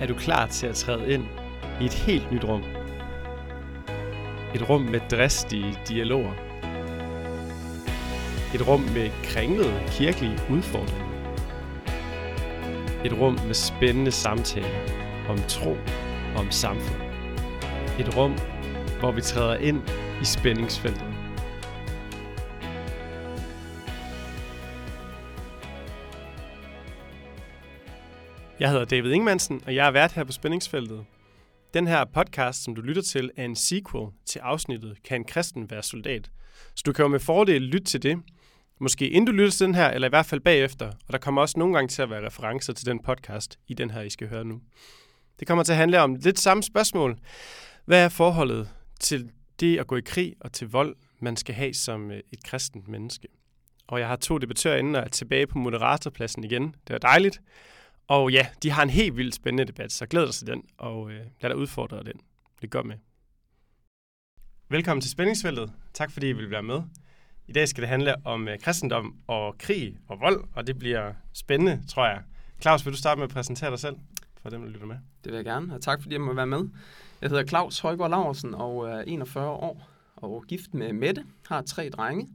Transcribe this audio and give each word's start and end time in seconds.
er 0.00 0.06
du 0.06 0.14
klar 0.14 0.46
til 0.46 0.66
at 0.66 0.74
træde 0.74 1.12
ind 1.12 1.24
i 1.80 1.84
et 1.84 1.94
helt 1.94 2.32
nyt 2.32 2.44
rum. 2.44 2.64
Et 4.54 4.68
rum 4.68 4.80
med 4.80 5.00
dristige 5.10 5.78
dialoger. 5.88 6.32
Et 8.54 8.68
rum 8.68 8.80
med 8.80 9.10
kringlede 9.24 9.82
kirkelige 9.88 10.38
udfordringer. 10.50 11.06
Et 13.04 13.12
rum 13.20 13.38
med 13.46 13.54
spændende 13.54 14.10
samtaler 14.10 14.78
om 15.28 15.38
tro 15.48 15.70
og 16.34 16.40
om 16.40 16.50
samfund. 16.50 17.02
Et 17.98 18.16
rum, 18.16 18.34
hvor 19.00 19.12
vi 19.12 19.20
træder 19.20 19.56
ind 19.56 19.82
i 20.22 20.24
spændingsfeltet. 20.24 21.05
Jeg 28.60 28.70
hedder 28.70 28.84
David 28.84 29.12
Ingmansen, 29.12 29.62
og 29.66 29.74
jeg 29.74 29.86
er 29.86 29.90
vært 29.90 30.12
her 30.12 30.24
på 30.24 30.32
Spændingsfeltet. 30.32 31.04
Den 31.74 31.86
her 31.86 32.04
podcast, 32.04 32.64
som 32.64 32.74
du 32.74 32.80
lytter 32.80 33.02
til, 33.02 33.30
er 33.36 33.44
en 33.44 33.56
sequel 33.56 34.06
til 34.26 34.38
afsnittet 34.38 35.02
Kan 35.04 35.20
en 35.20 35.24
kristen 35.24 35.70
være 35.70 35.82
soldat? 35.82 36.30
Så 36.74 36.82
du 36.86 36.92
kan 36.92 37.02
jo 37.02 37.08
med 37.08 37.20
fordel 37.20 37.62
lytte 37.62 37.86
til 37.86 38.02
det, 38.02 38.18
måske 38.80 39.08
inden 39.08 39.26
du 39.26 39.32
lytter 39.32 39.50
til 39.50 39.66
den 39.66 39.74
her, 39.74 39.90
eller 39.90 40.08
i 40.08 40.14
hvert 40.14 40.26
fald 40.26 40.40
bagefter. 40.40 40.86
Og 40.86 41.12
der 41.12 41.18
kommer 41.18 41.40
også 41.42 41.58
nogle 41.58 41.74
gange 41.74 41.88
til 41.88 42.02
at 42.02 42.10
være 42.10 42.26
referencer 42.26 42.72
til 42.72 42.86
den 42.86 43.02
podcast 43.02 43.58
i 43.68 43.74
den 43.74 43.90
her, 43.90 44.02
I 44.02 44.10
skal 44.10 44.28
høre 44.28 44.44
nu. 44.44 44.60
Det 45.40 45.48
kommer 45.48 45.64
til 45.64 45.72
at 45.72 45.78
handle 45.78 46.00
om 46.00 46.14
lidt 46.14 46.38
samme 46.38 46.62
spørgsmål. 46.62 47.18
Hvad 47.84 48.04
er 48.04 48.08
forholdet 48.08 48.68
til 49.00 49.30
det 49.60 49.78
at 49.78 49.86
gå 49.86 49.96
i 49.96 50.02
krig 50.06 50.34
og 50.40 50.52
til 50.52 50.68
vold, 50.68 50.96
man 51.20 51.36
skal 51.36 51.54
have 51.54 51.74
som 51.74 52.10
øh, 52.10 52.20
et 52.32 52.44
kristent 52.44 52.88
menneske? 52.88 53.28
Og 53.86 54.00
jeg 54.00 54.08
har 54.08 54.16
to 54.16 54.38
debattører 54.38 54.76
inde 54.76 54.98
og 54.98 55.04
er 55.04 55.08
tilbage 55.08 55.46
på 55.46 55.58
moderatorpladsen 55.58 56.44
igen. 56.44 56.74
Det 56.88 56.94
er 56.94 56.98
dejligt. 56.98 57.40
Og 58.08 58.32
ja, 58.32 58.46
de 58.62 58.70
har 58.70 58.82
en 58.82 58.90
helt 58.90 59.16
vildt 59.16 59.34
spændende 59.34 59.64
debat, 59.64 59.92
så 59.92 60.06
glæder 60.06 60.26
dig 60.26 60.34
til 60.34 60.46
den, 60.46 60.62
og 60.78 61.10
øh, 61.10 61.20
lad 61.40 61.50
dig 61.50 61.56
udfordre 61.56 62.02
den. 62.04 62.20
Det 62.62 62.70
gør 62.70 62.82
med. 62.82 62.96
Velkommen 64.68 65.00
til 65.00 65.10
Spændingsfeltet. 65.10 65.72
Tak 65.94 66.10
fordi 66.10 66.28
I 66.28 66.32
vil 66.32 66.50
være 66.50 66.62
med. 66.62 66.82
I 67.46 67.52
dag 67.52 67.68
skal 67.68 67.80
det 67.80 67.88
handle 67.88 68.26
om 68.26 68.48
øh, 68.48 68.58
kristendom 68.58 69.16
og 69.26 69.58
krig 69.58 69.98
og 70.08 70.20
vold, 70.20 70.44
og 70.54 70.66
det 70.66 70.78
bliver 70.78 71.12
spændende, 71.32 71.82
tror 71.88 72.06
jeg. 72.06 72.22
Claus, 72.60 72.84
vil 72.84 72.92
du 72.92 72.98
starte 72.98 73.18
med 73.18 73.24
at 73.24 73.34
præsentere 73.34 73.70
dig 73.70 73.78
selv 73.78 73.96
for 74.42 74.50
dem, 74.50 74.62
der 74.62 74.68
lytter 74.68 74.86
med? 74.86 74.96
Det 75.24 75.32
vil 75.32 75.36
jeg 75.36 75.44
gerne, 75.44 75.74
og 75.74 75.80
tak 75.80 76.02
fordi 76.02 76.14
jeg 76.14 76.20
må 76.20 76.32
være 76.32 76.46
med. 76.46 76.68
Jeg 77.20 77.30
hedder 77.30 77.46
Claus 77.46 77.78
Højgaard 77.78 78.10
Larsen 78.10 78.54
og 78.54 78.88
er 78.88 79.00
41 79.00 79.48
år 79.48 79.88
og 80.16 80.44
gift 80.48 80.74
med 80.74 80.92
Mette, 80.92 81.24
har 81.46 81.62
tre 81.62 81.88
drenge 81.88 82.28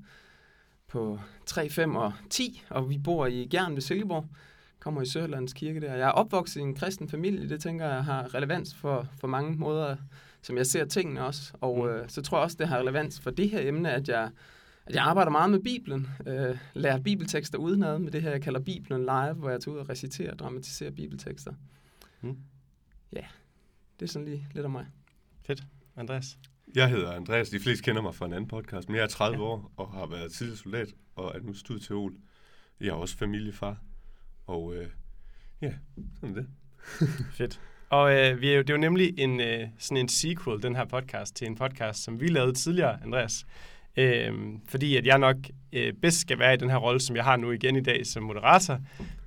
på 0.87 1.19
3, 1.45 1.69
5 1.69 1.95
og 1.95 2.13
10, 2.29 2.63
og 2.69 2.89
vi 2.89 2.97
bor 2.97 3.25
i 3.25 3.47
Gjern 3.51 3.73
ved 3.75 3.81
Silkeborg 3.81 4.27
kommer 4.81 5.01
i 5.01 5.05
Sørlands 5.05 5.53
Kirke 5.53 5.81
der. 5.81 5.95
Jeg 5.95 6.07
er 6.07 6.11
opvokset 6.11 6.59
i 6.59 6.63
en 6.63 6.75
kristen 6.75 7.09
familie, 7.09 7.49
det 7.49 7.61
tænker 7.61 7.85
jeg 7.85 8.03
har 8.03 8.35
relevans 8.35 8.75
for, 8.75 9.07
for 9.19 9.27
mange 9.27 9.57
måder, 9.57 9.95
som 10.41 10.57
jeg 10.57 10.65
ser 10.65 10.85
tingene 10.85 11.25
også. 11.25 11.53
Og 11.61 11.77
mm. 11.77 11.89
øh, 11.89 12.09
så 12.09 12.21
tror 12.21 12.37
jeg 12.37 12.43
også, 12.43 12.57
det 12.59 12.67
har 12.67 12.79
relevans 12.79 13.19
for 13.19 13.31
det 13.31 13.49
her 13.49 13.67
emne, 13.67 13.91
at 13.91 14.09
jeg, 14.09 14.29
at 14.85 14.95
jeg 14.95 15.03
arbejder 15.03 15.31
meget 15.31 15.49
med 15.49 15.59
Bibelen, 15.59 16.07
øh, 16.27 16.57
lærer 16.73 16.99
bibeltekster 16.99 17.57
udenad 17.57 17.99
med 17.99 18.11
det 18.11 18.21
her, 18.21 18.31
jeg 18.31 18.41
kalder 18.41 18.59
Bibelen 18.59 19.01
Live, 19.01 19.33
hvor 19.33 19.49
jeg 19.49 19.61
tager 19.61 19.75
ud 19.75 19.79
og 19.79 19.89
reciterer 19.89 20.31
og 20.31 20.39
dramatiserer 20.39 20.91
bibeltekster. 20.91 21.53
Mm. 22.21 22.37
Ja, 23.13 23.25
det 23.99 24.05
er 24.05 24.09
sådan 24.09 24.27
lige 24.27 24.47
lidt 24.53 24.65
om 24.65 24.71
mig. 24.71 24.85
Fedt. 25.45 25.63
Andreas? 25.95 26.37
Jeg 26.75 26.89
hedder 26.89 27.11
Andreas. 27.11 27.49
De 27.49 27.59
fleste 27.59 27.83
kender 27.83 28.01
mig 28.01 28.15
fra 28.15 28.25
en 28.25 28.33
anden 28.33 28.47
podcast, 28.47 28.89
men 28.89 28.95
jeg 28.95 29.03
er 29.03 29.07
30 29.07 29.37
ja. 29.37 29.43
år 29.43 29.71
og 29.77 29.91
har 29.91 30.05
været 30.05 30.31
tidligere 30.31 30.57
soldat 30.57 30.87
og 31.15 31.31
er 31.35 31.39
nu 31.39 31.53
studieteol. 31.53 32.13
Jeg 32.79 32.87
er 32.87 32.93
også 32.93 33.17
familiefar. 33.17 33.77
Og 34.51 34.75
øh, 34.75 34.87
ja, 35.61 35.71
sådan 36.19 36.35
det. 36.35 36.47
Fedt. 37.37 37.59
Og 37.89 38.13
øh, 38.13 38.41
vi 38.41 38.49
er 38.49 38.55
jo, 38.55 38.61
det 38.61 38.69
er 38.69 38.73
jo 38.73 38.79
nemlig 38.79 39.19
en, 39.19 39.41
øh, 39.41 39.67
sådan 39.77 39.97
en 39.97 40.07
sequel, 40.07 40.63
den 40.63 40.75
her 40.75 40.85
podcast, 40.85 41.35
til 41.35 41.47
en 41.47 41.55
podcast, 41.55 42.03
som 42.03 42.19
vi 42.19 42.27
lavede 42.27 42.53
tidligere, 42.53 43.03
Andreas. 43.03 43.45
Øh, 43.97 44.33
fordi 44.67 44.97
at 44.97 45.05
jeg 45.05 45.17
nok 45.17 45.35
øh, 45.73 45.93
bedst 45.93 46.19
skal 46.19 46.39
være 46.39 46.53
i 46.53 46.57
den 46.57 46.69
her 46.69 46.77
rolle, 46.77 46.99
som 46.99 47.15
jeg 47.15 47.23
har 47.23 47.35
nu 47.35 47.51
igen 47.51 47.75
i 47.75 47.81
dag 47.81 48.05
som 48.05 48.23
moderator. 48.23 48.79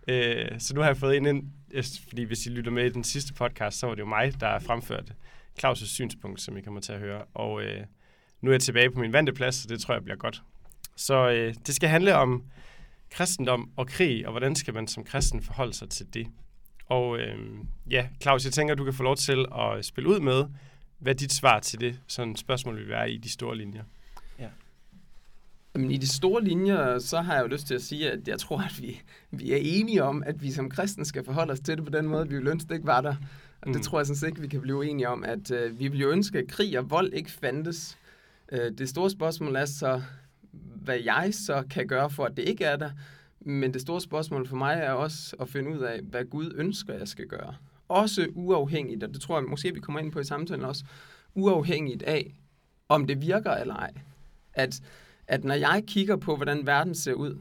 Øh, 0.08 0.48
så 0.58 0.74
nu 0.74 0.80
har 0.80 0.88
jeg 0.88 0.96
fået 0.96 1.16
en 1.16 1.26
ind, 1.26 1.44
øh, 1.70 1.84
fordi 2.08 2.22
hvis 2.22 2.46
I 2.46 2.50
lytter 2.50 2.70
med 2.70 2.86
i 2.86 2.90
den 2.90 3.04
sidste 3.04 3.34
podcast, 3.34 3.78
så 3.78 3.86
var 3.86 3.94
det 3.94 4.00
jo 4.00 4.06
mig, 4.06 4.40
der 4.40 4.58
fremførte 4.58 5.12
Claus' 5.62 5.86
synspunkt, 5.86 6.40
som 6.40 6.56
I 6.56 6.60
kommer 6.60 6.80
til 6.80 6.92
at 6.92 7.00
høre. 7.00 7.22
Og 7.34 7.62
øh, 7.62 7.80
nu 8.40 8.50
er 8.50 8.54
jeg 8.54 8.60
tilbage 8.60 8.90
på 8.90 9.00
min 9.00 9.12
vante 9.12 9.32
plads, 9.32 9.54
så 9.54 9.68
det 9.68 9.80
tror 9.80 9.94
jeg 9.94 10.04
bliver 10.04 10.16
godt. 10.16 10.42
Så 10.96 11.30
øh, 11.30 11.54
det 11.66 11.74
skal 11.74 11.88
handle 11.88 12.14
om 12.14 12.44
kristendom 13.14 13.70
og 13.76 13.86
krig, 13.86 14.26
og 14.26 14.30
hvordan 14.30 14.54
skal 14.56 14.74
man 14.74 14.88
som 14.88 15.04
kristen 15.04 15.42
forholde 15.42 15.74
sig 15.74 15.90
til 15.90 16.14
det? 16.14 16.26
Og 16.86 17.18
øh, 17.18 17.38
ja, 17.90 18.08
Claus, 18.22 18.44
jeg 18.44 18.52
tænker, 18.52 18.74
du 18.74 18.84
kan 18.84 18.94
få 18.94 19.02
lov 19.02 19.16
til 19.16 19.46
at 19.58 19.84
spille 19.84 20.10
ud 20.10 20.20
med, 20.20 20.44
hvad 20.98 21.14
dit 21.14 21.32
svar 21.32 21.60
til 21.60 21.80
det 21.80 22.00
sådan 22.06 22.36
spørgsmål 22.36 22.76
vil 22.76 22.88
være 22.88 23.10
i 23.10 23.16
de 23.16 23.30
store 23.30 23.56
linjer. 23.56 23.82
Ja. 24.38 24.48
Jamen, 25.74 25.90
I 25.90 25.96
de 25.96 26.08
store 26.08 26.44
linjer, 26.44 26.98
så 26.98 27.20
har 27.20 27.34
jeg 27.34 27.42
jo 27.42 27.46
lyst 27.46 27.66
til 27.66 27.74
at 27.74 27.82
sige, 27.82 28.10
at 28.10 28.28
jeg 28.28 28.38
tror, 28.38 28.58
at 28.58 28.82
vi, 28.82 29.02
vi 29.30 29.52
er 29.52 29.58
enige 29.60 30.04
om, 30.04 30.22
at 30.26 30.42
vi 30.42 30.50
som 30.52 30.70
kristen 30.70 31.04
skal 31.04 31.24
forholde 31.24 31.52
os 31.52 31.60
til 31.60 31.76
det 31.76 31.84
på 31.84 31.90
den 31.90 32.06
måde, 32.06 32.28
vi 32.28 32.34
jo 32.34 32.56
ikke 32.72 32.86
var 32.86 33.00
der. 33.00 33.14
Og 33.60 33.68
mm. 33.68 33.72
det 33.72 33.82
tror 33.82 33.98
jeg 33.98 34.06
sådan 34.06 34.18
set 34.18 34.28
ikke, 34.28 34.40
vi 34.40 34.48
kan 34.48 34.60
blive 34.60 34.90
enige 34.90 35.08
om, 35.08 35.24
at 35.24 35.50
øh, 35.50 35.78
vi 35.78 35.88
vil 35.88 36.00
jo 36.00 36.10
ønske, 36.10 36.38
at 36.38 36.48
krig 36.48 36.78
og 36.78 36.90
vold 36.90 37.12
ikke 37.12 37.30
fandtes. 37.30 37.98
Øh, 38.52 38.72
det 38.78 38.88
store 38.88 39.10
spørgsmål 39.10 39.56
er 39.56 39.64
så, 39.64 40.02
hvad 40.74 40.98
jeg 41.04 41.28
så 41.32 41.64
kan 41.70 41.86
gøre 41.86 42.10
for, 42.10 42.24
at 42.24 42.36
det 42.36 42.48
ikke 42.48 42.64
er 42.64 42.76
der. 42.76 42.90
Men 43.40 43.74
det 43.74 43.80
store 43.80 44.00
spørgsmål 44.00 44.48
for 44.48 44.56
mig 44.56 44.74
er 44.74 44.92
også 44.92 45.36
at 45.40 45.48
finde 45.48 45.70
ud 45.70 45.78
af, 45.78 46.00
hvad 46.00 46.24
Gud 46.24 46.52
ønsker, 46.56 46.94
jeg 46.94 47.08
skal 47.08 47.26
gøre. 47.26 47.54
Også 47.88 48.26
uafhængigt, 48.34 49.04
og 49.04 49.14
det 49.14 49.20
tror 49.20 49.38
jeg 49.38 49.48
måske, 49.48 49.74
vi 49.74 49.80
kommer 49.80 50.00
ind 50.00 50.12
på 50.12 50.20
i 50.20 50.24
samtalen 50.24 50.64
også, 50.64 50.84
uafhængigt 51.34 52.02
af, 52.02 52.34
om 52.88 53.06
det 53.06 53.20
virker 53.20 53.50
eller 53.50 53.74
ej. 53.74 53.92
At, 54.52 54.80
at 55.26 55.44
når 55.44 55.54
jeg 55.54 55.82
kigger 55.86 56.16
på, 56.16 56.36
hvordan 56.36 56.66
verden 56.66 56.94
ser 56.94 57.12
ud, 57.12 57.40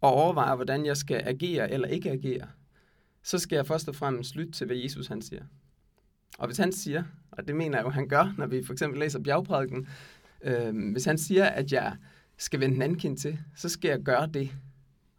og 0.00 0.12
overvejer, 0.12 0.54
hvordan 0.54 0.86
jeg 0.86 0.96
skal 0.96 1.22
agere 1.24 1.70
eller 1.70 1.88
ikke 1.88 2.10
agere, 2.10 2.46
så 3.22 3.38
skal 3.38 3.56
jeg 3.56 3.66
først 3.66 3.88
og 3.88 3.94
fremmest 3.94 4.36
lytte 4.36 4.52
til, 4.52 4.66
hvad 4.66 4.76
Jesus 4.76 5.06
han 5.06 5.22
siger. 5.22 5.42
Og 6.38 6.46
hvis 6.46 6.58
han 6.58 6.72
siger, 6.72 7.04
og 7.30 7.48
det 7.48 7.56
mener 7.56 7.78
jeg 7.78 7.84
jo, 7.84 7.90
han 7.90 8.08
gør, 8.08 8.34
når 8.38 8.46
vi 8.46 8.64
for 8.64 8.72
eksempel 8.72 9.00
læser 9.00 9.18
bjergprædiken, 9.18 9.88
Øh, 10.42 10.92
hvis 10.92 11.04
han 11.04 11.18
siger, 11.18 11.46
at 11.46 11.72
jeg 11.72 11.96
skal 12.36 12.60
vende 12.60 12.74
den 12.74 12.82
anden 12.82 12.98
kind 12.98 13.16
til, 13.16 13.38
så 13.56 13.68
skal 13.68 13.88
jeg 13.88 14.00
gøre 14.00 14.26
det. 14.26 14.50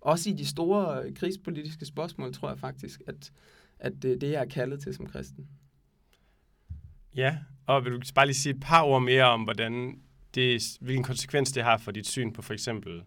Også 0.01 0.29
i 0.29 0.33
de 0.33 0.45
store 0.45 1.03
øh, 1.03 1.15
krigspolitiske 1.15 1.85
spørgsmål, 1.85 2.33
tror 2.33 2.49
jeg 2.49 2.59
faktisk, 2.59 3.01
at, 3.07 3.31
at 3.79 3.93
det 4.01 4.11
er 4.11 4.17
det, 4.17 4.31
jeg 4.31 4.41
er 4.41 4.45
kaldet 4.45 4.81
til 4.81 4.93
som 4.93 5.07
kristen. 5.07 5.47
Ja, 7.15 7.37
og 7.65 7.85
vil 7.85 7.93
du 7.93 7.99
bare 8.15 8.25
lige 8.25 8.35
sige 8.35 8.53
et 8.53 8.61
par 8.61 8.83
ord 8.83 9.01
mere 9.01 9.23
om, 9.23 9.43
hvordan 9.43 10.01
det, 10.35 10.77
hvilken 10.81 11.03
konsekvens 11.03 11.51
det 11.51 11.63
har 11.63 11.77
for 11.77 11.91
dit 11.91 12.07
syn 12.07 12.33
på 12.33 12.41
for 12.41 12.53
eksempel 12.53 13.03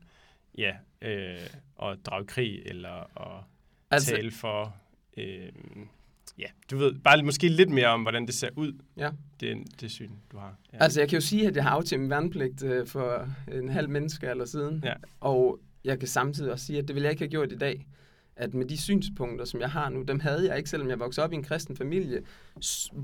ja, 0.58 0.72
øh, 1.02 1.46
at 1.82 1.98
drage 2.06 2.26
krig, 2.26 2.62
eller 2.66 3.20
at 3.20 3.44
altså, 3.90 4.10
tale 4.10 4.30
for 4.30 4.76
øh, 5.16 5.52
ja, 6.38 6.46
du 6.70 6.76
ved, 6.76 6.94
bare 6.94 7.22
måske 7.22 7.48
lidt 7.48 7.70
mere 7.70 7.86
om, 7.86 8.02
hvordan 8.02 8.26
det 8.26 8.34
ser 8.34 8.48
ud, 8.56 8.72
ja. 8.96 9.10
det, 9.40 9.80
det 9.80 9.90
syn, 9.90 10.10
du 10.32 10.38
har. 10.38 10.56
Ja. 10.72 10.78
Altså, 10.80 11.00
jeg 11.00 11.08
kan 11.08 11.16
jo 11.16 11.26
sige, 11.26 11.48
at 11.48 11.56
jeg 11.56 11.64
har 11.64 11.70
aftjent 11.70 12.00
min 12.00 12.10
værnepligt 12.10 12.64
øh, 12.64 12.86
for 12.86 13.28
en 13.52 13.68
halv 13.68 13.88
menneske 13.88 14.26
eller 14.26 14.44
siden, 14.44 14.80
ja. 14.84 14.94
og 15.20 15.60
jeg 15.84 15.98
kan 15.98 16.08
samtidig 16.08 16.52
også 16.52 16.66
sige, 16.66 16.78
at 16.78 16.88
det 16.88 16.94
ville 16.94 17.04
jeg 17.04 17.12
ikke 17.12 17.22
have 17.22 17.30
gjort 17.30 17.52
i 17.52 17.56
dag. 17.56 17.86
At 18.36 18.54
med 18.54 18.66
de 18.66 18.80
synspunkter, 18.80 19.44
som 19.44 19.60
jeg 19.60 19.70
har 19.70 19.88
nu, 19.88 20.02
dem 20.02 20.20
havde 20.20 20.48
jeg 20.48 20.56
ikke, 20.56 20.70
selvom 20.70 20.88
jeg 20.88 20.98
voksede 20.98 21.24
op 21.24 21.32
i 21.32 21.36
en 21.36 21.42
kristen 21.42 21.76
familie. 21.76 22.22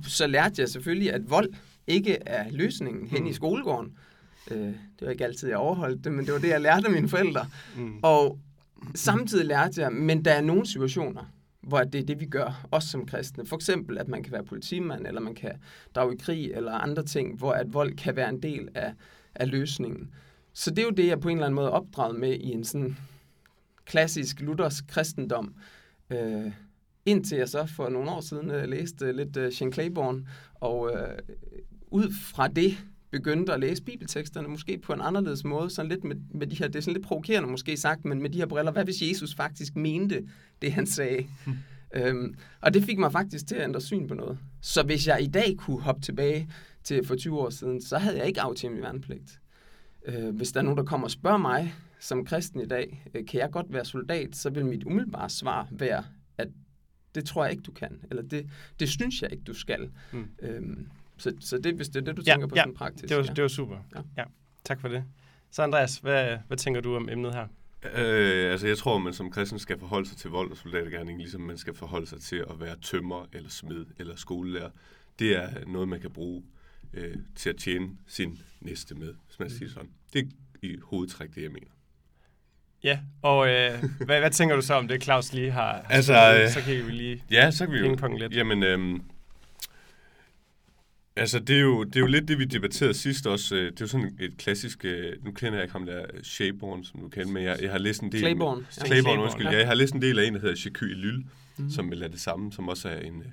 Så 0.06 0.26
lærte 0.26 0.60
jeg 0.60 0.68
selvfølgelig, 0.68 1.12
at 1.12 1.30
vold 1.30 1.48
ikke 1.86 2.18
er 2.26 2.50
løsningen 2.50 3.06
hen 3.06 3.22
mm. 3.22 3.26
i 3.26 3.32
skolegården. 3.32 3.92
Øh, 4.50 4.58
det 4.58 4.74
var 5.00 5.10
ikke 5.10 5.24
altid, 5.24 5.48
jeg 5.48 5.56
overholdt 5.56 6.04
det, 6.04 6.12
men 6.12 6.26
det 6.26 6.34
var 6.34 6.40
det, 6.40 6.48
jeg 6.48 6.60
lærte 6.60 6.86
af 6.86 6.92
mine 6.92 7.08
forældre. 7.08 7.46
Mm. 7.76 7.98
Og 8.02 8.38
samtidig 8.94 9.46
lærte 9.46 9.80
jeg, 9.80 9.92
men 9.92 10.24
der 10.24 10.32
er 10.32 10.40
nogle 10.40 10.66
situationer, 10.66 11.32
hvor 11.60 11.82
det 11.82 12.00
er 12.00 12.04
det, 12.04 12.20
vi 12.20 12.26
gør, 12.26 12.66
også 12.70 12.88
som 12.88 13.06
kristne. 13.06 13.46
For 13.46 13.56
eksempel, 13.56 13.98
at 13.98 14.08
man 14.08 14.22
kan 14.22 14.32
være 14.32 14.44
politimand, 14.44 15.06
eller 15.06 15.20
man 15.20 15.34
kan 15.34 15.52
drage 15.94 16.14
i 16.14 16.16
krig, 16.16 16.52
eller 16.52 16.72
andre 16.72 17.02
ting, 17.02 17.38
hvor 17.38 17.52
at 17.52 17.74
vold 17.74 17.96
kan 17.96 18.16
være 18.16 18.28
en 18.28 18.42
del 18.42 18.68
af, 18.74 18.94
af 19.34 19.50
løsningen. 19.50 20.10
Så 20.52 20.70
det 20.70 20.78
er 20.78 20.82
jo 20.82 20.90
det, 20.90 21.06
jeg 21.06 21.20
på 21.20 21.28
en 21.28 21.36
eller 21.36 21.46
anden 21.46 21.54
måde 21.54 21.66
er 21.66 21.70
opdraget 21.70 22.20
med 22.20 22.32
i 22.32 22.52
en 22.52 22.64
sådan 22.64 22.96
klassisk 23.84 24.40
luthersk 24.40 24.86
kristendom. 24.88 25.54
Øh, 26.10 26.52
indtil 27.06 27.38
jeg 27.38 27.48
så 27.48 27.66
for 27.66 27.88
nogle 27.88 28.10
år 28.10 28.20
siden 28.20 28.50
øh, 28.50 28.64
læste 28.68 29.12
lidt 29.12 29.36
øh, 29.36 29.52
Shane 29.52 29.72
Claiborne, 29.72 30.26
og 30.54 30.90
øh, 30.94 31.18
ud 31.86 32.12
fra 32.34 32.48
det 32.48 32.78
begyndte 33.10 33.52
at 33.52 33.60
læse 33.60 33.82
bibelteksterne 33.82 34.48
måske 34.48 34.78
på 34.78 34.92
en 34.92 35.00
anderledes 35.00 35.44
måde, 35.44 35.70
sådan 35.70 35.88
lidt 35.88 36.04
med, 36.04 36.16
med 36.34 36.46
de 36.46 36.56
her, 36.56 36.66
det 36.66 36.76
er 36.76 36.80
sådan 36.80 36.94
lidt 36.94 37.06
provokerende 37.06 37.48
måske 37.48 37.76
sagt, 37.76 38.04
men 38.04 38.22
med 38.22 38.30
de 38.30 38.38
her 38.38 38.46
briller, 38.46 38.72
hvad 38.72 38.84
hvis 38.84 39.02
Jesus 39.02 39.34
faktisk 39.34 39.76
mente 39.76 40.26
det, 40.62 40.72
han 40.72 40.86
sagde? 40.86 41.26
Hmm. 41.46 41.56
Øhm, 41.94 42.34
og 42.60 42.74
det 42.74 42.84
fik 42.84 42.98
mig 42.98 43.12
faktisk 43.12 43.46
til 43.46 43.54
at 43.54 43.64
ændre 43.64 43.80
syn 43.80 44.08
på 44.08 44.14
noget. 44.14 44.38
Så 44.60 44.82
hvis 44.82 45.06
jeg 45.06 45.22
i 45.22 45.26
dag 45.26 45.56
kunne 45.56 45.80
hoppe 45.80 46.02
tilbage 46.02 46.50
til 46.84 47.06
for 47.06 47.16
20 47.16 47.40
år 47.40 47.50
siden, 47.50 47.82
så 47.82 47.98
havde 47.98 48.18
jeg 48.18 48.26
ikke 48.26 48.40
aftjent 48.40 48.74
min 48.74 48.82
værnepligt. 48.82 49.40
Øh, 50.06 50.36
hvis 50.36 50.52
der 50.52 50.60
er 50.60 50.64
nogen, 50.64 50.78
der 50.78 50.84
kommer 50.84 51.06
og 51.06 51.10
spørger 51.10 51.38
mig 51.38 51.74
som 52.00 52.24
kristen 52.24 52.60
i 52.60 52.66
dag, 52.66 53.04
øh, 53.14 53.26
kan 53.26 53.40
jeg 53.40 53.50
godt 53.50 53.72
være 53.72 53.84
soldat, 53.84 54.36
så 54.36 54.50
vil 54.50 54.66
mit 54.66 54.84
umiddelbare 54.84 55.30
svar 55.30 55.68
være, 55.70 56.04
at 56.38 56.48
Det 57.14 57.24
tror 57.24 57.44
jeg 57.44 57.52
ikke, 57.52 57.62
du 57.62 57.72
kan. 57.72 58.00
Eller 58.10 58.22
det, 58.22 58.50
det 58.80 58.88
synes 58.88 59.22
jeg 59.22 59.32
ikke, 59.32 59.44
du 59.44 59.54
skal. 59.54 59.90
Mm. 60.12 60.28
Øhm, 60.42 60.88
så, 61.20 61.32
så 61.40 61.58
det, 61.58 61.74
hvis 61.74 61.88
det 61.88 61.96
er 61.96 62.04
det, 62.04 62.16
du 62.16 62.22
ja, 62.26 62.32
tænker 62.32 62.46
på 62.46 62.54
ja, 62.56 62.62
sådan 62.62 62.74
praktisk. 62.74 63.08
Det 63.08 63.16
var, 63.16 63.22
ja. 63.22 63.32
det 63.32 63.42
var 63.42 63.48
super. 63.48 63.76
Ja. 63.94 64.00
ja. 64.16 64.24
Tak 64.64 64.80
for 64.80 64.88
det. 64.88 65.04
Så 65.50 65.62
Andreas, 65.62 65.96
hvad, 65.96 66.38
hvad 66.46 66.56
tænker 66.56 66.80
du 66.80 66.96
om 66.96 67.08
emnet 67.08 67.34
her? 67.34 67.46
Øh, 67.94 68.52
altså 68.52 68.66
jeg 68.66 68.78
tror, 68.78 68.96
at 68.96 69.02
man 69.02 69.12
som 69.12 69.30
kristen 69.30 69.58
skal 69.58 69.78
forholde 69.78 70.08
sig 70.08 70.16
til 70.16 70.30
vold 70.30 70.50
og 70.50 70.56
soldatergærning, 70.56 71.18
ligesom 71.18 71.40
man 71.40 71.58
skal 71.58 71.74
forholde 71.74 72.06
sig 72.06 72.20
til 72.20 72.36
at 72.36 72.60
være 72.60 72.76
tømmer, 72.82 73.26
eller 73.32 73.50
smed, 73.50 73.86
eller 73.98 74.16
skolelærer. 74.16 74.70
Det 75.18 75.36
er 75.36 75.48
noget, 75.66 75.88
man 75.88 76.00
kan 76.00 76.10
bruge 76.10 76.42
øh, 76.94 77.16
til 77.36 77.50
at 77.50 77.56
tjene 77.56 77.88
sin 78.06 78.38
næste 78.60 78.94
med, 78.94 79.14
hvis 79.26 79.38
man 79.38 79.48
mm. 79.48 79.54
siger 79.54 79.70
sådan. 79.70 79.90
Det 80.12 80.20
er 80.20 80.26
i 80.62 80.76
hovedtræk 80.82 81.34
det, 81.34 81.42
jeg 81.42 81.50
mener. 81.50 81.70
Ja, 82.84 82.98
og 83.22 83.48
øh, 83.48 83.84
hvad, 84.06 84.20
hvad 84.20 84.30
tænker 84.30 84.56
du 84.56 84.62
så 84.62 84.74
om 84.74 84.88
det, 84.88 85.02
Claus 85.02 85.32
lige 85.32 85.50
har, 85.50 85.72
har 85.72 85.82
altså, 85.88 86.38
øh, 86.42 86.50
Så 86.50 86.60
kan 86.60 86.86
vi 86.86 86.92
lige 86.92 87.24
ja, 87.30 87.50
så 87.50 87.66
kan 87.66 87.74
vi 87.74 87.78
jo, 87.78 88.16
lidt. 88.16 88.36
Jamen, 88.36 88.62
øh, 88.62 89.00
Altså, 91.16 91.38
det 91.38 91.56
er, 91.56 91.60
jo, 91.60 91.84
det 91.84 91.96
er 91.96 92.00
jo 92.00 92.06
lidt 92.06 92.28
det, 92.28 92.38
vi 92.38 92.44
debatterede 92.44 92.94
sidst 92.94 93.26
også. 93.26 93.56
Øh, 93.56 93.64
det 93.64 93.80
er 93.80 93.84
jo 93.84 93.86
sådan 93.86 94.16
et 94.20 94.36
klassisk... 94.36 94.84
Øh, 94.84 95.24
nu 95.24 95.32
kender 95.32 95.54
jeg 95.54 95.62
ikke 95.62 95.72
ham 95.72 95.86
der 95.86 96.06
Shayborn, 96.22 96.84
som 96.84 97.00
du 97.00 97.08
kender, 97.08 97.32
men 97.32 97.44
jeg, 97.44 97.58
jeg 97.62 97.70
har 97.70 97.78
læst 97.78 98.02
en 98.02 98.12
del... 98.12 98.20
Claiborne. 98.20 98.66
Ja. 98.80 98.86
Claiborne, 98.86 99.22
undskyld. 99.22 99.46
Ja. 99.46 99.56
Jeg 99.56 99.66
har 99.66 99.74
læst 99.74 99.94
en 99.94 100.02
del 100.02 100.18
af 100.18 100.24
en, 100.24 100.34
der 100.34 100.40
hedder 100.40 100.54
Shaky 100.54 100.94
Lyl, 100.94 101.24
mm. 101.56 101.70
som 101.70 101.90
vil 101.90 102.02
er 102.02 102.08
det 102.08 102.20
samme, 102.20 102.52
som 102.52 102.68
også 102.68 102.88
er 102.88 103.00
en 103.00 103.16
uh, 103.16 103.24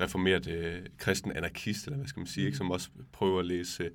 reformeret 0.00 0.46
uh, 0.46 0.86
kristen 0.98 1.32
anarkist, 1.32 1.86
eller 1.86 1.96
hvad 1.96 2.08
skal 2.08 2.20
man 2.20 2.26
sige, 2.26 2.46
ikke? 2.46 2.58
som 2.58 2.70
også 2.70 2.88
prøver 3.12 3.40
at 3.40 3.46
læse 3.46 3.90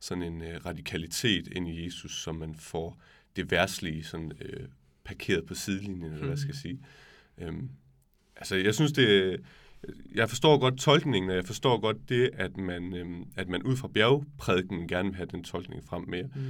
sådan 0.00 0.22
en 0.22 0.40
uh, 0.40 0.66
radikalitet 0.66 1.48
ind 1.52 1.68
i 1.68 1.84
Jesus, 1.84 2.22
som 2.22 2.34
man 2.34 2.54
får 2.54 3.00
det 3.36 3.50
værtslige 3.50 4.04
sådan, 4.04 4.32
uh, 4.40 4.64
parkeret 5.04 5.46
på 5.46 5.54
sidelinjen, 5.54 6.04
eller 6.04 6.18
mm. 6.18 6.26
hvad 6.26 6.36
skal 6.36 6.48
jeg 6.48 6.56
sige. 6.56 6.80
Um, 7.48 7.70
altså, 8.36 8.56
jeg 8.56 8.74
synes, 8.74 8.92
det 8.92 9.40
jeg 10.14 10.28
forstår 10.28 10.58
godt 10.58 10.78
tolkningen, 10.78 11.30
og 11.30 11.36
jeg 11.36 11.44
forstår 11.44 11.80
godt 11.80 12.08
det, 12.08 12.30
at 12.32 12.56
man, 12.56 12.94
øhm, 12.94 13.24
at 13.36 13.48
man 13.48 13.62
ud 13.62 13.76
fra 13.76 13.88
bjergprædiken 13.88 14.88
gerne 14.88 15.08
vil 15.08 15.16
have 15.16 15.28
den 15.30 15.44
tolkning 15.44 15.84
frem 15.84 16.04
mere. 16.08 16.28
Mm. 16.34 16.42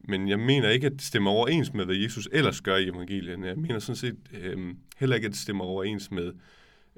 Men 0.00 0.28
jeg 0.28 0.38
mener 0.38 0.68
ikke, 0.68 0.86
at 0.86 0.92
det 0.92 1.02
stemmer 1.02 1.30
overens 1.30 1.72
med, 1.72 1.84
hvad 1.84 1.96
Jesus 1.96 2.28
ellers 2.32 2.60
gør 2.60 2.76
i 2.76 2.88
evangelien. 2.88 3.44
Jeg 3.44 3.56
mener 3.56 3.78
sådan 3.78 3.96
set 3.96 4.16
øhm, 4.32 4.78
heller 4.98 5.16
ikke, 5.16 5.26
at 5.26 5.32
det 5.32 5.40
stemmer 5.40 5.64
overens 5.64 6.10
med 6.10 6.32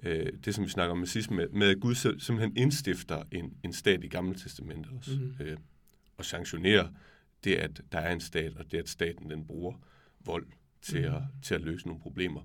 øh, 0.02 0.26
det, 0.44 0.54
som 0.54 0.64
vi 0.64 0.70
snakker 0.70 0.92
om 0.92 0.98
med 0.98 1.06
sidst, 1.06 1.30
med, 1.30 1.48
med 1.48 1.68
at 1.68 1.80
Gud 1.80 1.94
simpelthen 1.94 2.56
indstifter 2.56 3.22
en, 3.32 3.52
en 3.64 3.72
stat 3.72 4.04
i 4.04 4.08
Gamle 4.08 4.34
Testamentet 4.34 4.92
også, 4.98 5.18
mm. 5.20 5.44
øh, 5.44 5.56
og 6.16 6.24
sanktionerer 6.24 6.88
det, 7.44 7.54
at 7.54 7.80
der 7.92 7.98
er 7.98 8.12
en 8.12 8.20
stat, 8.20 8.56
og 8.56 8.72
det, 8.72 8.78
at 8.78 8.88
staten 8.88 9.30
den 9.30 9.46
bruger 9.46 9.72
vold 10.24 10.46
til, 10.82 11.00
mm. 11.00 11.14
at, 11.14 11.22
til 11.42 11.54
at 11.54 11.60
løse 11.60 11.86
nogle 11.86 12.02
problemer. 12.02 12.40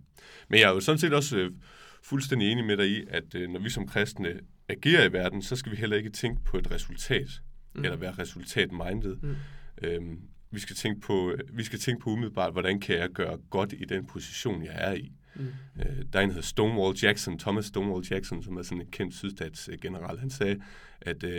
Men 0.47 0.59
jeg 0.59 0.69
er 0.69 0.73
jo 0.73 0.79
sådan 0.79 0.99
set 0.99 1.13
også... 1.13 1.37
Øh, 1.37 1.51
fuldstændig 2.05 2.51
enig 2.51 2.65
med 2.65 2.77
dig 2.77 2.89
i, 2.89 3.03
at 3.07 3.35
øh, 3.35 3.49
når 3.49 3.59
vi 3.59 3.69
som 3.69 3.87
kristne 3.87 4.39
agerer 4.69 5.09
i 5.09 5.13
verden, 5.13 5.41
så 5.41 5.55
skal 5.55 5.71
vi 5.71 5.77
heller 5.77 5.97
ikke 5.97 6.09
tænke 6.09 6.43
på 6.43 6.57
et 6.57 6.71
resultat, 6.71 7.41
mm. 7.75 7.83
eller 7.83 7.97
være 7.97 8.11
resultat-minded. 8.11 9.15
Mm. 9.21 9.35
Øhm, 9.81 10.21
vi 10.51 10.59
skal 10.59 10.75
tænke 10.75 11.01
på, 11.01 11.35
vi 11.53 11.63
skal 11.63 11.79
tænke 11.79 12.03
på 12.03 12.09
umiddelbart, 12.09 12.51
hvordan 12.51 12.79
kan 12.79 12.97
jeg 12.97 13.09
gøre 13.09 13.37
godt 13.49 13.73
i 13.77 13.85
den 13.85 14.05
position, 14.05 14.63
jeg 14.63 14.73
er 14.75 14.93
i. 14.93 15.11
Mm. 15.35 15.47
Øh, 15.79 15.85
der 16.13 16.19
er 16.19 16.23
en, 16.23 16.29
der 16.29 16.33
hedder 16.33 16.41
Stonewall 16.41 16.97
Jackson, 17.03 17.39
Thomas 17.39 17.65
Stonewall 17.65 18.05
Jackson, 18.11 18.43
som 18.43 18.57
er 18.57 18.61
sådan 18.61 18.81
en 18.81 18.91
kendt 18.91 19.15
sydstatsgeneral. 19.15 20.19
Han 20.19 20.29
sagde, 20.29 20.61
at 21.01 21.23
uh, 21.23 21.29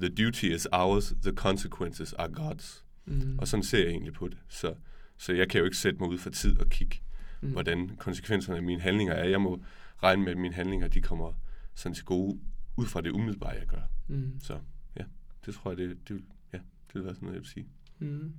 the 0.00 0.08
duty 0.08 0.44
is 0.44 0.66
ours, 0.72 1.14
the 1.22 1.32
consequences 1.32 2.12
are 2.12 2.28
God's. 2.28 2.84
Mm. 3.06 3.38
Og 3.38 3.48
sådan 3.48 3.64
ser 3.64 3.78
jeg 3.78 3.88
egentlig 3.88 4.12
på 4.12 4.28
det. 4.28 4.38
Så, 4.48 4.74
så 5.18 5.32
jeg 5.32 5.48
kan 5.48 5.58
jo 5.58 5.64
ikke 5.64 5.76
sætte 5.76 5.98
mig 6.00 6.08
ud 6.08 6.18
for 6.18 6.30
tid 6.30 6.58
og 6.60 6.68
kigge, 6.68 6.96
mm. 7.40 7.50
hvordan 7.50 7.88
konsekvenserne 7.98 8.56
af 8.56 8.62
mine 8.62 8.80
handlinger 8.80 9.14
er. 9.14 9.28
Jeg 9.28 9.40
må 9.40 9.64
regne 10.04 10.22
med, 10.22 10.32
at 10.32 10.38
mine 10.38 10.54
handlinger 10.54 10.88
de 10.88 11.00
kommer 11.00 11.32
sådan 11.74 11.94
til 11.94 12.04
gode 12.04 12.40
ud 12.76 12.86
fra 12.86 13.00
det 13.00 13.10
umiddelbare, 13.10 13.50
jeg 13.50 13.66
gør. 13.66 13.82
Mm. 14.08 14.40
Så 14.40 14.58
ja, 14.96 15.04
det 15.46 15.54
tror 15.54 15.70
jeg, 15.70 15.78
det, 15.78 16.08
det, 16.08 16.16
vil, 16.16 16.24
ja, 16.52 16.58
det 16.58 16.94
vil 16.94 17.04
være 17.04 17.14
sådan 17.14 17.26
noget, 17.26 17.34
jeg 17.34 17.42
vil 17.42 17.50
sige. 17.50 17.66
Mm. 17.98 18.32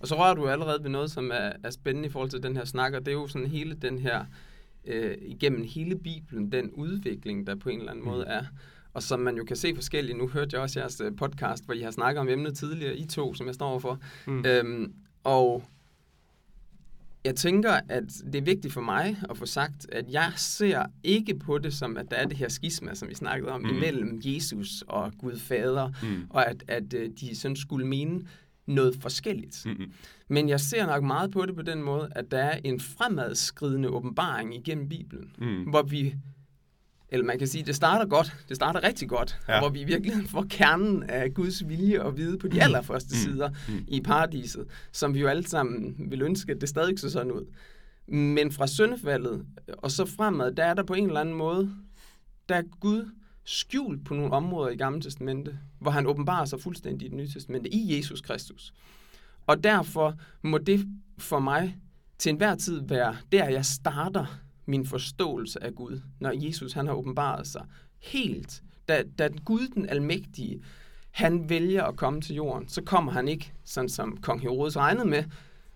Og 0.00 0.08
så 0.08 0.18
rører 0.18 0.34
du 0.34 0.48
allerede 0.48 0.82
ved 0.82 0.90
noget, 0.90 1.10
som 1.10 1.30
er, 1.30 1.52
er 1.64 1.70
spændende 1.70 2.08
i 2.08 2.10
forhold 2.10 2.30
til 2.30 2.42
den 2.42 2.56
her 2.56 2.64
snak, 2.64 2.92
og 2.92 3.00
det 3.00 3.08
er 3.08 3.12
jo 3.12 3.26
sådan 3.26 3.48
hele 3.48 3.74
den 3.74 3.98
her, 3.98 4.24
øh, 4.84 5.16
igennem 5.20 5.62
hele 5.62 5.98
Bibelen, 5.98 6.52
den 6.52 6.70
udvikling, 6.70 7.46
der 7.46 7.54
på 7.54 7.68
en 7.68 7.78
eller 7.78 7.90
anden 7.90 8.04
mm. 8.04 8.10
måde 8.10 8.24
er. 8.24 8.44
Og 8.94 9.02
som 9.02 9.20
man 9.20 9.36
jo 9.36 9.44
kan 9.44 9.56
se 9.56 9.74
forskelligt. 9.74 10.18
Nu 10.18 10.28
hørte 10.28 10.50
jeg 10.52 10.62
også 10.62 10.80
jeres 10.80 11.00
øh, 11.00 11.16
podcast, 11.16 11.64
hvor 11.64 11.74
I 11.74 11.80
har 11.80 11.90
snakket 11.90 12.20
om 12.20 12.28
emnet 12.28 12.56
tidligere, 12.56 12.96
I 12.96 13.06
to, 13.06 13.34
som 13.34 13.46
jeg 13.46 13.54
står 13.54 13.68
overfor. 13.68 13.98
Mm. 14.26 14.44
Øhm, 14.46 14.94
og 15.24 15.64
jeg 17.24 17.36
tænker, 17.36 17.72
at 17.88 18.04
det 18.32 18.34
er 18.34 18.42
vigtigt 18.42 18.74
for 18.74 18.80
mig 18.80 19.16
at 19.30 19.38
få 19.38 19.46
sagt, 19.46 19.86
at 19.92 20.04
jeg 20.10 20.32
ser 20.36 20.84
ikke 21.04 21.34
på 21.34 21.58
det 21.58 21.74
som, 21.74 21.96
at 21.96 22.10
der 22.10 22.16
er 22.16 22.26
det 22.26 22.36
her 22.36 22.48
skisma, 22.48 22.94
som 22.94 23.08
vi 23.08 23.14
snakkede 23.14 23.52
om, 23.52 23.60
mm. 23.60 23.68
imellem 23.68 24.20
Jesus 24.24 24.84
og 24.86 25.12
Gud 25.18 25.38
Fader, 25.38 25.88
mm. 26.02 26.26
og 26.30 26.50
at, 26.50 26.64
at 26.68 26.94
øh, 26.94 27.10
de 27.20 27.36
sådan 27.36 27.56
skulle 27.56 27.86
mene 27.86 28.22
noget 28.66 28.96
forskelligt. 29.00 29.62
Mm-hmm. 29.66 29.92
Men 30.28 30.48
jeg 30.48 30.60
ser 30.60 30.86
nok 30.86 31.04
meget 31.04 31.30
på 31.30 31.46
det 31.46 31.56
på 31.56 31.62
den 31.62 31.82
måde, 31.82 32.08
at 32.16 32.30
der 32.30 32.38
er 32.38 32.58
en 32.64 32.80
fremadskridende 32.80 33.88
åbenbaring 33.88 34.56
igennem 34.56 34.88
Bibelen, 34.88 35.30
mm. 35.38 35.62
hvor 35.62 35.82
vi 35.82 36.14
eller 37.12 37.26
man 37.26 37.38
kan 37.38 37.48
sige, 37.48 37.64
det 37.64 37.76
starter 37.76 38.06
godt, 38.06 38.36
det 38.48 38.56
starter 38.56 38.82
rigtig 38.82 39.08
godt, 39.08 39.38
ja. 39.48 39.58
hvor 39.58 39.68
vi 39.68 39.84
virkelig 39.84 40.14
får 40.28 40.46
kernen 40.50 41.02
af 41.02 41.34
Guds 41.34 41.68
vilje 41.68 42.06
at 42.06 42.16
vide 42.16 42.38
på 42.38 42.48
de 42.48 42.54
mm. 42.54 42.60
allerførste 42.60 43.08
mm. 43.12 43.16
sider 43.16 43.50
mm. 43.68 43.84
i 43.88 44.00
paradiset, 44.00 44.66
som 44.92 45.14
vi 45.14 45.20
jo 45.20 45.28
alle 45.28 45.46
sammen 45.46 45.94
vil 46.10 46.22
ønske, 46.22 46.52
at 46.52 46.60
det 46.60 46.68
stadig 46.68 46.98
så 46.98 47.10
sådan 47.10 47.32
ud. 47.32 47.46
Men 48.06 48.52
fra 48.52 48.66
syndefaldet 48.66 49.46
og 49.78 49.90
så 49.90 50.04
fremad, 50.04 50.52
der 50.52 50.64
er 50.64 50.74
der 50.74 50.82
på 50.82 50.94
en 50.94 51.06
eller 51.06 51.20
anden 51.20 51.34
måde, 51.34 51.74
der 52.48 52.54
er 52.54 52.62
Gud 52.80 53.10
skjult 53.44 54.04
på 54.04 54.14
nogle 54.14 54.32
områder 54.32 54.70
i 54.70 54.76
Gamle 54.76 55.00
Testamente, 55.00 55.58
hvor 55.80 55.90
han 55.90 56.06
åbenbarer 56.06 56.44
sig 56.44 56.60
fuldstændig 56.60 57.06
i 57.06 57.08
det 57.08 57.16
nye 57.16 57.28
testamente, 57.28 57.74
i 57.74 57.96
Jesus 57.96 58.20
Kristus. 58.20 58.72
Og 59.46 59.64
derfor 59.64 60.14
må 60.42 60.58
det 60.58 60.86
for 61.18 61.38
mig 61.38 61.76
til 62.18 62.30
enhver 62.30 62.54
tid 62.54 62.82
være 62.88 63.16
der, 63.32 63.48
jeg 63.48 63.64
starter 63.64 64.26
min 64.66 64.86
forståelse 64.86 65.64
af 65.64 65.74
Gud, 65.74 66.00
når 66.20 66.32
Jesus 66.34 66.72
han 66.72 66.86
har 66.86 66.94
åbenbaret 66.94 67.46
sig 67.46 67.66
helt. 67.98 68.62
Da, 68.88 69.02
da 69.18 69.28
Gud 69.44 69.68
den 69.74 69.88
almægtige, 69.88 70.62
han 71.10 71.48
vælger 71.48 71.84
at 71.84 71.96
komme 71.96 72.20
til 72.20 72.34
jorden, 72.34 72.68
så 72.68 72.82
kommer 72.82 73.12
han 73.12 73.28
ikke, 73.28 73.52
sådan 73.64 73.88
som 73.88 74.16
kong 74.16 74.40
Herodes 74.40 74.76
regnede 74.76 75.08
med, 75.08 75.24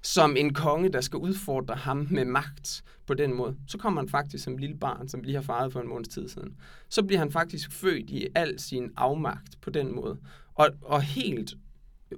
som 0.03 0.37
en 0.37 0.55
konge, 0.55 0.89
der 0.89 1.01
skal 1.01 1.17
udfordre 1.17 1.75
ham 1.75 2.07
med 2.11 2.25
magt 2.25 2.85
på 3.07 3.15
den 3.15 3.35
måde. 3.35 3.57
Så 3.67 3.79
kommer 3.79 4.01
han 4.01 4.09
faktisk 4.09 4.45
som 4.45 4.57
lille 4.57 4.77
barn, 4.77 5.09
som 5.09 5.21
vi 5.21 5.27
lige 5.27 5.35
har 5.35 5.43
faret 5.43 5.73
for 5.73 5.81
en 5.81 5.89
måneds 5.89 6.09
tid 6.09 6.29
siden. 6.29 6.57
Så 6.89 7.03
bliver 7.03 7.19
han 7.19 7.33
faktisk 7.33 7.73
født 7.73 8.11
i 8.11 8.27
al 8.35 8.59
sin 8.59 8.91
afmagt 8.97 9.61
på 9.61 9.71
den 9.71 9.95
måde. 9.95 10.19
Og, 10.55 10.69
og 10.83 11.03
helt 11.03 11.55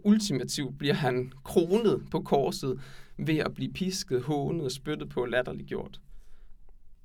ultimativt 0.04 0.78
bliver 0.78 0.94
han 0.94 1.32
kronet 1.44 2.02
på 2.10 2.20
korset 2.20 2.80
ved 3.16 3.38
at 3.38 3.54
blive 3.54 3.72
pisket, 3.72 4.22
hånet, 4.22 4.72
spyttet 4.72 5.08
på 5.08 5.20
og 5.20 5.28
latterliggjort. 5.28 6.00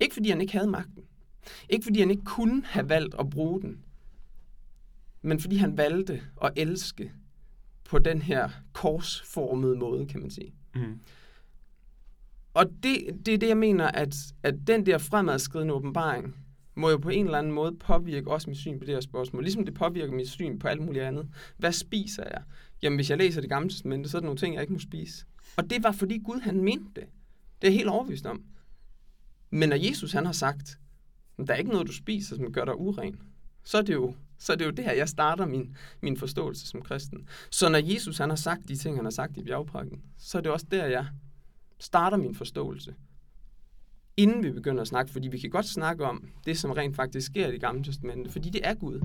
Ikke 0.04 0.14
fordi 0.14 0.30
han 0.30 0.42
ikke 0.42 0.54
havde 0.54 0.70
magten. 0.70 1.04
Ikke 1.70 1.84
fordi 1.84 2.00
han 2.00 2.12
ikke 2.12 2.24
kunne 2.24 2.66
have 2.66 2.90
valgt 2.90 3.16
at 3.20 3.30
bruge 3.30 3.62
den. 3.62 3.80
Men 5.22 5.40
fordi 5.40 5.56
han 5.56 5.78
valgte 5.78 6.22
at 6.44 6.52
elske 6.56 7.12
på 7.84 8.00
den 8.00 8.22
her 8.22 8.50
korsformede 8.74 9.76
måde, 9.76 10.06
kan 10.06 10.20
man 10.20 10.32
sige. 10.32 10.54
Mm. 10.76 11.00
Og 12.54 12.66
det, 12.84 13.26
det 13.26 13.34
er 13.34 13.38
det, 13.38 13.48
jeg 13.48 13.58
mener, 13.58 13.88
at, 13.88 14.16
at 14.44 14.56
den 14.68 14.86
der 14.86 14.98
fremadskridende 14.98 15.74
åbenbaring, 15.74 16.36
må 16.76 16.90
jo 16.90 16.98
på 16.98 17.10
en 17.10 17.26
eller 17.26 17.38
anden 17.38 17.54
måde 17.54 17.76
påvirke 17.76 18.32
også 18.32 18.50
mit 18.50 18.58
syn 18.60 18.80
på 18.80 18.86
det 18.86 18.94
her 18.94 19.02
spørgsmål. 19.02 19.44
Ligesom 19.44 19.66
det 19.66 19.74
påvirker 19.74 20.14
mit 20.14 20.30
syn 20.30 20.60
på 20.60 20.68
alt 20.68 20.82
muligt 20.82 21.04
andet. 21.04 21.30
Hvad 21.58 21.72
spiser 21.72 22.24
jeg? 22.24 22.42
Jamen, 22.82 22.98
hvis 22.98 23.10
jeg 23.10 23.18
læser 23.18 23.42
det 23.42 23.50
gamle 23.50 23.70
testamente, 23.70 24.10
så 24.10 24.18
er 24.18 24.22
der 24.22 24.26
nogle 24.26 24.38
ting, 24.38 24.54
jeg 24.54 24.62
ikke 24.62 24.74
må 24.74 24.80
spise. 24.80 25.26
Og 25.58 25.70
det 25.70 25.84
var, 25.84 25.92
fordi 25.92 26.18
Gud 26.18 26.40
han 26.40 26.62
mente 26.62 26.86
det. 26.96 27.04
Det 27.62 27.68
er 27.68 27.72
jeg 27.72 27.74
helt 27.74 27.90
overbevist 27.90 28.26
om. 28.26 28.44
Men 29.54 29.70
når 29.70 29.76
Jesus 29.76 30.12
han 30.12 30.26
har 30.26 30.34
sagt, 30.34 30.80
at 31.38 31.48
der 31.48 31.54
er 31.54 31.58
ikke 31.58 31.72
noget, 31.72 31.88
du 31.88 31.94
spiser, 31.94 32.36
som 32.36 32.54
gør 32.54 32.66
dig 32.66 32.76
uren, 32.76 33.22
så 33.64 33.78
er 33.78 33.82
det 33.82 33.94
jo, 33.94 34.16
så 34.38 34.54
er 34.54 34.58
det 34.58 34.66
jo 34.66 34.70
der, 34.70 34.92
jeg 34.92 35.10
starter 35.10 35.46
min, 35.46 35.76
min 36.02 36.18
forståelse 36.18 36.68
som 36.68 36.82
kristen. 36.82 37.28
Så 37.50 37.70
når 37.70 37.94
Jesus 37.94 38.18
han 38.18 38.30
har 38.30 38.36
sagt 38.36 38.68
de 38.68 38.76
ting, 38.76 38.98
han 38.98 39.06
har 39.06 39.12
sagt 39.12 39.38
i 39.38 39.44
bjergpakken, 39.44 40.02
så 40.18 40.38
er 40.38 40.42
det 40.42 40.52
også 40.52 40.66
der, 40.72 40.86
jeg 40.86 41.08
starter 41.80 42.18
min 42.18 42.36
forståelse. 42.36 42.96
Inden 44.18 44.44
vi 44.44 44.52
begynder 44.52 44.82
at 44.82 44.88
snakke, 44.88 45.12
fordi 45.12 45.28
vi 45.28 45.40
kan 45.40 45.50
godt 45.50 45.66
snakke 45.66 46.06
om 46.06 46.30
det, 46.46 46.58
som 46.58 46.72
rent 46.72 46.96
faktisk 46.96 47.26
sker 47.26 47.48
i 47.48 47.52
det 47.52 47.62
gamle 47.62 47.84
testamente, 47.84 48.30
fordi 48.30 48.50
det 48.50 48.68
er 48.68 48.74
Gud 48.74 49.02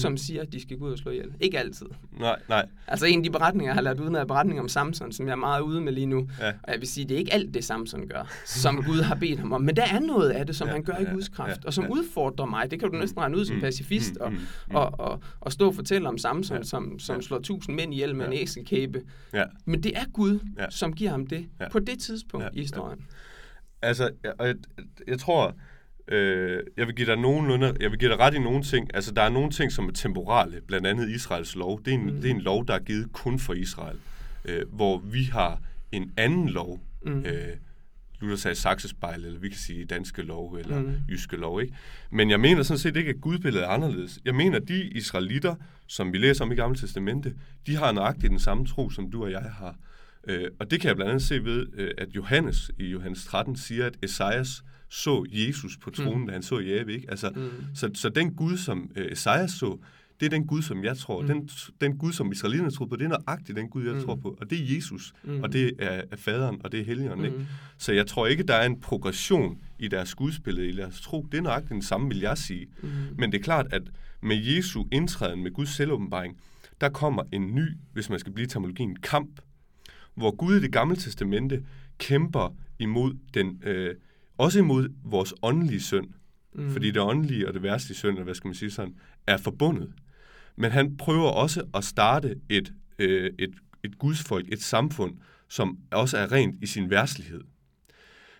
som 0.00 0.16
siger, 0.16 0.42
at 0.42 0.52
de 0.52 0.62
skal 0.62 0.78
gå 0.78 0.86
ud 0.86 0.92
og 0.92 0.98
slå 0.98 1.10
ihjel. 1.10 1.32
Ikke 1.40 1.58
altid. 1.58 1.86
Nej, 2.18 2.38
nej. 2.48 2.66
Altså 2.86 3.06
en 3.06 3.18
af 3.18 3.24
de 3.24 3.30
beretninger, 3.30 3.68
jeg 3.68 3.74
har 3.74 3.82
lært 3.82 4.00
uden 4.00 4.16
af 4.16 4.26
beretninger 4.26 4.62
om 4.62 4.68
Samson, 4.68 5.12
som 5.12 5.26
jeg 5.26 5.32
er 5.32 5.36
meget 5.36 5.60
ude 5.60 5.80
med 5.80 5.92
lige 5.92 6.06
nu. 6.06 6.28
Ja. 6.40 6.48
Og 6.48 6.72
jeg 6.72 6.80
vil 6.80 6.88
sige, 6.88 7.08
det 7.08 7.14
er 7.14 7.18
ikke 7.18 7.32
alt 7.32 7.54
det, 7.54 7.64
Samson 7.64 8.08
gør, 8.08 8.32
som 8.46 8.84
Gud 8.84 9.00
har 9.00 9.14
bedt 9.14 9.40
ham 9.40 9.52
om. 9.52 9.62
Men 9.62 9.76
der 9.76 9.82
er 9.82 10.00
noget 10.00 10.30
af 10.30 10.46
det, 10.46 10.56
som 10.56 10.66
ja, 10.66 10.72
han 10.72 10.82
gør 10.82 10.96
i 10.96 11.04
Guds 11.04 11.28
kraft, 11.28 11.60
ja, 11.62 11.66
og 11.66 11.74
som 11.74 11.84
ja. 11.84 11.90
udfordrer 11.90 12.46
mig. 12.46 12.70
Det 12.70 12.80
kan 12.80 12.90
du 12.90 12.98
næsten 12.98 13.20
regne 13.20 13.36
ud 13.36 13.44
som 13.44 13.56
mm, 13.56 13.62
pacifist, 13.62 14.12
mm, 14.14 14.20
og, 14.20 14.32
mm, 14.32 14.38
mm. 14.68 14.74
og, 14.74 15.00
og, 15.00 15.22
og 15.40 15.52
stå 15.52 15.66
og 15.66 15.74
fortælle 15.74 16.08
om 16.08 16.18
Samson, 16.18 16.56
ja. 16.56 16.62
som, 16.62 16.98
som 16.98 17.16
ja. 17.16 17.22
slår 17.22 17.38
tusind 17.38 17.76
mænd 17.76 17.94
ihjel 17.94 18.16
med 18.16 18.24
ja. 18.24 18.32
en 18.32 18.38
æselkæbe. 18.38 19.02
Ja. 19.32 19.44
Men 19.64 19.82
det 19.82 19.96
er 19.96 20.04
Gud, 20.12 20.38
ja. 20.58 20.66
som 20.70 20.92
giver 20.92 21.10
ham 21.10 21.26
det 21.26 21.46
ja. 21.60 21.68
på 21.68 21.78
det 21.78 21.98
tidspunkt 21.98 22.44
ja. 22.44 22.50
i 22.52 22.60
historien. 22.60 22.98
Ja. 22.98 23.88
Altså, 23.88 24.10
jeg, 24.24 24.32
jeg, 24.40 24.54
jeg 25.06 25.18
tror 25.18 25.54
Øh, 26.08 26.60
jeg 26.76 26.86
vil 26.86 26.94
give 26.94 27.06
dig 27.06 27.16
nogenlunde, 27.16 27.76
jeg 27.80 27.90
vil 27.90 27.98
give 27.98 28.10
dig 28.10 28.18
ret 28.18 28.34
i 28.34 28.38
nogle 28.38 28.62
ting. 28.62 28.94
Altså, 28.94 29.12
der 29.12 29.22
er 29.22 29.28
nogle 29.28 29.50
ting, 29.50 29.72
som 29.72 29.88
er 29.88 29.92
temporale, 29.92 30.60
blandt 30.66 30.86
andet 30.86 31.08
Israels 31.08 31.56
lov. 31.56 31.80
Det 31.84 31.88
er 31.88 31.94
en, 31.94 32.04
mm. 32.04 32.20
det 32.20 32.30
er 32.30 32.34
en 32.34 32.40
lov, 32.40 32.66
der 32.66 32.74
er 32.74 32.78
givet 32.78 33.12
kun 33.12 33.38
for 33.38 33.52
Israel. 33.52 33.96
Øh, 34.44 34.62
hvor 34.72 34.98
vi 34.98 35.22
har 35.24 35.60
en 35.92 36.12
anden 36.16 36.48
lov, 36.48 36.80
mm. 37.06 37.24
øh, 37.24 37.56
Luther 38.20 38.36
sagde 38.36 38.54
saksespejl, 38.54 39.24
eller 39.24 39.40
vi 39.40 39.48
kan 39.48 39.58
sige 39.58 39.84
danske 39.84 40.22
lov, 40.22 40.54
eller 40.54 40.80
mm. 40.80 40.94
jyske 41.08 41.36
lov, 41.36 41.62
ikke? 41.62 41.74
Men 42.10 42.30
jeg 42.30 42.40
mener 42.40 42.62
sådan 42.62 42.78
set 42.78 42.96
ikke, 42.96 43.10
at 43.10 43.20
gudbilledet 43.20 43.64
er 43.64 43.68
anderledes. 43.68 44.18
Jeg 44.24 44.34
mener, 44.34 44.56
at 44.56 44.68
de 44.68 44.82
israelitter, 44.82 45.54
som 45.86 46.12
vi 46.12 46.18
læser 46.18 46.44
om 46.44 46.52
i 46.52 46.54
Gamle 46.54 46.78
Testamente, 46.78 47.34
de 47.66 47.76
har 47.76 47.92
nøjagtigt 47.92 48.30
den 48.30 48.38
samme 48.38 48.66
tro, 48.66 48.90
som 48.90 49.10
du 49.10 49.24
og 49.24 49.30
jeg 49.30 49.42
har. 49.58 49.76
Øh, 50.28 50.50
og 50.60 50.70
det 50.70 50.80
kan 50.80 50.88
jeg 50.88 50.96
blandt 50.96 51.10
andet 51.10 51.22
se 51.22 51.44
ved, 51.44 51.66
øh, 51.74 51.90
at 51.98 52.08
Johannes 52.08 52.70
i 52.78 52.86
Johannes 52.86 53.24
13 53.24 53.56
siger, 53.56 53.86
at 53.86 53.96
Esajas 54.02 54.62
så 54.92 55.24
Jesus 55.28 55.76
på 55.76 55.90
tronen, 55.90 56.20
mm. 56.20 56.26
da 56.26 56.32
han 56.32 56.42
så 56.42 56.58
Jave, 56.58 56.92
ikke? 56.92 57.10
Altså, 57.10 57.30
mm. 57.30 57.50
så, 57.74 57.90
så 57.94 58.08
den 58.08 58.34
Gud, 58.34 58.56
som 58.56 58.90
øh, 58.96 59.12
Esajas 59.12 59.50
så, 59.50 59.78
det 60.20 60.26
er 60.26 60.30
den 60.30 60.46
Gud, 60.46 60.62
som 60.62 60.84
jeg 60.84 60.96
tror. 60.96 61.20
Mm. 61.20 61.26
Den, 61.26 61.50
den 61.80 61.98
Gud, 61.98 62.12
som 62.12 62.32
israelitterne 62.32 62.70
tror 62.70 62.86
på, 62.86 62.96
det 62.96 63.04
er 63.04 63.08
nøjagtigt 63.08 63.56
den 63.56 63.68
Gud, 63.68 63.84
jeg 63.84 63.94
mm. 63.94 64.02
tror 64.02 64.14
på. 64.16 64.36
Og 64.40 64.50
det 64.50 64.60
er 64.60 64.74
Jesus, 64.74 65.12
mm. 65.24 65.42
og 65.42 65.52
det 65.52 65.72
er, 65.78 66.02
er 66.10 66.16
faderen, 66.16 66.60
og 66.64 66.72
det 66.72 66.80
er 66.80 66.84
helligånden. 66.84 67.26
Mm. 67.26 67.32
Ikke? 67.40 67.46
Så 67.78 67.92
jeg 67.92 68.06
tror 68.06 68.26
ikke, 68.26 68.42
der 68.42 68.54
er 68.54 68.66
en 68.66 68.80
progression 68.80 69.58
i 69.78 69.88
deres 69.88 70.14
gudsbillede, 70.14 70.68
i 70.68 70.76
deres 70.76 71.00
tro. 71.00 71.26
Det 71.32 71.38
er 71.38 71.42
nøjagtigt 71.42 71.70
den 71.70 71.82
samme, 71.82 72.08
vil 72.08 72.18
jeg 72.18 72.38
sige. 72.38 72.66
Mm. 72.82 72.88
Men 73.18 73.32
det 73.32 73.38
er 73.38 73.42
klart, 73.42 73.66
at 73.70 73.82
med 74.20 74.36
Jesu 74.36 74.84
indtræden, 74.92 75.42
med 75.42 75.50
Guds 75.50 75.76
selvåbenbaring, 75.76 76.36
der 76.80 76.88
kommer 76.88 77.22
en 77.32 77.54
ny, 77.54 77.68
hvis 77.92 78.10
man 78.10 78.18
skal 78.18 78.32
blive 78.32 78.46
terminologien, 78.46 78.96
kamp, 78.96 79.40
hvor 80.14 80.36
Gud 80.36 80.56
i 80.56 80.60
det 80.60 80.72
gamle 80.72 80.96
testamente 80.96 81.64
kæmper 81.98 82.56
imod 82.78 83.14
den, 83.34 83.62
øh, 83.64 83.94
også 84.38 84.58
imod 84.58 84.88
vores 85.04 85.34
åndelige 85.42 85.80
synd. 85.80 86.08
Mm. 86.54 86.70
Fordi 86.70 86.90
det 86.90 87.02
åndelige 87.02 87.48
og 87.48 87.54
det 87.54 87.62
værste 87.62 87.94
synd, 87.94 88.10
eller 88.10 88.24
hvad 88.24 88.34
skal 88.34 88.48
man 88.48 88.54
sige 88.54 88.70
sådan, 88.70 88.94
er 89.26 89.36
forbundet. 89.36 89.92
Men 90.56 90.70
han 90.70 90.96
prøver 90.96 91.28
også 91.28 91.64
at 91.74 91.84
starte 91.84 92.36
et, 92.48 92.72
øh, 92.98 93.30
et, 93.38 93.54
et 93.84 93.98
gudsfolk, 93.98 94.52
et 94.52 94.62
samfund, 94.62 95.14
som 95.48 95.78
også 95.90 96.18
er 96.18 96.32
rent 96.32 96.56
i 96.62 96.66
sin 96.66 96.90
værslighed. 96.90 97.40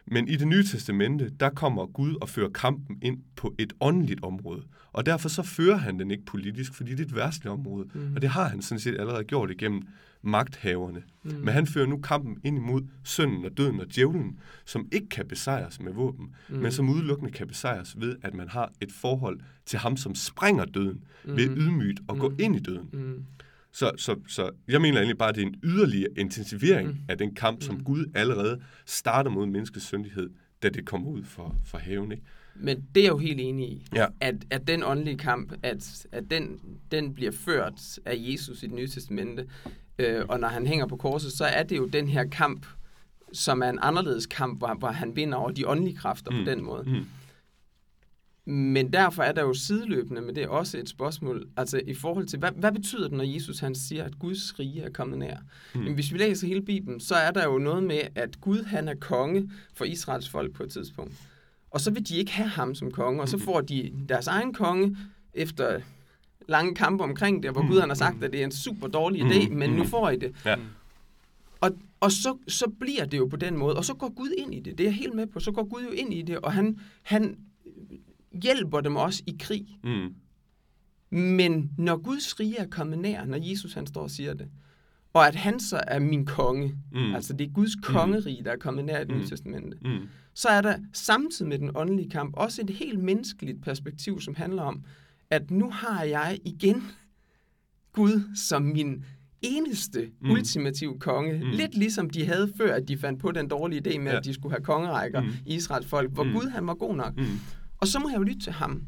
Men 0.06 0.28
i 0.28 0.37
det 0.37 0.49
nye 0.49 0.64
testamente, 0.64 1.30
der 1.40 1.50
kommer 1.50 1.87
Gud 1.87 2.16
og 2.20 2.28
fører 2.28 2.50
kampen 2.50 2.99
ind 3.02 3.22
på 3.37 3.54
et 3.58 3.72
åndeligt 3.80 4.22
område. 4.22 4.62
Og 4.92 5.06
derfor 5.06 5.28
så 5.28 5.42
fører 5.42 5.76
han 5.76 5.99
den 5.99 6.11
ikke 6.11 6.25
politisk, 6.25 6.75
fordi 6.75 6.90
det 6.90 7.00
er 7.00 7.04
et 7.04 7.16
værtsligt 7.16 7.52
område. 7.52 7.88
Mm. 7.94 8.14
Og 8.14 8.22
det 8.22 8.30
har 8.30 8.49
han 8.49 8.62
sådan 8.62 8.80
set 8.80 9.00
allerede 9.00 9.25
gjort 9.25 9.50
igennem 9.50 9.82
magthaverne. 10.22 11.02
Mm. 11.22 11.30
Men 11.30 11.48
han 11.48 11.66
fører 11.66 11.86
nu 11.86 12.00
kampen 12.00 12.38
ind 12.44 12.56
imod 12.56 12.82
synden 13.04 13.44
og 13.44 13.56
døden 13.56 13.80
og 13.80 13.86
djævlen, 13.94 14.38
som 14.64 14.88
ikke 14.92 15.08
kan 15.08 15.28
besejres 15.28 15.80
med 15.80 15.92
våben, 15.92 16.34
mm. 16.48 16.56
men 16.56 16.72
som 16.72 16.88
udelukkende 16.88 17.32
kan 17.32 17.46
besejres 17.46 18.00
ved, 18.00 18.16
at 18.22 18.34
man 18.34 18.48
har 18.48 18.72
et 18.80 18.92
forhold 18.92 19.40
til 19.66 19.78
ham, 19.78 19.96
som 19.96 20.14
springer 20.14 20.64
døden 20.64 21.04
mm. 21.24 21.36
ved 21.36 21.56
ydmygt 21.56 22.00
at 22.08 22.14
mm. 22.14 22.20
gå 22.20 22.32
ind 22.38 22.56
i 22.56 22.58
døden. 22.58 22.88
Mm. 22.92 23.24
Så, 23.72 23.92
så, 23.96 24.16
så 24.28 24.50
jeg 24.68 24.80
mener 24.80 24.98
egentlig 24.98 25.18
bare, 25.18 25.28
at 25.28 25.34
det 25.34 25.42
er 25.42 25.46
en 25.46 25.60
yderligere 25.62 26.08
intensivering 26.16 26.88
mm. 26.88 26.98
af 27.08 27.18
den 27.18 27.34
kamp, 27.34 27.62
som 27.62 27.74
mm. 27.74 27.84
Gud 27.84 28.04
allerede 28.14 28.60
starter 28.86 29.30
mod 29.30 29.46
menneskets 29.46 29.86
syndighed, 29.86 30.30
da 30.62 30.68
det 30.68 30.86
kommer 30.86 31.10
ud 31.10 31.22
for, 31.24 31.56
for 31.64 31.78
haven. 31.78 32.12
Ikke? 32.12 32.24
Men 32.54 32.85
det 32.94 33.00
er 33.00 33.04
jeg 33.04 33.12
jo 33.12 33.18
helt 33.18 33.40
enig 33.40 33.68
i, 33.68 33.87
ja. 33.94 34.06
at, 34.21 34.35
at 34.50 34.66
den 34.66 34.82
åndelige 34.82 35.18
kamp, 35.18 35.52
at, 35.62 36.06
at 36.12 36.25
den, 36.30 36.61
den 36.90 37.14
bliver 37.14 37.32
ført 37.32 37.99
af 38.04 38.14
Jesus 38.16 38.62
i 38.62 38.66
det 38.66 38.75
nye 38.75 38.88
testamente, 38.88 39.47
øh, 39.99 40.25
og 40.28 40.40
når 40.40 40.49
han 40.49 40.66
hænger 40.66 40.87
på 40.87 40.97
korset, 40.97 41.32
så 41.32 41.44
er 41.44 41.62
det 41.62 41.76
jo 41.76 41.87
den 41.87 42.09
her 42.09 42.25
kamp, 42.25 42.66
som 43.32 43.62
er 43.62 43.68
en 43.71 43.78
anderledes 43.82 44.26
kamp, 44.26 44.59
hvor, 44.59 44.75
hvor 44.75 44.88
han 44.88 45.16
vinder 45.16 45.38
over 45.38 45.50
de 45.50 45.68
åndelige 45.68 45.97
kræfter 45.97 46.30
mm. 46.30 46.44
på 46.44 46.50
den 46.50 46.64
måde. 46.64 46.82
Mm. 46.87 47.06
Men 48.44 48.92
derfor 48.92 49.23
er 49.23 49.32
der 49.32 49.42
jo 49.42 49.54
sideløbende 49.54 50.21
med 50.21 50.35
det 50.35 50.49
også 50.49 50.78
et 50.78 50.88
spørgsmål, 50.88 51.49
altså 51.56 51.80
i 51.87 51.94
forhold 51.94 52.26
til, 52.26 52.38
hvad, 52.38 52.50
hvad 52.56 52.73
betyder 52.73 53.09
det, 53.09 53.16
når 53.16 53.25
Jesus 53.25 53.59
han 53.59 53.75
siger, 53.75 54.04
at 54.04 54.18
Guds 54.18 54.59
rige 54.59 54.82
er 54.82 54.90
kommet 54.90 55.18
nær? 55.18 55.37
Mm. 55.75 55.80
Men 55.80 55.94
hvis 55.94 56.12
vi 56.12 56.18
læser 56.18 56.47
hele 56.47 56.62
Bibelen, 56.62 57.00
så 57.00 57.14
er 57.14 57.30
der 57.30 57.44
jo 57.44 57.59
noget 57.59 57.82
med, 57.82 58.00
at 58.14 58.40
Gud 58.40 58.62
han 58.64 58.88
er 58.88 58.94
konge 58.94 59.50
for 59.75 59.85
Israels 59.85 60.28
folk 60.28 60.52
på 60.52 60.62
et 60.62 60.71
tidspunkt. 60.71 61.14
Og 61.72 61.80
så 61.80 61.90
vil 61.90 62.08
de 62.08 62.16
ikke 62.16 62.32
have 62.32 62.48
ham 62.48 62.74
som 62.74 62.90
konge, 62.90 63.20
og 63.20 63.28
så 63.28 63.36
mm. 63.36 63.42
får 63.42 63.60
de 63.60 63.92
deres 64.08 64.26
egen 64.26 64.52
konge 64.52 64.96
efter 65.34 65.80
lange 66.48 66.74
kampe 66.74 67.04
omkring 67.04 67.42
det, 67.42 67.50
hvor 67.50 67.62
mm. 67.62 67.68
Gud 67.68 67.80
han 67.80 67.88
har 67.88 67.96
sagt, 67.96 68.24
at 68.24 68.32
det 68.32 68.40
er 68.40 68.44
en 68.44 68.52
super 68.52 68.86
dårlig 68.86 69.22
idé, 69.22 69.48
mm. 69.48 69.56
men 69.56 69.70
nu 69.70 69.84
får 69.84 70.10
I 70.10 70.16
det. 70.16 70.34
Ja. 70.44 70.56
Og, 71.60 71.70
og 72.00 72.12
så, 72.12 72.36
så 72.48 72.70
bliver 72.80 73.04
det 73.04 73.18
jo 73.18 73.26
på 73.26 73.36
den 73.36 73.56
måde, 73.56 73.76
og 73.76 73.84
så 73.84 73.94
går 73.94 74.14
Gud 74.14 74.34
ind 74.38 74.54
i 74.54 74.60
det. 74.60 74.78
Det 74.78 74.84
er 74.84 74.88
jeg 74.88 74.94
helt 74.94 75.14
med 75.14 75.26
på. 75.26 75.40
Så 75.40 75.52
går 75.52 75.64
Gud 75.64 75.82
jo 75.82 75.90
ind 75.90 76.14
i 76.14 76.22
det, 76.22 76.38
og 76.38 76.52
han, 76.52 76.78
han 77.02 77.36
hjælper 78.42 78.80
dem 78.80 78.96
også 78.96 79.22
i 79.26 79.36
krig. 79.40 79.66
Mm. 79.84 80.14
Men 81.18 81.70
når 81.78 81.96
Guds 81.96 82.40
rige 82.40 82.58
er 82.58 82.66
kommet 82.66 82.98
nær, 82.98 83.24
når 83.24 83.38
Jesus 83.50 83.74
han 83.74 83.86
står 83.86 84.02
og 84.02 84.10
siger 84.10 84.34
det, 84.34 84.48
og 85.12 85.28
at 85.28 85.34
han 85.34 85.60
så 85.60 85.80
er 85.86 85.98
min 85.98 86.26
konge, 86.26 86.74
mm. 86.92 87.14
altså 87.14 87.32
det 87.32 87.46
er 87.46 87.52
Guds 87.52 87.76
mm. 87.76 87.82
kongerige, 87.82 88.44
der 88.44 88.52
er 88.52 88.56
kommet 88.56 88.84
nær 88.84 89.00
i 89.00 89.04
det 89.04 89.10
nye 89.10 89.22
mm. 89.22 89.28
testamente, 89.28 89.76
mm. 89.80 90.08
Så 90.34 90.48
er 90.48 90.60
der 90.60 90.76
samtidig 90.92 91.48
med 91.48 91.58
den 91.58 91.70
åndelige 91.74 92.10
kamp 92.10 92.34
også 92.36 92.62
et 92.62 92.70
helt 92.70 92.98
menneskeligt 92.98 93.62
perspektiv, 93.62 94.20
som 94.20 94.34
handler 94.34 94.62
om, 94.62 94.84
at 95.30 95.50
nu 95.50 95.70
har 95.70 96.04
jeg 96.04 96.38
igen 96.44 96.82
Gud 97.92 98.36
som 98.36 98.62
min 98.62 99.04
eneste 99.42 100.10
mm. 100.20 100.30
ultimative 100.30 100.98
konge. 100.98 101.32
Mm. 101.32 101.50
Lidt 101.50 101.74
ligesom 101.74 102.10
de 102.10 102.26
havde 102.26 102.52
før, 102.56 102.74
at 102.74 102.88
de 102.88 102.98
fandt 102.98 103.20
på 103.20 103.32
den 103.32 103.48
dårlige 103.48 103.82
idé 103.86 103.98
med, 103.98 104.12
ja. 104.12 104.18
at 104.18 104.24
de 104.24 104.34
skulle 104.34 104.52
have 104.52 104.64
kongerækker 104.64 105.20
mm. 105.20 105.28
i 105.46 105.54
Israels 105.54 105.86
folk, 105.86 106.10
hvor 106.10 106.24
mm. 106.24 106.32
Gud 106.32 106.50
han 106.50 106.66
var 106.66 106.74
god 106.74 106.96
nok. 106.96 107.16
Mm. 107.16 107.24
Og 107.80 107.86
så 107.86 107.98
må 107.98 108.08
jeg 108.08 108.18
jo 108.18 108.22
lytte 108.22 108.40
til 108.40 108.52
ham. 108.52 108.82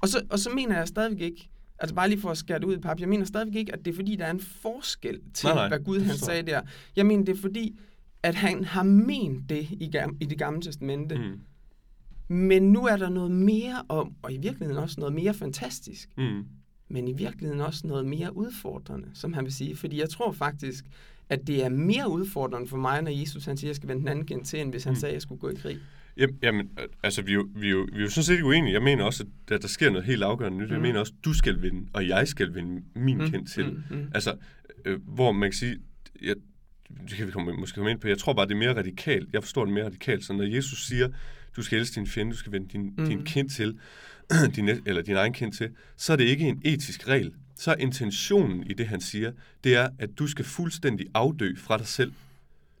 Og 0.00 0.08
så, 0.08 0.22
og 0.30 0.38
så 0.38 0.50
mener 0.50 0.78
jeg 0.78 0.88
stadigvæk 0.88 1.20
ikke, 1.20 1.50
altså 1.78 1.94
bare 1.94 2.08
lige 2.08 2.20
for 2.20 2.30
at 2.30 2.38
skære 2.38 2.58
det 2.58 2.64
ud 2.64 2.76
i 2.76 2.80
pap, 2.80 3.00
jeg 3.00 3.08
mener 3.08 3.24
stadigvæk 3.24 3.56
ikke, 3.56 3.72
at 3.72 3.84
det 3.84 3.90
er 3.90 3.94
fordi, 3.94 4.16
der 4.16 4.24
er 4.24 4.30
en 4.30 4.40
forskel 4.40 5.20
til, 5.34 5.46
nej, 5.46 5.54
nej. 5.54 5.68
hvad 5.68 5.78
Gud 5.78 6.00
han 6.00 6.16
sagde 6.16 6.42
der. 6.42 6.60
Jeg 6.96 7.06
mener, 7.06 7.24
det 7.24 7.36
er 7.36 7.40
fordi, 7.40 7.78
at 8.22 8.34
han 8.34 8.64
har 8.64 8.82
ment 8.82 9.48
det 9.48 9.70
i, 9.70 9.90
i 10.20 10.24
det 10.24 10.38
gamle 10.38 10.62
testamente. 10.62 11.18
Mm. 11.18 11.40
Men 12.28 12.72
nu 12.72 12.86
er 12.86 12.96
der 12.96 13.08
noget 13.08 13.30
mere 13.30 13.82
om, 13.88 14.14
og 14.22 14.32
i 14.32 14.38
virkeligheden 14.38 14.82
også 14.82 15.00
noget 15.00 15.14
mere 15.14 15.34
fantastisk, 15.34 16.08
mm. 16.16 16.44
men 16.88 17.08
i 17.08 17.12
virkeligheden 17.12 17.60
også 17.60 17.86
noget 17.86 18.06
mere 18.06 18.36
udfordrende, 18.36 19.08
som 19.14 19.32
han 19.32 19.44
vil 19.44 19.52
sige. 19.52 19.76
Fordi 19.76 20.00
jeg 20.00 20.10
tror 20.10 20.32
faktisk, 20.32 20.84
at 21.28 21.46
det 21.46 21.64
er 21.64 21.68
mere 21.68 22.10
udfordrende 22.10 22.68
for 22.68 22.76
mig, 22.76 23.02
når 23.02 23.10
Jesus 23.10 23.44
han 23.44 23.56
siger, 23.56 23.68
at 23.68 23.70
jeg 23.70 23.76
skal 23.76 23.88
vende 23.88 24.00
den 24.00 24.08
anden 24.08 24.26
gen 24.26 24.44
til, 24.44 24.60
end 24.60 24.70
hvis 24.70 24.84
han 24.84 24.92
mm. 24.92 24.96
sagde, 24.96 25.10
at 25.10 25.14
jeg 25.14 25.22
skulle 25.22 25.40
gå 25.40 25.48
i 25.48 25.54
krig. 25.54 25.78
Jamen, 26.42 26.70
altså, 27.02 27.22
vi 27.22 27.30
er, 27.30 27.34
jo, 27.34 27.48
vi, 27.54 27.66
er 27.66 27.70
jo, 27.70 27.88
vi 27.92 27.98
er 27.98 28.02
jo 28.02 28.10
sådan 28.10 28.24
set 28.24 28.42
uenige. 28.42 28.72
Jeg 28.72 28.82
mener 28.82 29.04
også, 29.04 29.22
at 29.22 29.28
der, 29.48 29.58
der 29.58 29.68
sker 29.68 29.90
noget 29.90 30.06
helt 30.06 30.22
afgørende 30.22 30.58
nyt. 30.58 30.66
Mm. 30.66 30.72
Jeg 30.72 30.80
mener 30.80 31.00
også, 31.00 31.12
at 31.18 31.24
du 31.24 31.32
skal 31.32 31.62
vinde, 31.62 31.88
og 31.92 32.08
jeg 32.08 32.28
skal 32.28 32.54
vinde 32.54 32.82
min 32.94 33.18
mm. 33.18 33.30
kendt 33.30 33.50
til. 33.50 33.70
Mm. 33.70 33.96
Mm. 33.96 34.06
Altså, 34.14 34.36
øh, 34.84 35.00
hvor 35.04 35.32
man 35.32 35.50
kan 35.50 35.56
sige, 35.56 35.78
jeg, 36.22 36.34
det 37.08 37.16
kan 37.16 37.26
vi 37.26 37.32
komme, 37.32 37.52
måske 37.52 37.74
komme 37.74 37.90
ind 37.90 38.00
på, 38.00 38.08
jeg 38.08 38.18
tror 38.18 38.32
bare, 38.32 38.46
det 38.46 38.54
er 38.54 38.58
mere 38.58 38.76
radikalt. 38.76 39.28
Jeg 39.32 39.42
forstår 39.42 39.64
det 39.64 39.74
mere 39.74 39.84
radikalt. 39.84 40.24
Så 40.24 40.32
når 40.32 40.44
Jesus 40.44 40.86
siger, 40.86 41.08
du 41.56 41.62
skal 41.62 41.78
elske 41.78 41.94
din 41.94 42.06
fjende, 42.06 42.32
du 42.32 42.36
skal 42.36 42.52
vende 42.52 42.68
din, 42.68 42.94
mm. 42.98 43.06
din 43.06 43.24
kind 43.24 43.50
til, 43.50 43.78
din, 44.56 44.68
eller 44.68 45.02
din 45.02 45.16
egen 45.16 45.32
kind 45.32 45.52
til, 45.52 45.70
så 45.96 46.12
er 46.12 46.16
det 46.16 46.24
ikke 46.24 46.48
en 46.48 46.60
etisk 46.64 47.08
regel. 47.08 47.32
Så 47.56 47.70
er 47.70 47.76
intentionen 47.76 48.62
i 48.66 48.72
det, 48.72 48.86
han 48.86 49.00
siger, 49.00 49.32
det 49.64 49.74
er, 49.74 49.88
at 49.98 50.10
du 50.18 50.26
skal 50.26 50.44
fuldstændig 50.44 51.06
afdø 51.14 51.56
fra 51.56 51.78
dig 51.78 51.86
selv. 51.86 52.12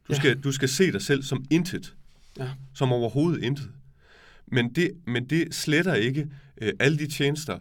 Du, 0.08 0.12
ja. 0.12 0.18
skal, 0.18 0.40
du 0.40 0.52
skal 0.52 0.68
se 0.68 0.92
dig 0.92 1.02
selv 1.02 1.22
som 1.22 1.44
intet. 1.50 1.94
Ja. 2.38 2.48
Som 2.74 2.92
overhovedet 2.92 3.42
intet. 3.42 3.70
Men 4.46 4.68
det, 4.74 4.92
men 5.06 5.24
det 5.24 5.54
sletter 5.54 5.94
ikke 5.94 6.26
øh, 6.60 6.72
alle 6.78 6.98
de 6.98 7.06
tjenester, 7.06 7.58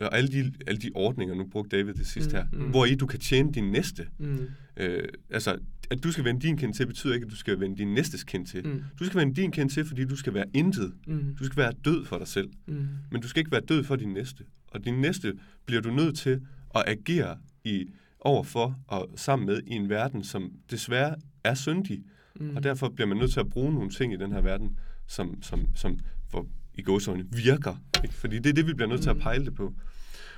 og 0.00 0.16
alle 0.16 0.28
de, 0.28 0.52
alle 0.66 0.80
de 0.80 0.90
ordninger, 0.94 1.34
nu 1.34 1.46
brugte 1.46 1.76
David 1.76 1.94
det 1.94 2.06
sidste 2.06 2.30
mm, 2.30 2.58
her, 2.58 2.64
mm. 2.64 2.70
hvor 2.70 2.84
i 2.84 2.94
du 2.94 3.06
kan 3.06 3.20
tjene 3.20 3.52
din 3.52 3.70
næste. 3.70 4.06
Mm. 4.18 4.48
Øh, 4.76 5.08
altså, 5.30 5.58
at 5.90 6.04
du 6.04 6.12
skal 6.12 6.24
vende 6.24 6.40
din 6.40 6.56
kind 6.56 6.74
til, 6.74 6.86
betyder 6.86 7.14
ikke, 7.14 7.24
at 7.24 7.30
du 7.30 7.36
skal 7.36 7.60
vende 7.60 7.76
din 7.76 7.94
næstes 7.94 8.24
kind 8.24 8.46
til. 8.46 8.66
Mm. 8.66 8.82
Du 8.98 9.04
skal 9.04 9.20
vende 9.20 9.34
din 9.34 9.52
kind 9.52 9.70
til, 9.70 9.84
fordi 9.84 10.04
du 10.04 10.16
skal 10.16 10.34
være 10.34 10.44
intet. 10.54 10.92
Mm. 11.06 11.36
Du 11.38 11.44
skal 11.44 11.56
være 11.56 11.72
død 11.84 12.04
for 12.04 12.18
dig 12.18 12.28
selv. 12.28 12.50
Mm. 12.66 12.86
Men 13.10 13.22
du 13.22 13.28
skal 13.28 13.40
ikke 13.40 13.52
være 13.52 13.60
død 13.68 13.84
for 13.84 13.96
din 13.96 14.08
næste. 14.08 14.44
Og 14.68 14.84
din 14.84 14.94
næste 14.94 15.34
bliver 15.66 15.82
du 15.82 15.90
nødt 15.90 16.18
til 16.18 16.40
at 16.74 16.84
agere 16.86 17.38
i 17.64 17.86
overfor 18.20 18.78
og 18.86 19.10
sammen 19.16 19.46
med 19.46 19.60
i 19.66 19.72
en 19.72 19.88
verden, 19.88 20.24
som 20.24 20.52
desværre 20.70 21.14
er 21.44 21.54
syndig. 21.54 22.02
Mm. 22.40 22.56
Og 22.56 22.62
derfor 22.62 22.88
bliver 22.88 23.08
man 23.08 23.16
nødt 23.16 23.32
til 23.32 23.40
at 23.40 23.48
bruge 23.48 23.74
nogle 23.74 23.90
ting 23.90 24.12
i 24.12 24.16
den 24.16 24.32
her 24.32 24.40
verden, 24.40 24.78
som, 25.06 25.42
som, 25.42 25.66
som 25.74 25.98
for, 26.30 26.46
i 26.78 26.82
gåsøjne 26.82 27.24
virker. 27.32 27.76
Ikke? 28.04 28.14
Fordi 28.14 28.38
det 28.38 28.46
er 28.46 28.52
det, 28.52 28.66
vi 28.66 28.74
bliver 28.74 28.88
nødt 28.88 29.02
til 29.02 29.10
at 29.10 29.18
pejle 29.18 29.44
det 29.44 29.54
på. 29.54 29.72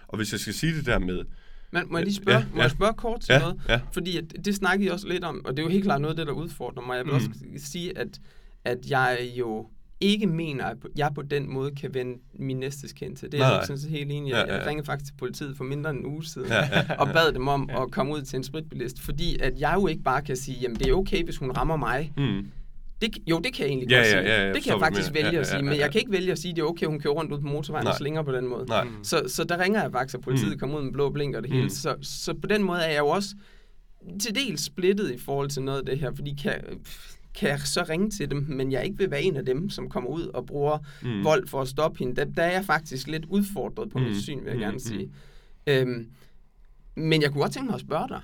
Og 0.08 0.16
hvis 0.16 0.32
jeg 0.32 0.40
skal 0.40 0.54
sige 0.54 0.76
det 0.76 0.86
der 0.86 0.98
med... 0.98 1.24
Men 1.72 1.82
må 1.90 1.98
jeg 1.98 2.04
lige 2.04 2.14
spørge, 2.14 2.38
ja, 2.38 2.44
må 2.54 2.62
jeg 2.62 2.70
spørge 2.70 2.94
kort 2.94 3.20
til 3.20 3.32
ja, 3.32 3.38
noget? 3.38 3.60
Ja. 3.68 3.80
Fordi 3.92 4.16
at, 4.16 4.24
det 4.44 4.54
snakkede 4.54 4.88
I 4.88 4.90
også 4.90 5.08
lidt 5.08 5.24
om, 5.24 5.44
og 5.44 5.56
det 5.56 5.58
er 5.58 5.62
jo 5.62 5.68
helt 5.68 5.84
klart 5.84 6.00
noget 6.00 6.12
af 6.12 6.16
det, 6.16 6.26
der 6.26 6.32
udfordrer 6.32 6.82
mig. 6.82 6.96
Jeg 6.96 7.04
vil 7.04 7.10
mm. 7.12 7.16
også 7.16 7.28
sige, 7.56 7.98
at, 7.98 8.20
at 8.64 8.78
jeg 8.90 9.30
jo 9.38 9.68
ikke 10.00 10.26
mener, 10.26 10.64
at 10.64 10.76
jeg 10.96 11.10
på 11.14 11.22
den 11.22 11.52
måde 11.52 11.70
kan 11.70 11.94
vende 11.94 12.18
min 12.34 12.56
næste 12.56 12.94
kendt 12.94 13.18
til. 13.18 13.32
Det 13.32 13.40
er 13.40 13.48
jeg 13.48 13.62
sådan 13.66 13.90
helt 13.90 14.12
enig 14.12 14.28
i. 14.28 14.32
Jeg, 14.32 14.46
ja, 14.48 14.54
ja, 14.54 14.62
ja. 14.62 14.68
ringede 14.68 14.86
faktisk 14.86 15.12
til 15.12 15.18
politiet 15.18 15.56
for 15.56 15.64
mindre 15.64 15.90
end 15.90 15.98
en 15.98 16.06
uge 16.06 16.24
siden, 16.24 16.48
ja, 16.48 16.68
ja, 16.72 16.94
og 16.94 17.06
bad 17.06 17.32
dem 17.32 17.48
om 17.48 17.70
ja. 17.70 17.82
at 17.82 17.90
komme 17.90 18.12
ud 18.12 18.22
til 18.22 18.36
en 18.36 18.44
spritbilist, 18.44 19.00
fordi 19.00 19.38
at 19.38 19.60
jeg 19.60 19.74
jo 19.76 19.86
ikke 19.86 20.02
bare 20.02 20.22
kan 20.22 20.36
sige, 20.36 20.58
jamen 20.60 20.78
det 20.78 20.86
er 20.86 20.94
okay, 20.94 21.24
hvis 21.24 21.36
hun 21.36 21.50
rammer 21.50 21.76
mig. 21.76 22.12
Mm. 22.16 22.46
Det, 23.00 23.18
jo, 23.30 23.38
det 23.44 23.52
kan 23.54 23.62
jeg 23.64 23.68
egentlig 23.68 23.90
Ja, 23.90 23.96
godt 23.96 24.06
ja, 24.06 24.10
sige. 24.10 24.22
ja, 24.22 24.46
ja, 24.46 24.52
det 24.52 24.62
kan 24.62 24.72
jeg 24.72 24.80
faktisk 24.80 25.14
vælge 25.14 25.24
mener. 25.26 25.40
at 25.40 25.46
Ja, 25.46 25.50
sige, 25.50 25.56
ja, 25.56 25.62
men 25.62 25.72
ja, 25.72 25.78
jeg 25.78 25.86
ja. 25.86 25.92
kan 25.92 25.98
ikke 26.00 26.12
vælge 26.12 26.32
at 26.32 26.38
sige, 26.38 26.50
at 26.50 26.56
det 26.56 26.62
er 26.62 26.66
okay, 26.66 26.86
hun 26.86 27.00
kører 27.00 27.14
rundt 27.14 27.32
ud 27.32 27.40
på 27.40 27.46
motorvejen 27.46 27.84
Nej. 27.84 27.90
og 27.92 27.98
slinger 27.98 28.22
på 28.22 28.32
den 28.32 28.46
måde. 28.46 28.66
Nej. 28.68 28.86
Så, 29.02 29.22
så 29.26 29.44
der 29.44 29.58
ringer 29.62 29.82
jeg 29.82 29.92
faktisk, 29.92 30.16
og 30.16 30.22
politiet 30.22 30.52
Mm. 30.52 30.58
kommer 30.58 30.78
ud 30.78 30.82
med 30.84 30.92
blå 30.92 31.10
blink 31.10 31.34
og 31.36 31.42
det 31.42 31.50
hele. 31.50 31.62
Mm. 31.64 31.68
Så, 31.68 31.96
så 32.02 32.34
på 32.34 32.46
den 32.46 32.62
måde 32.62 32.80
er 32.80 32.90
jeg 32.90 32.98
jo 32.98 33.08
også 33.08 33.34
til 34.20 34.34
dels 34.34 34.64
splittet 34.64 35.12
i 35.12 35.18
forhold 35.18 35.48
til 35.50 35.62
noget 35.62 35.78
af 35.78 35.84
det 35.86 35.98
her, 35.98 36.12
fordi 36.14 36.34
kan, 36.42 36.54
kan 37.34 37.48
jeg 37.48 37.60
så 37.60 37.84
ringe 37.88 38.10
til 38.10 38.30
dem, 38.30 38.44
men 38.48 38.72
jeg 38.72 38.84
ikke 38.84 38.98
vil 38.98 39.10
være 39.10 39.22
en 39.22 39.36
af 39.36 39.44
dem, 39.44 39.70
som 39.70 39.88
kommer 39.88 40.10
ud 40.10 40.22
og 40.26 40.46
bruger 40.46 40.78
Mm. 41.02 41.08
mm. 41.08 41.24
vold 41.24 41.48
for 41.48 41.60
at 41.60 41.68
stoppe 41.68 41.98
hende. 41.98 42.16
Der, 42.16 42.24
der 42.24 42.42
er 42.42 42.52
jeg 42.52 42.64
faktisk 42.64 43.06
lidt 43.06 43.24
udfordret 43.28 43.90
på 43.90 43.98
mm. 43.98 44.04
Mm. 44.04 44.10
mit 44.10 44.22
syn, 44.22 44.38
vil 44.38 44.46
jeg 44.46 44.54
Mm, 44.54 44.60
gerne 44.60 44.72
mm. 44.72 44.78
sige. 44.78 45.10
Øhm, 45.66 46.10
men 46.96 47.22
jeg 47.22 47.30
kunne 47.32 47.42
godt 47.42 47.52
tænke 47.52 47.66
mig 47.66 47.74
at 47.74 47.80
spørge 47.80 48.08
dig, 48.08 48.20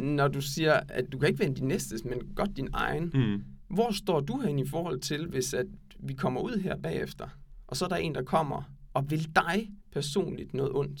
når 0.00 0.28
du 0.28 0.40
siger, 0.40 0.80
at 0.88 1.04
du 1.12 1.18
kan 1.18 1.28
ikke 1.28 1.38
vende 1.40 1.56
din 1.56 1.68
næstes, 1.68 2.04
men 2.04 2.18
godt 2.36 2.50
din 2.56 2.68
egen. 2.72 3.10
Mm. 3.14 3.42
Hvor 3.70 3.92
står 3.92 4.20
du 4.20 4.40
hen 4.40 4.58
i 4.58 4.68
forhold 4.68 5.00
til, 5.00 5.26
hvis 5.26 5.54
at 5.54 5.66
vi 6.00 6.12
kommer 6.14 6.40
ud 6.40 6.60
her 6.62 6.76
bagefter, 6.76 7.28
og 7.66 7.76
så 7.76 7.84
er 7.84 7.88
der 7.88 7.96
en, 7.96 8.14
der 8.14 8.22
kommer 8.22 8.62
og 8.94 9.10
vil 9.10 9.28
dig 9.36 9.70
personligt 9.92 10.54
noget 10.54 10.72
ondt? 10.74 11.00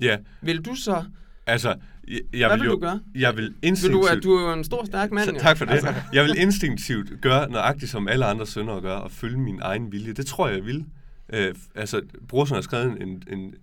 Ja, 0.00 0.16
Vil 0.42 0.60
du 0.64 0.74
så... 0.74 1.04
altså, 1.46 1.74
jeg, 2.08 2.20
jeg 2.32 2.48
Hvad 2.48 2.56
vil 2.56 2.62
vil 2.62 2.66
jo, 2.68 2.74
du 2.74 2.80
gøre? 2.80 3.00
Jeg 3.14 3.36
vil 3.36 3.44
Vil 3.44 3.54
instinktivt... 3.62 4.02
du, 4.02 4.08
at 4.16 4.22
du 4.22 4.32
er 4.34 4.42
jo 4.48 4.52
en 4.58 4.64
stor, 4.64 4.84
stærk 4.84 5.10
mand, 5.12 5.24
Så, 5.28 5.32
jo. 5.34 5.38
tak 5.40 5.56
for 5.58 5.64
det. 5.64 5.72
Altså. 5.72 5.94
Jeg 6.12 6.24
vil 6.24 6.34
instinktivt 6.38 7.20
gøre 7.20 7.50
nøjagtigt 7.50 7.90
som 7.90 8.08
alle 8.08 8.24
andre 8.26 8.46
sønner 8.46 8.80
gør, 8.80 8.94
og 8.96 9.10
følge 9.10 9.38
min 9.38 9.58
egen 9.62 9.92
vilje. 9.92 10.12
Det 10.12 10.26
tror 10.26 10.48
jeg, 10.48 10.56
jeg 10.56 10.66
vil. 10.66 10.84
Øh, 11.32 11.54
altså, 11.74 12.00
Brorson 12.28 12.54
har 12.54 12.62
skrevet 12.62 13.02
en, 13.02 13.22
en... 13.32 13.54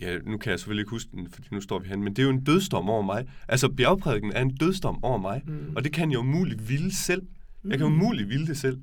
Ja, 0.00 0.18
nu 0.26 0.38
kan 0.38 0.50
jeg 0.50 0.58
selvfølgelig 0.60 0.82
ikke 0.82 0.90
huske 0.90 1.10
den, 1.12 1.28
fordi 1.30 1.48
nu 1.52 1.60
står 1.60 1.78
vi 1.78 1.88
hen, 1.88 2.02
men 2.04 2.16
det 2.16 2.22
er 2.22 2.26
jo 2.26 2.30
en 2.30 2.44
dødsdom 2.44 2.88
over 2.90 3.02
mig. 3.02 3.26
Altså, 3.48 3.68
bjergprædiken 3.68 4.32
er 4.32 4.40
en 4.42 4.54
dødsdom 4.56 5.04
over 5.04 5.18
mig, 5.18 5.42
Mm. 5.46 5.72
og 5.76 5.84
det 5.84 5.92
kan 5.92 6.10
jeg 6.10 6.18
umuligt 6.18 6.68
ville 6.68 6.94
selv. 6.94 7.22
Jeg 7.70 7.78
kan 7.78 7.86
Mm. 7.88 7.92
umuligt 7.94 8.28
ville 8.28 8.46
det 8.46 8.56
selv. 8.58 8.78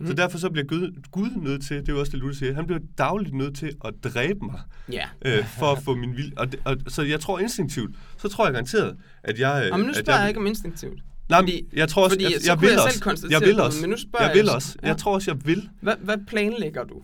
Så 0.00 0.10
Mm. 0.10 0.16
derfor 0.16 0.38
så 0.38 0.50
bliver 0.50 0.66
Gud, 0.66 1.02
Gud 1.10 1.30
nødt 1.36 1.62
til, 1.66 1.76
det 1.76 1.88
er 1.88 1.92
jo 1.92 2.00
også 2.00 2.12
det, 2.12 2.20
Luther 2.20 2.34
siger, 2.38 2.54
han 2.54 2.66
bliver 2.66 2.80
dagligt 2.98 3.34
nødt 3.34 3.56
til 3.56 3.72
at 3.84 3.94
dræbe 4.04 4.38
mig, 4.42 4.60
Ja. 4.92 5.04
øh, 5.24 5.44
for 5.58 5.72
at 5.72 5.82
få 5.82 5.94
min 5.94 6.16
vilje. 6.16 6.32
Og, 6.36 6.46
og, 6.64 6.76
så 6.88 7.02
jeg 7.02 7.20
tror 7.20 7.38
instinktivt, 7.38 7.94
så 8.18 8.28
tror 8.28 8.44
jeg 8.46 8.52
garanteret, 8.52 8.96
at 9.24 9.38
jeg... 9.40 9.62
øh, 9.66 9.72
Og 9.72 9.78
men 9.78 9.86
nu 9.86 9.90
at 9.90 9.96
spørger 9.96 10.20
jeg 10.20 10.28
ikke 10.28 10.40
om 10.40 10.46
instinktivt. 10.46 11.00
Nej, 11.28 11.40
Fordi- 11.40 11.62
jeg 11.72 11.88
tror 11.88 12.04
også, 12.04 12.14
fordi 12.14 12.24
jeg, 12.24 12.32
så 12.40 12.50
jeg 12.50 12.58
kunne 12.58 12.60
vil 12.66 12.70
jeg 12.72 12.78
selv 12.80 12.86
også. 12.88 13.00
konstatere 13.00 13.40
Jeg 13.40 13.48
vil 13.48 13.60
også. 13.60 13.80
men 13.80 13.90
nu 13.90 13.96
spørger 13.96 14.24
jeg 14.26 14.36
jeg 14.36 14.42
vil 14.42 14.48
så- 14.48 14.54
også. 14.54 14.76
ja. 14.82 14.88
Jeg 14.88 14.96
tror 14.96 15.14
også, 15.14 15.30
jeg 15.30 15.46
vil. 15.46 15.68
Hvad, 15.80 15.94
hvad 16.00 16.16
planlægger 16.28 16.84
du? 16.84 17.02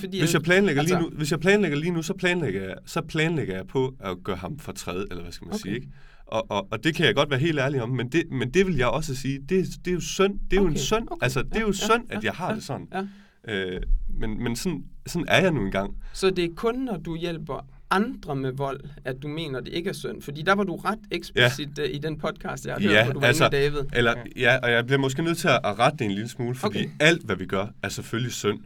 Fordi 0.00 0.18
Hvis 0.20 0.34
jeg 0.34 0.42
planlægger 0.42 0.82
lige 0.82 0.94
altså- 0.96 1.10
nu, 1.10 1.16
hvis 1.16 1.30
jeg 1.30 1.40
planlægger 1.40 1.78
lige 1.78 1.90
nu, 1.92 2.02
så 2.02 2.14
planlægger 2.14 2.62
jeg, 2.62 2.74
så 2.86 3.00
planlægger 3.02 3.54
jeg 3.56 3.66
på 3.66 3.94
at 4.00 4.16
gøre 4.24 4.36
ham 4.36 4.58
for 4.58 4.72
træde, 4.72 5.06
eller 5.10 5.22
hvad 5.22 5.32
skal 5.32 5.44
man 5.46 5.54
okay. 5.54 5.62
sige, 5.62 5.74
ikke? 5.74 5.88
Og, 6.32 6.46
og, 6.50 6.68
og 6.70 6.84
det 6.84 6.94
kan 6.94 7.06
jeg 7.06 7.14
godt 7.14 7.30
være 7.30 7.38
helt 7.40 7.58
ærlig 7.58 7.82
om, 7.82 7.88
men 7.88 8.08
det, 8.08 8.22
men 8.30 8.50
det 8.54 8.66
vil 8.66 8.76
jeg 8.76 8.88
også 8.88 9.14
sige, 9.14 9.38
det, 9.48 9.66
det 9.84 9.90
er 9.90 9.94
jo 9.94 10.00
synd. 10.00 10.38
Det 10.50 10.56
er 10.56 10.60
jo 10.60 10.66
en 10.66 10.70
Okay, 10.72 10.78
synd. 10.80 11.08
okay, 11.10 11.22
Altså, 11.24 11.42
det 11.42 11.56
er 11.56 11.60
jo 11.60 11.66
ja, 11.66 11.72
synd, 11.72 12.04
ja, 12.10 12.16
at 12.16 12.24
jeg 12.24 12.32
har 12.32 12.48
ja, 12.48 12.54
det 12.54 12.64
sådan. 12.64 12.88
Ja. 12.92 13.54
Øh, 13.54 13.80
men 14.20 14.42
men 14.44 14.56
sådan, 14.56 14.84
sådan 15.06 15.28
er 15.28 15.40
jeg 15.40 15.52
nu 15.52 15.60
engang. 15.60 15.96
Så 16.12 16.30
det 16.30 16.44
er 16.44 16.48
kun, 16.56 16.74
når 16.78 16.96
du 16.96 17.16
hjælper 17.16 17.66
andre 17.90 18.36
med 18.36 18.52
vold, 18.52 18.80
at 19.04 19.16
du 19.22 19.28
mener, 19.28 19.60
det 19.60 19.72
ikke 19.72 19.88
er 19.90 19.94
synd? 19.94 20.22
Fordi 20.22 20.42
der 20.42 20.52
var 20.52 20.64
du 20.64 20.76
ret 20.76 20.98
eksplicit 21.10 21.78
ja. 21.78 21.82
i 21.82 21.98
den 21.98 22.18
podcast, 22.18 22.66
jeg 22.66 22.74
har 22.74 22.80
hørt, 22.80 22.92
Ja, 22.92 23.04
hvor 23.04 23.12
du 23.12 23.20
var 23.20 23.26
altså- 23.26 23.44
med 23.44 23.50
David. 23.50 23.80
Eller, 23.92 24.14
ja, 24.36 24.56
og 24.62 24.70
jeg 24.70 24.86
bliver 24.86 24.98
måske 24.98 25.22
nødt 25.22 25.38
til 25.38 25.48
at 25.48 25.78
rette 25.78 25.98
det 25.98 26.04
en 26.04 26.10
lille 26.10 26.28
smule, 26.28 26.54
fordi 26.54 26.78
Okay. 26.78 26.86
okay. 26.86 27.06
alt, 27.06 27.24
hvad 27.24 27.36
vi 27.36 27.46
gør, 27.46 27.66
er 27.82 27.88
selvfølgelig 27.88 28.32
synd. 28.32 28.58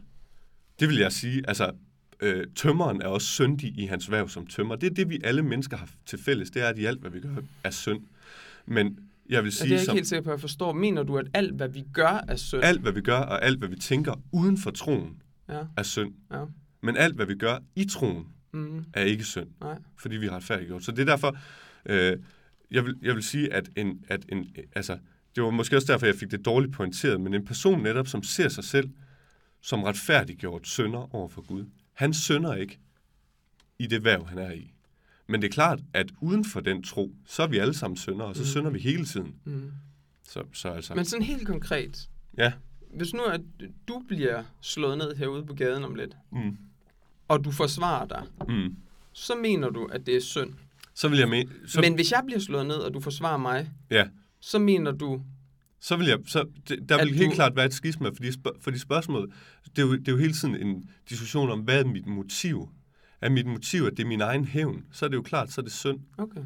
Det 0.79 0.89
vil 0.89 0.97
jeg 0.97 1.11
sige. 1.11 1.43
Altså, 1.47 1.71
øh, 2.19 2.47
tømmeren 2.55 3.01
er 3.01 3.07
også 3.07 3.27
syndig 3.27 3.79
i 3.79 3.85
hans 3.85 4.11
værv 4.11 4.29
som 4.29 4.47
tømmer. 4.47 4.75
Det 4.75 4.89
er 4.91 4.93
det, 4.93 5.09
vi 5.09 5.19
alle 5.23 5.41
mennesker 5.43 5.77
har 5.77 5.89
til 6.05 6.19
fælles. 6.19 6.49
Det 6.51 6.61
er, 6.61 6.67
at 6.67 6.77
i 6.77 6.85
alt, 6.85 6.99
hvad 7.01 7.11
vi 7.11 7.19
gør, 7.19 7.35
er 7.63 7.69
synd. 7.71 8.01
Men 8.65 8.99
jeg 9.29 9.43
vil 9.43 9.49
Ja, 9.49 9.51
det 9.51 9.51
er 9.51 9.51
sige, 9.51 9.69
jeg 9.69 9.73
ikke 9.79 9.85
som 9.85 9.95
helt 9.95 10.07
sikker 10.07 10.23
på, 10.23 10.29
at 10.29 10.33
jeg 10.33 10.41
forstår. 10.41 10.73
Mener 10.73 11.03
du, 11.03 11.17
at 11.17 11.27
alt, 11.33 11.53
hvad 11.55 11.67
vi 11.69 11.83
gør, 11.93 12.23
er 12.27 12.35
synd? 12.35 12.63
alt, 12.63 12.81
hvad 12.81 12.91
vi 12.91 13.01
gør, 13.01 13.17
og 13.17 13.45
alt, 13.45 13.59
hvad 13.59 13.69
vi 13.69 13.75
tænker 13.75 14.13
uden 14.31 14.57
for 14.57 14.71
troen, 14.71 15.21
Ja, 15.49 15.61
er 15.77 15.83
synd. 15.83 16.13
ja. 16.31 16.43
Men 16.81 16.97
alt, 16.97 17.15
hvad 17.15 17.25
vi 17.25 17.35
gør 17.35 17.57
i 17.75 17.85
troen, 17.85 18.27
Mm, 18.51 18.85
er 18.93 19.03
ikke 19.03 19.23
synd, 19.23 19.47
nej. 19.61 19.77
fordi 19.97 20.15
vi 20.17 20.25
er 20.25 20.31
retfærdiggjort. 20.31 20.83
Så 20.83 20.91
det 20.91 20.99
er 20.99 21.05
derfor, 21.05 21.37
øh, 21.85 22.17
jeg, 22.71 22.85
vil, 22.85 22.95
jeg 23.01 23.15
vil 23.15 23.23
sige, 23.23 23.53
at 23.53 23.69
en, 23.75 24.05
at 24.07 24.25
en, 24.29 24.55
altså, 24.75 24.97
det 25.35 25.43
var 25.43 25.49
måske 25.49 25.75
også 25.75 25.93
derfor, 25.93 26.05
jeg 26.05 26.15
fik 26.15 26.31
det 26.31 26.45
dårligt 26.45 26.73
pointeret, 26.73 27.21
men 27.21 27.33
en 27.33 27.45
person 27.45 27.83
netop, 27.83 28.07
som 28.07 28.23
ser 28.23 28.49
sig 28.49 28.63
selv 28.63 28.89
som 29.61 29.83
retfærdiggjort 29.83 30.67
sønder 30.67 31.15
over 31.15 31.29
for 31.29 31.41
Gud, 31.41 31.65
han 31.95 32.13
synder 32.13 32.55
ikke 32.55 32.79
i 33.79 33.87
det 33.87 34.03
værv, 34.03 34.27
han 34.27 34.37
er 34.37 34.51
i. 34.51 34.71
Men 35.27 35.41
det 35.41 35.47
er 35.47 35.51
klart, 35.51 35.79
at 35.93 36.11
uden 36.21 36.45
for 36.45 36.59
den 36.59 36.83
tro, 36.83 37.15
så 37.25 37.43
er 37.43 37.47
vi 37.47 37.57
alle 37.57 37.73
sammen 37.73 37.97
syndere, 37.97 38.27
og 38.27 38.35
så 38.35 38.41
Mhm. 38.41 38.47
synder 38.47 38.69
vi 38.69 38.79
hele 38.79 39.05
tiden. 39.05 39.35
Mm. 39.45 39.71
Så, 40.29 40.43
så 40.53 40.67
altså, 40.69 40.95
Men 40.95 41.05
sådan 41.05 41.25
helt 41.25 41.47
konkret. 41.47 42.09
ja. 42.37 42.53
Hvis 42.93 43.13
nu 43.13 43.23
at 43.23 43.41
du 43.87 44.03
bliver 44.07 44.43
slået 44.61 44.97
ned 44.97 45.15
herude 45.15 45.45
på 45.45 45.53
gaden 45.53 45.83
om 45.83 45.95
lidt, 45.95 46.15
Mm, 46.31 46.57
og 47.27 47.43
du 47.45 47.51
forsvarer 47.51 48.05
dig, 48.07 48.23
mm. 48.49 48.75
så 49.13 49.35
mener 49.35 49.69
du, 49.69 49.85
at 49.85 50.05
det 50.05 50.15
er 50.15 50.21
synd. 50.21 50.53
Så 50.93 51.07
vil 51.07 51.19
jeg 51.19 51.29
med, 51.29 51.43
så, 51.67 51.81
Men 51.81 51.95
hvis 51.95 52.11
jeg 52.11 52.23
bliver 52.25 52.39
slået 52.39 52.65
ned, 52.65 52.75
og 52.75 52.93
du 52.93 52.99
forsvarer 52.99 53.37
mig, 53.37 53.71
ja, 53.91 54.07
så 54.39 54.59
mener 54.59 54.91
du, 54.91 55.21
så 55.79 55.95
vil 55.95 56.07
jeg, 56.07 56.17
så, 56.25 56.45
det, 56.69 56.89
der 56.89 56.97
vil 57.05 57.13
helt 57.13 57.29
du- 57.31 57.35
klart 57.35 57.55
være 57.55 57.65
et 57.65 57.73
skisma, 57.73 58.09
fordi, 58.09 58.31
spørg, 58.31 58.53
fordi 58.61 58.77
spørgsmålet, 58.77 59.33
det 59.75 59.81
er, 59.81 59.85
jo, 59.85 59.95
det 59.95 60.07
er 60.07 60.11
jo 60.11 60.17
hele 60.17 60.33
tiden 60.33 60.55
en 60.55 60.89
diskussion 61.09 61.49
om, 61.49 61.59
hvad 61.59 61.79
er 61.79 61.85
mit 61.85 62.05
motiv? 62.07 62.69
Er 63.21 63.29
mit 63.29 63.45
motiv, 63.45 63.83
at 63.83 63.97
det 63.97 64.03
er 64.03 64.07
min 64.07 64.21
egen 64.21 64.45
hævn? 64.45 64.85
Så 64.91 65.05
er 65.05 65.09
det 65.09 65.15
jo 65.15 65.21
klart, 65.21 65.51
så 65.51 65.61
er 65.61 65.63
det 65.63 65.71
synd. 65.73 65.99
okay, 66.17 66.41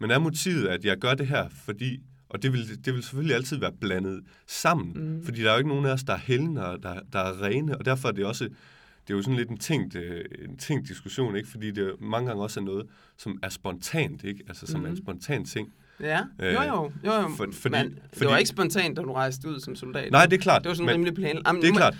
Men 0.00 0.10
er 0.10 0.18
motivet, 0.18 0.66
at 0.68 0.84
jeg 0.84 0.96
gør 0.98 1.14
det 1.14 1.26
her, 1.26 1.48
fordi, 1.48 1.98
og 2.28 2.42
det 2.42 2.52
vil, 2.52 2.84
det 2.84 2.94
vil 2.94 3.02
selvfølgelig 3.02 3.34
altid 3.36 3.56
være 3.56 3.72
blandet 3.80 4.20
sammen, 4.46 4.92
Mm. 5.16 5.24
fordi 5.24 5.42
der 5.42 5.48
er 5.48 5.52
jo 5.52 5.58
ikke 5.58 5.68
nogen 5.68 5.86
af 5.86 5.90
os, 5.92 6.02
der 6.04 6.12
er 6.12 6.18
og 6.66 6.82
der, 6.82 7.00
der 7.12 7.18
er 7.18 7.42
rene, 7.42 7.78
og 7.78 7.84
derfor 7.84 8.08
er 8.08 8.12
det 8.12 8.24
også, 8.24 8.44
det 8.44 9.14
er 9.14 9.16
jo 9.16 9.22
sådan 9.22 9.36
lidt 9.36 9.50
en 9.50 9.58
tænkt, 9.58 9.94
øh, 9.96 10.24
en 10.48 10.56
tænkt 10.56 10.88
diskussion, 10.88 11.36
ikke? 11.36 11.48
fordi 11.48 11.70
det 11.70 12.00
mange 12.00 12.26
gange 12.28 12.42
også 12.42 12.60
er 12.60 12.64
noget, 12.64 12.86
som 13.16 13.38
er 13.42 13.48
spontant, 13.48 14.24
ikke? 14.24 14.44
altså 14.48 14.66
som 14.66 14.80
mm. 14.80 14.86
er 14.86 14.90
en 14.90 14.96
spontan 14.96 15.44
ting. 15.44 15.72
Ja, 16.00 16.20
Øh, 16.40 16.54
jo 16.54 16.62
jo, 16.62 16.90
jo, 17.04 17.12
jo. 17.12 17.28
for- 17.36 17.46
fordi- 17.52 17.74
men 17.76 17.86
det 17.90 17.98
fordi- 18.12 18.26
var 18.30 18.36
ikke 18.36 18.48
spontant, 18.48 18.96
da 18.96 19.02
du 19.02 19.12
rejste 19.12 19.48
ud 19.48 19.60
som 19.60 19.76
soldat. 19.76 20.12
Nej, 20.12 20.26
det 20.26 20.36
er 20.36 20.40
klart. 20.42 20.62
Det 20.62 20.68
var 20.68 20.74
sådan 20.74 20.86
men, 20.86 20.94
rimelig 20.94 21.14
plan. 21.14 21.42
Jamen, 21.46 21.62
det 21.62 21.68
er 21.68 21.74
klart. 21.74 21.96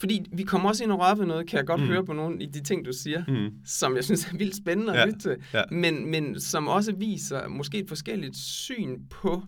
Fordi 0.00 0.22
vi 0.32 0.42
kommer 0.42 0.68
også 0.68 0.84
ind 0.84 0.92
og 0.92 1.00
rører 1.00 1.14
ved 1.14 1.26
noget, 1.26 1.46
kan 1.46 1.56
jeg 1.58 1.66
godt 1.66 1.80
mm. 1.80 1.86
Mm. 1.86 1.92
høre 1.92 2.04
på 2.04 2.12
nogle 2.12 2.42
af 2.42 2.52
de 2.52 2.60
ting, 2.60 2.84
du 2.86 2.92
siger, 2.92 3.24
mm. 3.28 3.34
Mm, 3.34 3.50
som 3.66 3.96
jeg 3.96 4.04
synes 4.04 4.24
er 4.26 4.36
vildt 4.36 4.56
spændende 4.56 4.92
at 4.92 4.98
Ja, 4.98 5.04
lytte 5.06 5.18
til, 5.18 5.36
ja. 5.54 5.62
men, 5.70 6.10
men 6.10 6.40
som 6.40 6.68
også 6.68 6.92
viser 6.92 7.48
måske 7.48 7.78
et 7.78 7.88
forskelligt 7.88 8.36
syn 8.36 8.98
på 9.10 9.42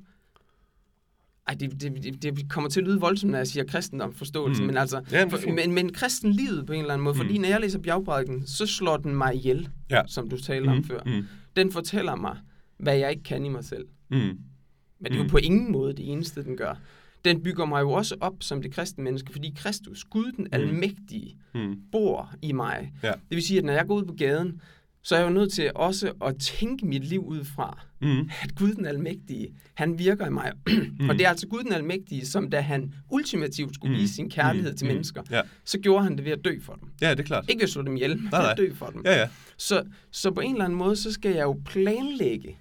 ej, 1.49 1.55
det, 1.55 1.81
det, 1.81 2.05
det, 2.05 2.23
det 2.23 2.51
kommer 2.51 2.71
til 2.71 2.81
at 2.81 2.87
lyde 2.87 3.01
voldsomt, 3.01 3.31
når 3.31 3.39
jeg 3.39 3.47
siger 3.47 3.65
kristendomsforståelse, 3.65 4.63
mm. 4.63 4.65
Mm. 4.65 4.67
men 4.67 4.77
altså, 4.77 5.01
Ja, 5.13 5.25
men 5.25 5.31
det 5.35 5.41
for, 5.41 5.51
men, 5.51 5.73
men 5.73 5.93
kristenlivet 5.93 6.67
på 6.67 6.73
en 6.73 6.81
eller 6.81 6.95
anden 6.95 7.05
måde, 7.05 7.15
mm. 7.15 7.21
fordi 7.21 7.39
Mm. 7.39 7.43
når 7.43 7.49
jeg 7.49 7.61
læser 7.61 7.79
bjergbrækken, 7.79 8.47
så 8.47 8.67
slår 8.67 8.97
den 8.97 9.17
mig 9.17 9.35
ihjel, 9.35 9.69
Ja. 9.91 10.03
som 10.07 10.29
du 10.31 10.39
talte 10.41 10.69
om 10.69 10.77
mm, 10.77 10.85
før. 10.85 11.01
Mm, 11.07 11.27
Den 11.57 11.73
fortæller 11.73 12.17
mig, 12.17 12.37
hvad 12.79 12.97
jeg 12.97 13.11
ikke 13.11 13.23
kan 13.23 13.45
i 13.45 13.49
mig 13.49 13.65
selv. 13.65 13.85
mm, 14.11 14.17
Men 14.19 14.39
det 15.05 15.13
er 15.13 15.17
jo 15.17 15.23
Mm. 15.23 15.29
på 15.29 15.37
ingen 15.39 15.73
måde 15.73 15.93
det 15.93 16.13
eneste, 16.13 16.45
den 16.45 16.57
gør. 16.57 16.75
Den 17.25 17.43
bygger 17.43 17.65
mig 17.67 17.81
jo 17.81 17.91
også 17.93 18.17
op 18.21 18.35
som 18.41 18.63
det 18.63 18.73
kristne 18.73 19.05
menneske, 19.05 19.33
fordi 19.33 19.53
Kristus, 19.57 20.05
Gud 20.05 20.33
den 20.33 20.49
almægtige, 20.53 21.37
mm, 21.55 21.77
bor 21.93 22.35
i 22.43 22.53
mig. 22.53 22.93
Ja. 23.03 23.09
Det 23.13 23.17
vil 23.31 23.43
sige, 23.43 23.59
at 23.59 23.65
når 23.65 23.73
jeg 23.73 23.87
går 23.87 23.95
ud 23.95 24.05
på 24.05 24.15
gaden, 24.15 24.61
så 25.03 25.15
er 25.15 25.19
jeg 25.21 25.29
jo 25.29 25.33
nødt 25.35 25.53
til 25.53 25.71
også 25.75 26.13
at 26.25 26.37
tænke 26.41 26.87
mit 26.87 27.05
liv 27.05 27.25
ud 27.27 27.45
fra, 27.45 27.83
mm, 28.01 28.31
at 28.43 28.55
Gud 28.55 28.75
den 28.75 28.87
almægtige, 28.87 29.49
han 29.75 29.99
virker 29.99 30.27
i 30.27 30.31
mig. 30.31 30.53
mm. 31.01 31.09
Og 31.09 31.15
det 31.19 31.25
er 31.25 31.29
altså 31.29 31.47
Gud 31.47 31.63
den 31.63 31.73
almægtige, 31.73 32.27
som 32.27 32.51
da 32.51 32.61
han 32.61 32.95
ultimativt 33.11 33.75
skulle 33.75 33.95
Mm. 33.95 34.01
vise 34.03 34.15
sin 34.15 34.31
kærlighed 34.31 34.71
Mm. 34.71 34.77
til 34.77 34.87
Mm. 34.87 34.93
mennesker, 34.93 35.23
Ja. 35.31 35.41
så 35.65 35.79
gjorde 35.79 36.05
han 36.05 36.17
det 36.17 36.25
ved 36.25 36.33
at 36.33 36.45
dø 36.45 36.61
for 36.61 36.73
dem. 36.75 36.89
ja, 37.01 37.11
det 37.11 37.21
er 37.21 37.25
klart. 37.25 37.45
Ikke 37.49 37.59
ved 37.61 37.65
at 37.65 37.71
slå 37.71 37.83
dem 37.83 37.97
ihjel, 37.97 38.17
men 38.17 38.25
ved 38.33 38.39
at 38.51 38.57
dø 38.59 38.73
for 38.75 38.87
dem. 38.87 39.03
Ja, 39.05 39.21
ja. 39.21 39.29
Så, 39.57 39.83
så 40.11 40.31
på 40.31 40.41
en 40.41 40.53
eller 40.53 40.65
anden 40.65 40.79
måde, 40.79 40.97
så 40.97 41.13
skal 41.13 41.31
jeg 41.33 41.43
jo 41.43 41.61
planlægge 41.65 42.57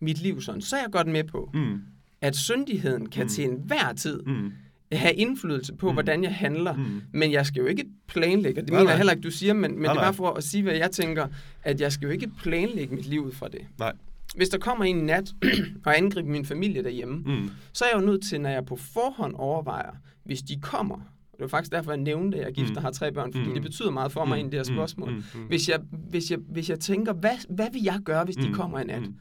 mit 0.00 0.22
liv 0.22 0.40
sådan. 0.40 0.60
Så 0.60 0.76
er 0.76 0.80
jeg 0.80 0.90
godt 0.92 1.06
med 1.06 1.24
på, 1.24 1.50
Mm, 1.54 1.80
at 2.20 2.36
syndigheden 2.36 3.08
kan 3.08 3.22
Mm. 3.22 3.28
til 3.28 3.44
enhver 3.44 3.92
tid 3.92 4.22
mm, 4.22 4.52
have 4.92 5.14
indflydelse 5.14 5.74
på, 5.74 5.88
Mm. 5.88 5.92
hvordan 5.94 6.22
jeg 6.24 6.34
handler. 6.34 6.76
mm. 6.76 7.02
Men 7.12 7.32
jeg 7.32 7.46
skal 7.46 7.60
jo 7.60 7.66
ikke 7.66 7.84
planlægge, 8.06 8.60
det 8.60 8.70
Nej, 8.70 8.78
mener 8.80 8.90
jeg 8.90 8.96
heller 8.98 9.12
ikke, 9.12 9.22
du 9.22 9.30
siger, 9.30 9.52
men, 9.52 9.72
men 9.72 9.80
Nej, 9.82 9.92
det 9.92 9.98
er 9.98 10.04
bare 10.04 10.14
for 10.14 10.30
at 10.32 10.44
sige, 10.44 10.62
hvad 10.62 10.74
jeg 10.74 10.90
tænker, 10.90 11.26
at 11.62 11.80
jeg 11.80 11.92
skal 11.92 12.06
jo 12.06 12.12
ikke 12.12 12.28
planlægge 12.42 12.94
mit 12.94 13.06
liv 13.06 13.24
ud 13.26 13.32
fra 13.32 13.48
det. 13.48 13.60
Nej. 13.78 13.92
Hvis 14.36 14.48
der 14.48 14.58
kommer 14.58 14.84
en 14.84 14.96
nat 14.96 15.34
og 15.86 15.96
angriber 15.98 16.28
min 16.28 16.44
familie 16.44 16.82
derhjemme, 16.82 17.14
Mm, 17.16 17.50
så 17.72 17.84
er 17.84 17.88
jeg 17.94 18.00
jo 18.02 18.06
nødt 18.06 18.22
til, 18.24 18.40
når 18.40 18.50
jeg 18.50 18.64
på 18.66 18.76
forhånd 18.76 19.34
overvejer, 19.36 19.90
hvis 20.24 20.42
de 20.42 20.56
kommer, 20.60 20.96
det 21.32 21.40
var 21.40 21.48
faktisk 21.48 21.72
derfor, 21.72 21.90
jeg 21.92 22.00
nævnte, 22.00 22.36
at 22.38 22.42
jeg 22.42 22.48
er 22.50 22.52
gift 22.54 22.70
Mm. 22.70 22.76
og 22.76 22.82
har 22.82 22.90
tre 22.90 23.12
børn, 23.12 23.32
fordi 23.32 23.46
Mm. 23.48 23.54
det 23.54 23.62
betyder 23.62 23.90
meget 23.90 24.12
for 24.12 24.24
mig 24.24 24.38
mm, 24.42 24.46
i 24.48 24.50
det 24.50 24.54
her 24.66 24.72
mm, 24.72 24.76
spørgsmål. 24.76 25.10
mm, 25.10 25.22
mm. 25.34 25.40
Hvis, 25.48 25.68
jeg, 25.68 25.80
hvis, 26.10 26.30
jeg, 26.30 26.38
hvis 26.48 26.70
jeg 26.70 26.80
tænker, 26.80 27.12
hvad, 27.12 27.54
hvad 27.54 27.66
vil 27.72 27.82
jeg 27.82 28.00
gøre, 28.04 28.24
hvis 28.24 28.36
de 28.36 28.48
Mm, 28.48 28.54
kommer 28.54 28.80
i 28.80 28.84
nat, 28.84 29.02
mm. 29.02 29.14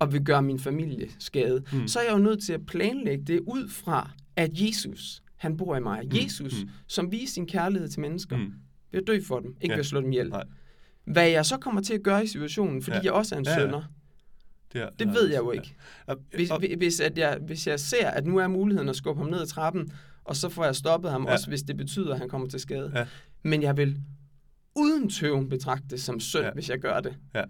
Og 0.00 0.12
vil 0.12 0.24
gøre 0.24 0.42
min 0.42 0.58
familie 0.58 1.08
skade, 1.18 1.62
Mm. 1.72 1.88
så 1.88 1.98
er 1.98 2.02
jeg 2.04 2.12
jo 2.12 2.18
nødt 2.18 2.42
til 2.42 2.52
at 2.52 2.66
planlægge 2.66 3.24
det 3.24 3.40
ud 3.40 3.68
fra, 3.68 4.10
at 4.36 4.50
Jesus, 4.54 5.22
han 5.36 5.56
bor 5.56 5.76
i 5.76 5.80
mig. 5.80 6.00
Mm, 6.04 6.10
Jesus, 6.16 6.62
mm. 6.62 6.70
som 6.86 7.12
viser 7.12 7.32
sin 7.34 7.46
kærlighed 7.46 7.88
til 7.88 8.00
mennesker, 8.00 8.36
Mm. 8.36 8.52
at 8.92 9.02
dø 9.06 9.20
for 9.26 9.40
dem, 9.40 9.54
ikke 9.60 9.72
Ja. 9.72 9.74
ved 9.74 9.80
at 9.80 9.86
slå 9.86 10.00
dem 10.00 10.12
ihjel. 10.12 10.28
Nej. 10.30 10.44
Hvad 11.04 11.28
jeg 11.28 11.46
så 11.46 11.56
kommer 11.56 11.80
til 11.80 11.94
at 11.94 12.02
gøre 12.02 12.24
i 12.24 12.26
situationen, 12.26 12.82
fordi 12.82 12.96
Ja. 12.96 13.02
jeg 13.04 13.12
også 13.12 13.34
er 13.34 13.38
en 13.38 13.44
Ja, 13.44 13.50
ja. 13.52 13.58
sønder, 13.58 13.82
Det, 14.72 14.80
er, 14.82 14.88
det 14.98 15.08
ved 15.08 15.28
jeg 15.30 15.38
jo 15.38 15.50
ikke. 15.50 15.74
Hvis, 16.34 16.50
hvis, 16.78 17.00
at 17.00 17.18
jeg, 17.18 17.38
hvis 17.46 17.66
jeg 17.66 17.80
ser, 17.80 18.08
at 18.08 18.26
nu 18.26 18.36
er 18.36 18.48
muligheden 18.48 18.88
at 18.88 18.96
skubbe 18.96 19.22
ham 19.22 19.30
ned 19.30 19.40
ad 19.40 19.46
trappen, 19.46 19.92
og 20.24 20.36
så 20.36 20.48
får 20.48 20.64
jeg 20.64 20.76
stoppet 20.76 21.10
ham, 21.10 21.24
ja. 21.26 21.32
også 21.32 21.48
hvis 21.48 21.62
det 21.62 21.76
betyder, 21.76 22.12
at 22.12 22.18
han 22.18 22.28
kommer 22.28 22.48
til 22.48 22.60
skade. 22.60 22.92
Ja. 22.94 23.06
Men 23.42 23.62
jeg 23.62 23.76
vil 23.76 23.96
uden 24.76 25.10
tøven 25.10 25.48
betragte 25.48 25.86
det 25.90 26.00
som 26.02 26.20
synd, 26.20 26.44
ja. 26.44 26.50
hvis 26.52 26.70
jeg 26.70 26.78
gør 26.78 27.00
det. 27.00 27.16
Ja. 27.34 27.42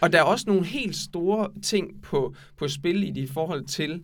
Og 0.00 0.12
der 0.12 0.18
er 0.18 0.22
også 0.22 0.44
nogle 0.46 0.64
helt 0.64 0.96
store 0.96 1.48
ting 1.62 2.02
på, 2.02 2.34
på 2.56 2.68
spil 2.68 3.02
i 3.02 3.10
det 3.10 3.30
forhold 3.30 3.64
til, 3.64 4.02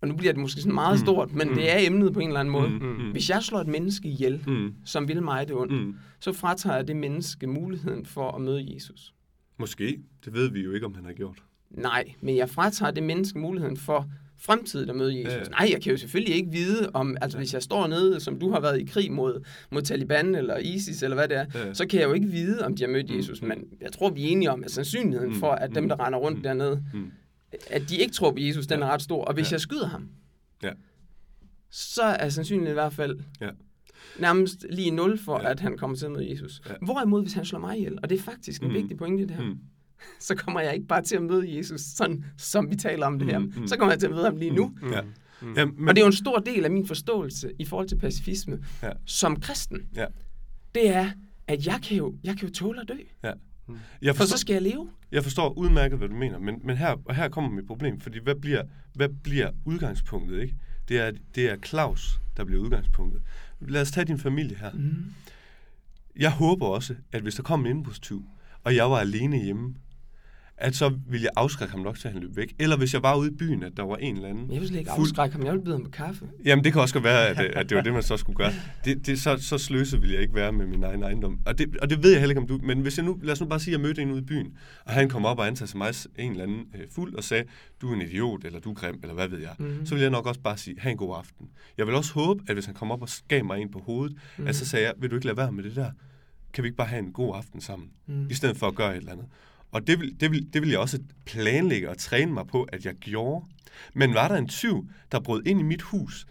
og 0.00 0.08
nu 0.08 0.16
bliver 0.16 0.32
det 0.32 0.40
måske 0.40 0.60
sådan 0.60 0.74
meget 0.74 0.98
mm. 0.98 1.04
stort, 1.06 1.32
men 1.32 1.48
mm. 1.48 1.54
det 1.54 1.70
er 1.70 1.86
emnet 1.86 2.12
på 2.12 2.20
en 2.20 2.26
eller 2.26 2.40
anden 2.40 2.52
måde. 2.52 2.68
Mm. 2.68 3.04
Mm. 3.04 3.10
Hvis 3.10 3.30
jeg 3.30 3.42
slår 3.42 3.60
et 3.60 3.66
menneske 3.66 4.08
ihjel, 4.08 4.44
mm. 4.46 4.74
som 4.84 5.08
vil 5.08 5.22
mig 5.22 5.48
det 5.48 5.56
ondt, 5.56 5.72
mm. 5.72 5.96
så 6.20 6.32
fratager 6.32 6.76
jeg 6.76 6.88
det 6.88 6.96
menneske 6.96 7.46
muligheden 7.46 8.06
for 8.06 8.30
at 8.30 8.40
møde 8.40 8.74
Jesus. 8.74 9.14
Måske. 9.58 10.00
Det 10.24 10.32
ved 10.32 10.50
vi 10.50 10.60
jo 10.60 10.72
ikke, 10.72 10.86
om 10.86 10.94
han 10.94 11.04
har 11.04 11.12
gjort. 11.12 11.42
Nej, 11.70 12.14
men 12.20 12.36
jeg 12.36 12.50
fratager 12.50 12.90
det 12.90 13.02
menneske 13.02 13.38
muligheden 13.38 13.76
for 13.76 14.10
fremtiden 14.44 14.90
at 14.90 14.96
møde 14.96 15.18
Jesus. 15.18 15.32
Ja. 15.32 15.42
Nej, 15.50 15.68
jeg 15.72 15.82
kan 15.82 15.92
jo 15.92 15.96
selvfølgelig 15.96 16.34
ikke 16.34 16.50
vide, 16.50 16.90
om 16.94 17.16
altså, 17.20 17.38
hvis 17.38 17.54
jeg 17.54 17.62
står 17.62 17.86
nede, 17.86 18.20
som 18.20 18.38
du 18.38 18.50
har 18.50 18.60
været 18.60 18.80
i 18.80 18.84
krig 18.84 19.12
mod, 19.12 19.44
mod 19.70 19.82
Taliban 19.82 20.34
eller 20.34 20.56
ISIS, 20.56 21.02
eller 21.02 21.14
hvad 21.14 21.28
det 21.28 21.36
er, 21.36 21.46
ja. 21.54 21.74
så 21.74 21.86
kan 21.86 22.00
jeg 22.00 22.08
jo 22.08 22.12
ikke 22.12 22.26
vide, 22.26 22.64
om 22.64 22.76
de 22.76 22.82
har 22.82 22.90
mødt 22.90 23.10
mm. 23.10 23.16
Jesus. 23.16 23.42
Men 23.42 23.64
jeg 23.80 23.92
tror, 23.92 24.10
vi 24.10 24.24
er 24.24 24.28
enige 24.28 24.50
om, 24.50 24.64
at 24.64 24.70
sandsynligheden 24.70 25.32
mm. 25.32 25.38
for, 25.38 25.50
at 25.50 25.74
dem, 25.74 25.88
der 25.88 26.06
render 26.06 26.18
rundt 26.18 26.38
mm. 26.38 26.42
dernede, 26.42 26.84
mm. 26.94 27.10
at 27.70 27.88
de 27.88 27.96
ikke 27.96 28.14
tror 28.14 28.30
på 28.30 28.38
Jesus, 28.40 28.66
den 28.66 28.80
ja. 28.80 28.86
er 28.86 28.90
ret 28.90 29.02
stor. 29.02 29.24
Og 29.24 29.34
hvis 29.34 29.50
ja. 29.50 29.54
jeg 29.54 29.60
skyder 29.60 29.86
ham, 29.86 30.08
ja. 30.62 30.70
så 31.70 32.02
er 32.02 32.28
sandsynligheden 32.28 32.72
i 32.72 32.80
hvert 32.80 32.92
fald 32.92 33.18
ja. 33.40 33.50
nærmest 34.18 34.66
lige 34.70 34.90
nul 34.90 35.18
for, 35.18 35.40
ja. 35.40 35.50
at 35.50 35.60
han 35.60 35.78
kommer 35.78 35.96
til 35.96 36.06
at 36.06 36.12
møde 36.12 36.30
Jesus. 36.30 36.62
Ja. 36.68 36.74
Hvorimod, 36.82 37.22
hvis 37.22 37.32
han 37.32 37.44
slår 37.44 37.58
mig 37.58 37.76
ihjel, 37.78 37.98
og 38.02 38.10
det 38.10 38.18
er 38.18 38.22
faktisk 38.22 38.62
en 38.62 38.68
mm. 38.68 38.74
vigtig 38.74 38.96
pointe 38.96 39.26
det 39.26 39.36
her, 39.36 39.44
mm 39.44 39.58
så 40.20 40.34
kommer 40.34 40.60
jeg 40.60 40.74
ikke 40.74 40.86
bare 40.86 41.02
til 41.02 41.16
at 41.16 41.22
møde 41.22 41.56
Jesus, 41.56 41.80
sådan 41.80 42.24
som 42.38 42.70
vi 42.70 42.76
taler 42.76 43.06
om 43.06 43.18
det 43.18 43.28
her. 43.28 43.38
Mm, 43.38 43.52
mm. 43.56 43.66
Så 43.66 43.76
kommer 43.76 43.92
jeg 43.92 43.98
til 43.98 44.06
at 44.06 44.12
møde 44.12 44.24
ham 44.24 44.36
lige 44.36 44.50
nu. 44.50 44.72
Mm, 44.82 44.92
ja. 44.92 45.00
Mm. 45.42 45.54
Ja, 45.56 45.64
men... 45.64 45.88
Og 45.88 45.94
det 45.94 46.00
er 46.00 46.04
jo 46.04 46.10
en 46.10 46.16
stor 46.16 46.38
del 46.38 46.64
af 46.64 46.70
min 46.70 46.86
forståelse 46.86 47.52
i 47.58 47.64
forhold 47.64 47.88
til 47.88 47.98
pacifisme 47.98 48.64
ja. 48.82 48.90
som 49.04 49.40
kristen. 49.40 49.80
Ja. 49.96 50.06
Det 50.74 50.88
er, 50.88 51.10
at 51.46 51.66
jeg 51.66 51.80
kan 51.82 51.96
jo, 51.96 52.14
jeg 52.24 52.36
kan 52.36 52.48
jo 52.48 52.54
tåle 52.54 52.80
at 52.80 52.88
dø. 52.88 52.94
Ja. 53.24 53.32
Mm. 53.66 53.78
Jeg 54.02 54.16
forstår, 54.16 54.32
For 54.32 54.36
så 54.36 54.40
skal 54.40 54.52
jeg 54.52 54.62
leve. 54.62 54.90
Jeg 55.12 55.22
forstår 55.22 55.58
udmærket, 55.58 55.98
hvad 55.98 56.08
du 56.08 56.14
mener, 56.14 56.38
men, 56.38 56.60
men 56.64 56.76
her, 56.76 56.96
og 57.04 57.14
her 57.14 57.28
kommer 57.28 57.50
mit 57.50 57.66
problem, 57.66 58.00
fordi 58.00 58.18
hvad 58.22 58.34
bliver, 58.34 58.62
hvad 58.94 59.08
bliver 59.08 59.50
udgangspunktet? 59.64 60.42
Ikke? 60.42 60.54
Det, 60.88 60.98
er, 60.98 61.12
det 61.34 61.50
er 61.50 61.56
Claus, 61.56 62.20
der 62.36 62.44
bliver 62.44 62.62
udgangspunktet. 62.62 63.22
Lad 63.60 63.80
os 63.80 63.90
tage 63.90 64.04
din 64.04 64.18
familie 64.18 64.56
her. 64.56 64.70
Mm. 64.72 65.04
Jeg 66.16 66.30
håber 66.30 66.66
også, 66.66 66.94
at 67.12 67.22
hvis 67.22 67.34
der 67.34 67.42
kommer 67.42 67.70
en 67.70 67.76
indbrudstyv, 67.76 68.24
og 68.64 68.74
jeg 68.74 68.90
var 68.90 68.98
alene 68.98 69.38
hjemme, 69.38 69.74
at 70.56 70.76
så 70.76 70.92
ville 71.08 71.24
jeg 71.24 71.30
afskrække 71.36 71.72
ham 71.72 71.80
nok 71.80 71.98
til, 71.98 72.08
at 72.08 72.14
han 72.14 72.22
løb 72.22 72.36
væk. 72.36 72.54
Eller 72.58 72.76
hvis 72.76 72.94
jeg 72.94 73.02
var 73.02 73.16
ude 73.16 73.30
i 73.30 73.34
byen, 73.34 73.62
at 73.62 73.72
der 73.76 73.82
var 73.82 73.96
en 73.96 74.16
eller 74.16 74.28
anden... 74.28 74.52
Jeg 74.52 74.60
vil 74.60 74.68
slet 74.68 74.78
ikke 74.78 74.90
fuld... 74.96 75.06
afskrække 75.06 75.36
ham, 75.36 75.44
jeg 75.44 75.52
ville 75.52 75.64
byde 75.64 75.74
ham 75.74 75.84
på 75.84 75.90
kaffe. 75.90 76.26
Jamen, 76.44 76.64
det 76.64 76.72
kan 76.72 76.82
også 76.82 77.00
være, 77.00 77.28
at, 77.28 77.38
at 77.38 77.68
det 77.68 77.76
var 77.76 77.82
det, 77.82 77.92
man 77.92 78.02
så 78.02 78.16
skulle 78.16 78.36
gøre. 78.36 78.52
Det, 78.84 79.06
det, 79.06 79.20
så, 79.20 79.36
så 79.40 79.58
sløset 79.58 80.00
ville 80.00 80.14
jeg 80.14 80.22
ikke 80.22 80.34
være 80.34 80.52
med 80.52 80.66
min 80.66 80.84
egen 80.84 81.02
ejendom. 81.02 81.38
Og 81.46 81.58
det, 81.58 81.76
og 81.76 81.90
det 81.90 82.02
ved 82.02 82.10
jeg 82.10 82.20
heller 82.20 82.30
ikke, 82.30 82.40
om 82.40 82.46
du... 82.46 82.60
Men 82.62 82.80
hvis 82.80 82.96
jeg 82.98 83.06
nu, 83.06 83.18
lad 83.22 83.32
os 83.32 83.40
nu 83.40 83.46
bare 83.46 83.60
sige, 83.60 83.74
at 83.74 83.78
jeg 83.78 83.86
mødte 83.86 84.02
en 84.02 84.10
ude 84.10 84.20
i 84.20 84.24
byen, 84.24 84.52
og 84.84 84.92
han 84.92 85.08
kom 85.08 85.24
op 85.24 85.38
og 85.38 85.46
antager 85.46 85.66
sig 85.66 85.78
mig 85.78 85.94
en 86.18 86.30
eller 86.30 86.44
anden 86.44 86.66
øh, 86.74 86.80
fuld 86.90 87.14
og 87.14 87.24
sagde, 87.24 87.44
du 87.80 87.90
er 87.90 87.94
en 87.94 88.02
idiot, 88.02 88.44
eller 88.44 88.60
du 88.60 88.70
er 88.70 88.74
grim, 88.74 88.98
eller 89.02 89.14
hvad 89.14 89.28
ved 89.28 89.38
jeg. 89.38 89.54
Mm-hmm. 89.58 89.86
Så 89.86 89.94
ville 89.94 90.02
jeg 90.02 90.10
nok 90.10 90.26
også 90.26 90.40
bare 90.40 90.56
sige, 90.56 90.76
have 90.80 90.90
en 90.90 90.96
god 90.96 91.16
aften. 91.18 91.48
Jeg 91.78 91.86
vil 91.86 91.94
også 91.94 92.12
håbe, 92.12 92.42
at 92.48 92.54
hvis 92.54 92.64
han 92.64 92.74
kom 92.74 92.90
op 92.90 93.02
og 93.02 93.08
gav 93.28 93.44
mig 93.44 93.60
en 93.60 93.70
på 93.70 93.78
hovedet, 93.78 94.16
mm-hmm. 94.16 94.48
at 94.48 94.56
så 94.56 94.66
sagde 94.66 94.86
jeg, 94.86 94.94
vil 94.98 95.10
du 95.10 95.14
ikke 95.14 95.26
lade 95.26 95.36
være 95.36 95.52
med 95.52 95.64
det 95.64 95.76
der? 95.76 95.90
Kan 96.54 96.64
vi 96.64 96.68
ikke 96.68 96.76
bare 96.76 96.86
have 96.86 96.98
en 96.98 97.12
god 97.12 97.36
aften 97.36 97.60
sammen? 97.60 97.90
Mm. 98.06 98.30
I 98.30 98.34
stedet 98.34 98.56
for 98.56 98.66
at 98.66 98.74
gøre 98.74 98.92
et 98.92 98.96
eller 98.96 99.12
andet. 99.12 99.26
Og 99.72 99.86
det 99.86 100.00
vil, 100.00 100.20
det, 100.20 100.30
vil, 100.30 100.52
det 100.52 100.62
vil 100.62 100.70
jeg 100.70 100.78
også 100.78 101.02
planlægge 101.24 101.90
og 101.90 101.98
træne 101.98 102.32
mig 102.32 102.46
på, 102.46 102.62
at 102.62 102.84
jeg 102.84 102.94
gjorde. 102.94 103.46
Men 103.94 104.14
var 104.14 104.28
der 104.28 104.36
en 104.36 104.48
tyv, 104.48 104.88
der 105.12 105.20
brød 105.20 105.46
ind 105.46 105.60
i 105.60 105.62
mit 105.62 105.82
hus, 105.82 106.26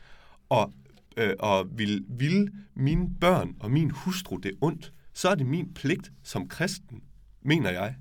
og, 0.49 0.73
øh, 1.17 1.33
og 1.39 1.67
ville, 1.77 2.03
ville 2.09 2.51
mine 2.73 3.09
børn 3.21 3.55
og 3.59 3.71
min 3.71 3.89
hustru 3.91 4.37
det 4.37 4.51
ondt, 4.61 4.93
så 5.13 5.29
er 5.29 5.35
det 5.35 5.45
min 5.45 5.73
pligt 5.73 6.11
som 6.23 6.47
kristen, 6.47 7.03
mener 7.41 7.69
jeg, 7.69 7.95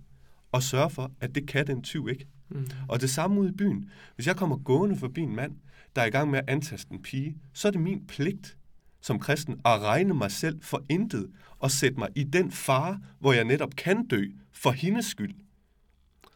at 0.54 0.62
sørge 0.62 0.90
for, 0.90 1.12
at 1.20 1.34
det 1.34 1.48
kan 1.48 1.66
den 1.66 1.82
tyv 1.82 2.08
ikke. 2.08 2.26
Mm. 2.48 2.66
Og 2.88 3.00
det 3.00 3.10
samme 3.10 3.40
ude 3.40 3.48
i 3.48 3.52
byen. 3.52 3.90
Hvis 4.14 4.26
jeg 4.26 4.36
kommer 4.36 4.56
gående 4.56 4.96
forbi 4.96 5.20
en 5.20 5.36
mand, 5.36 5.52
der 5.96 6.02
er 6.02 6.06
i 6.06 6.10
gang 6.10 6.30
med 6.30 6.38
at 6.38 6.44
antaste 6.48 6.92
en 6.92 7.02
pige, 7.02 7.36
så 7.52 7.68
er 7.68 7.72
det 7.72 7.80
min 7.80 8.06
pligt 8.06 8.56
som 9.02 9.18
kristen 9.18 9.60
at 9.64 9.80
regne 9.80 10.14
mig 10.14 10.30
selv 10.30 10.62
for 10.62 10.84
intet 10.88 11.30
og 11.58 11.70
sætte 11.70 11.98
mig 11.98 12.08
i 12.16 12.24
den 12.24 12.50
fare, 12.50 13.00
hvor 13.18 13.32
jeg 13.32 13.44
netop 13.44 13.76
kan 13.76 14.06
dø 14.06 14.24
for 14.52 14.70
hendes 14.70 15.06
skyld 15.06 15.34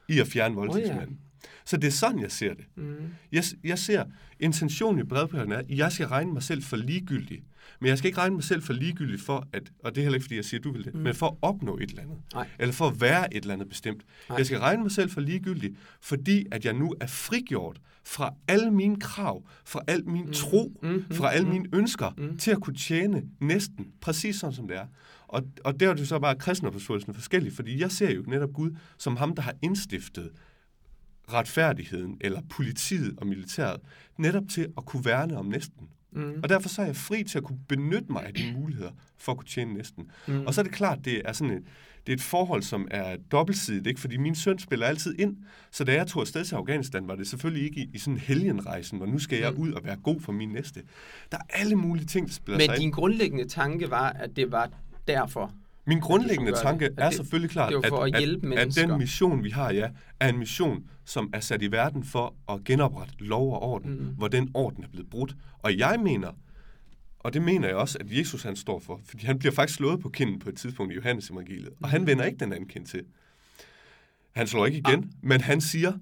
i 0.09 0.21
at 0.21 0.27
fjerne 0.27 0.55
voldtægtsmanden. 0.55 1.07
Oh, 1.07 1.45
ja. 1.45 1.49
Så 1.65 1.77
det 1.77 1.87
er 1.87 1.93
sådan, 1.93 2.21
jeg 2.21 2.33
ser 2.33 2.55
det. 2.55 2.65
Mm. 2.75 2.97
Jeg, 3.33 3.45
jeg 3.65 3.79
ser, 3.79 4.05
intentionen 4.41 5.01
i 5.01 5.09
brevperioden 5.09 5.53
er, 5.53 5.59
at 5.59 5.71
jeg 5.71 5.93
skal 5.93 6.07
regne 6.07 6.33
mig 6.33 6.43
selv 6.43 6.63
for 6.63 6.77
ligegyldig. 6.77 7.43
Men 7.81 7.89
jeg 7.89 7.99
skal 7.99 8.09
ikke 8.09 8.19
regne 8.19 8.35
mig 8.35 8.45
selv 8.45 8.63
for 8.63 8.73
ligegyldig 8.73 9.21
for, 9.21 9.49
at, 9.53 9.73
og 9.79 9.95
det 9.95 10.01
er 10.01 10.03
heller 10.03 10.17
ikke, 10.17 10.25
fordi 10.25 10.37
jeg 10.37 10.45
siger, 10.45 10.61
at 10.61 10.65
du 10.65 10.73
vil 10.73 10.85
det, 10.85 10.95
mm. 10.95 11.01
men 11.01 11.15
for 11.15 11.27
at 11.27 11.37
opnå 11.43 11.77
et 11.77 11.91
eller 11.91 12.03
andet. 12.03 12.19
Nej. 12.35 12.49
Eller 12.59 12.73
for 12.73 12.87
at 12.87 13.01
være 13.01 13.35
et 13.35 13.41
eller 13.41 13.55
andet 13.55 13.69
bestemt. 13.69 14.03
Nej. 14.29 14.39
Jeg 14.39 14.47
skal 14.47 14.59
regne 14.59 14.83
mig 14.83 14.93
selv 14.93 15.11
for 15.11 15.21
ligegyldig, 15.21 15.77
fordi 16.01 16.47
at 16.53 16.65
jeg 16.65 16.75
nu 16.75 16.95
er 17.01 17.07
frigjort 17.07 17.81
fra 18.05 18.35
alle 18.49 18.71
mine 18.71 19.01
krav, 19.01 19.49
fra 19.65 19.81
al 19.87 20.09
min 20.09 20.25
mm. 20.27 20.33
tro, 20.33 20.81
mm. 20.83 21.05
Fra 21.11 21.33
alle 21.33 21.47
mm. 21.47 21.53
mine 21.53 21.69
ønsker, 21.73 22.11
mm. 22.19 22.39
til 22.39 22.51
at 22.51 22.61
kunne 22.61 22.77
tjene 22.77 23.23
næsten 23.41 23.87
præcis 24.01 24.37
sådan, 24.37 24.55
som 24.55 24.69
det 24.69 24.77
er. 24.77 24.87
Og, 25.29 25.43
og 25.65 25.81
der 25.81 25.91
er 25.91 25.95
det 25.95 26.09
så 26.09 26.19
bare 26.19 26.37
kristenopforståelsen 26.37 27.15
forskellig, 27.15 27.53
fordi 27.53 27.81
jeg 27.81 27.93
ser 27.93 28.11
jo 28.11 28.25
netop 28.27 28.53
Gud 28.53 28.71
som 28.99 29.17
ham, 29.17 29.35
der 29.35 29.43
har 29.43 29.55
indstiftet 29.63 30.31
retfærdigheden, 31.33 32.17
eller 32.21 32.41
politiet 32.51 33.15
og 33.19 33.27
militæret, 33.27 33.81
netop 34.19 34.43
til 34.51 34.67
at 34.79 34.85
kunne 34.85 35.05
værne 35.05 35.37
om 35.37 35.47
næsten. 35.47 35.89
Mm. 36.13 36.41
Og 36.43 36.49
derfor 36.49 36.69
så 36.69 36.83
er 36.83 36.87
jeg 36.87 36.97
fri 36.97 37.25
til 37.25 37.39
at 37.39 37.45
kunne 37.45 37.59
benytte 37.69 38.13
mig 38.13 38.27
af 38.27 38.35
de 38.35 38.53
muligheder 38.57 38.91
for 39.19 39.33
at 39.33 39.39
kunne 39.39 39.49
tjene 39.49 39.75
næsten. 39.75 40.11
Mm. 40.27 40.47
Og 40.47 40.55
så 40.55 40.61
er 40.61 40.63
det 40.63 40.73
klart, 40.73 40.99
det 41.05 41.23
er 41.25 41.33
sådan 41.33 41.55
et, 41.55 41.63
det 42.07 42.13
er 42.13 42.17
et 42.17 42.23
forhold, 42.23 42.63
som 42.63 42.89
er 42.91 43.17
dobbeltsidigt, 43.33 43.87
ikke? 43.87 44.01
fordi 44.01 44.17
min 44.17 44.35
søn 44.35 44.59
spiller 44.59 44.87
altid 44.87 45.19
ind. 45.19 45.37
Så 45.71 45.85
da 45.85 45.95
jeg 45.95 46.07
tog 46.07 46.23
afsted 46.23 46.45
til 46.45 46.55
Afghanistan, 46.55 47.09
var 47.09 47.15
det 47.15 47.27
selvfølgelig 47.29 47.65
ikke 47.65 47.81
i, 47.81 47.91
i 47.95 47.99
sådan 47.99 48.15
en 48.15 48.21
helgenrejsen, 48.21 48.99
hvor 48.99 49.07
nu 49.07 49.19
skal 49.19 49.39
jeg 49.39 49.53
mm. 49.53 49.59
ud 49.59 49.73
og 49.73 49.85
være 49.85 49.97
god 49.97 50.21
for 50.21 50.33
min 50.33 50.49
næste. 50.49 50.83
Der 51.33 51.39
er 51.39 51.43
alle 51.49 51.77
mulige 51.77 52.07
ting, 52.07 52.27
der 52.27 52.33
spiller 52.33 52.59
Men 52.59 52.65
sig 52.67 52.77
din 52.77 52.85
ind. 52.87 52.93
grundlæggende 52.93 53.49
tanke 53.49 53.91
var, 53.91 54.09
at 54.09 54.37
det 54.37 54.53
var 54.53 54.71
derfor? 55.09 55.53
Min 55.87 56.01
grundlæggende 56.01 56.53
tanke 56.53 56.85
det. 56.85 56.95
er 56.99 57.09
det, 57.09 57.17
selvfølgelig 57.17 57.51
klart, 57.51 57.73
det 57.73 57.85
at, 57.85 58.15
at, 58.15 58.53
at, 58.53 58.59
at 58.59 58.77
den 58.77 58.99
mission, 58.99 59.45
vi 59.45 59.51
har, 59.51 59.71
ja, 59.71 59.91
er 60.21 60.29
en 60.29 60.39
mission, 60.39 60.85
som 61.05 61.31
er 61.33 61.41
sat 61.41 61.63
i 61.63 61.71
verden 61.71 62.05
for 62.05 62.35
at 62.49 62.65
genoprette 62.65 63.15
lov 63.19 63.53
og 63.53 63.63
orden, 63.63 63.91
mm. 63.91 64.07
hvor 64.07 64.29
den 64.29 64.51
orden 64.55 64.85
er 64.85 64.89
blevet 64.89 65.11
brudt. 65.11 65.37
Og 65.59 65.79
jeg 65.79 66.01
mener, 66.01 66.33
og 67.19 67.33
det 67.33 67.43
mener 67.43 67.69
jeg 67.69 67.77
også, 67.77 67.99
at 68.01 68.07
Jesus 68.19 68.43
han 68.43 68.57
står 68.57 68.79
for, 68.79 69.01
fordi 69.05 69.27
han 69.27 69.39
bliver 69.39 69.53
faktisk 69.53 69.77
slået 69.77 70.01
på 70.01 70.09
kinden 70.09 70.39
på 70.39 70.49
et 70.49 70.57
tidspunkt 70.57 70.93
i 70.93 70.97
Johannes 70.97 71.31
evangeliet, 71.31 71.73
og 71.83 71.89
han 71.89 72.01
mm. 72.01 72.07
vender 72.07 72.25
ikke 72.25 72.39
den 72.39 72.53
anden 72.53 72.69
kind 72.69 72.87
til. 72.87 73.03
Han 74.33 74.47
slår 74.47 74.67
ikke 74.67 74.79
igen, 74.79 74.99
ah. 74.99 75.29
men 75.29 75.41
han 75.41 75.61
siger, 75.61 75.93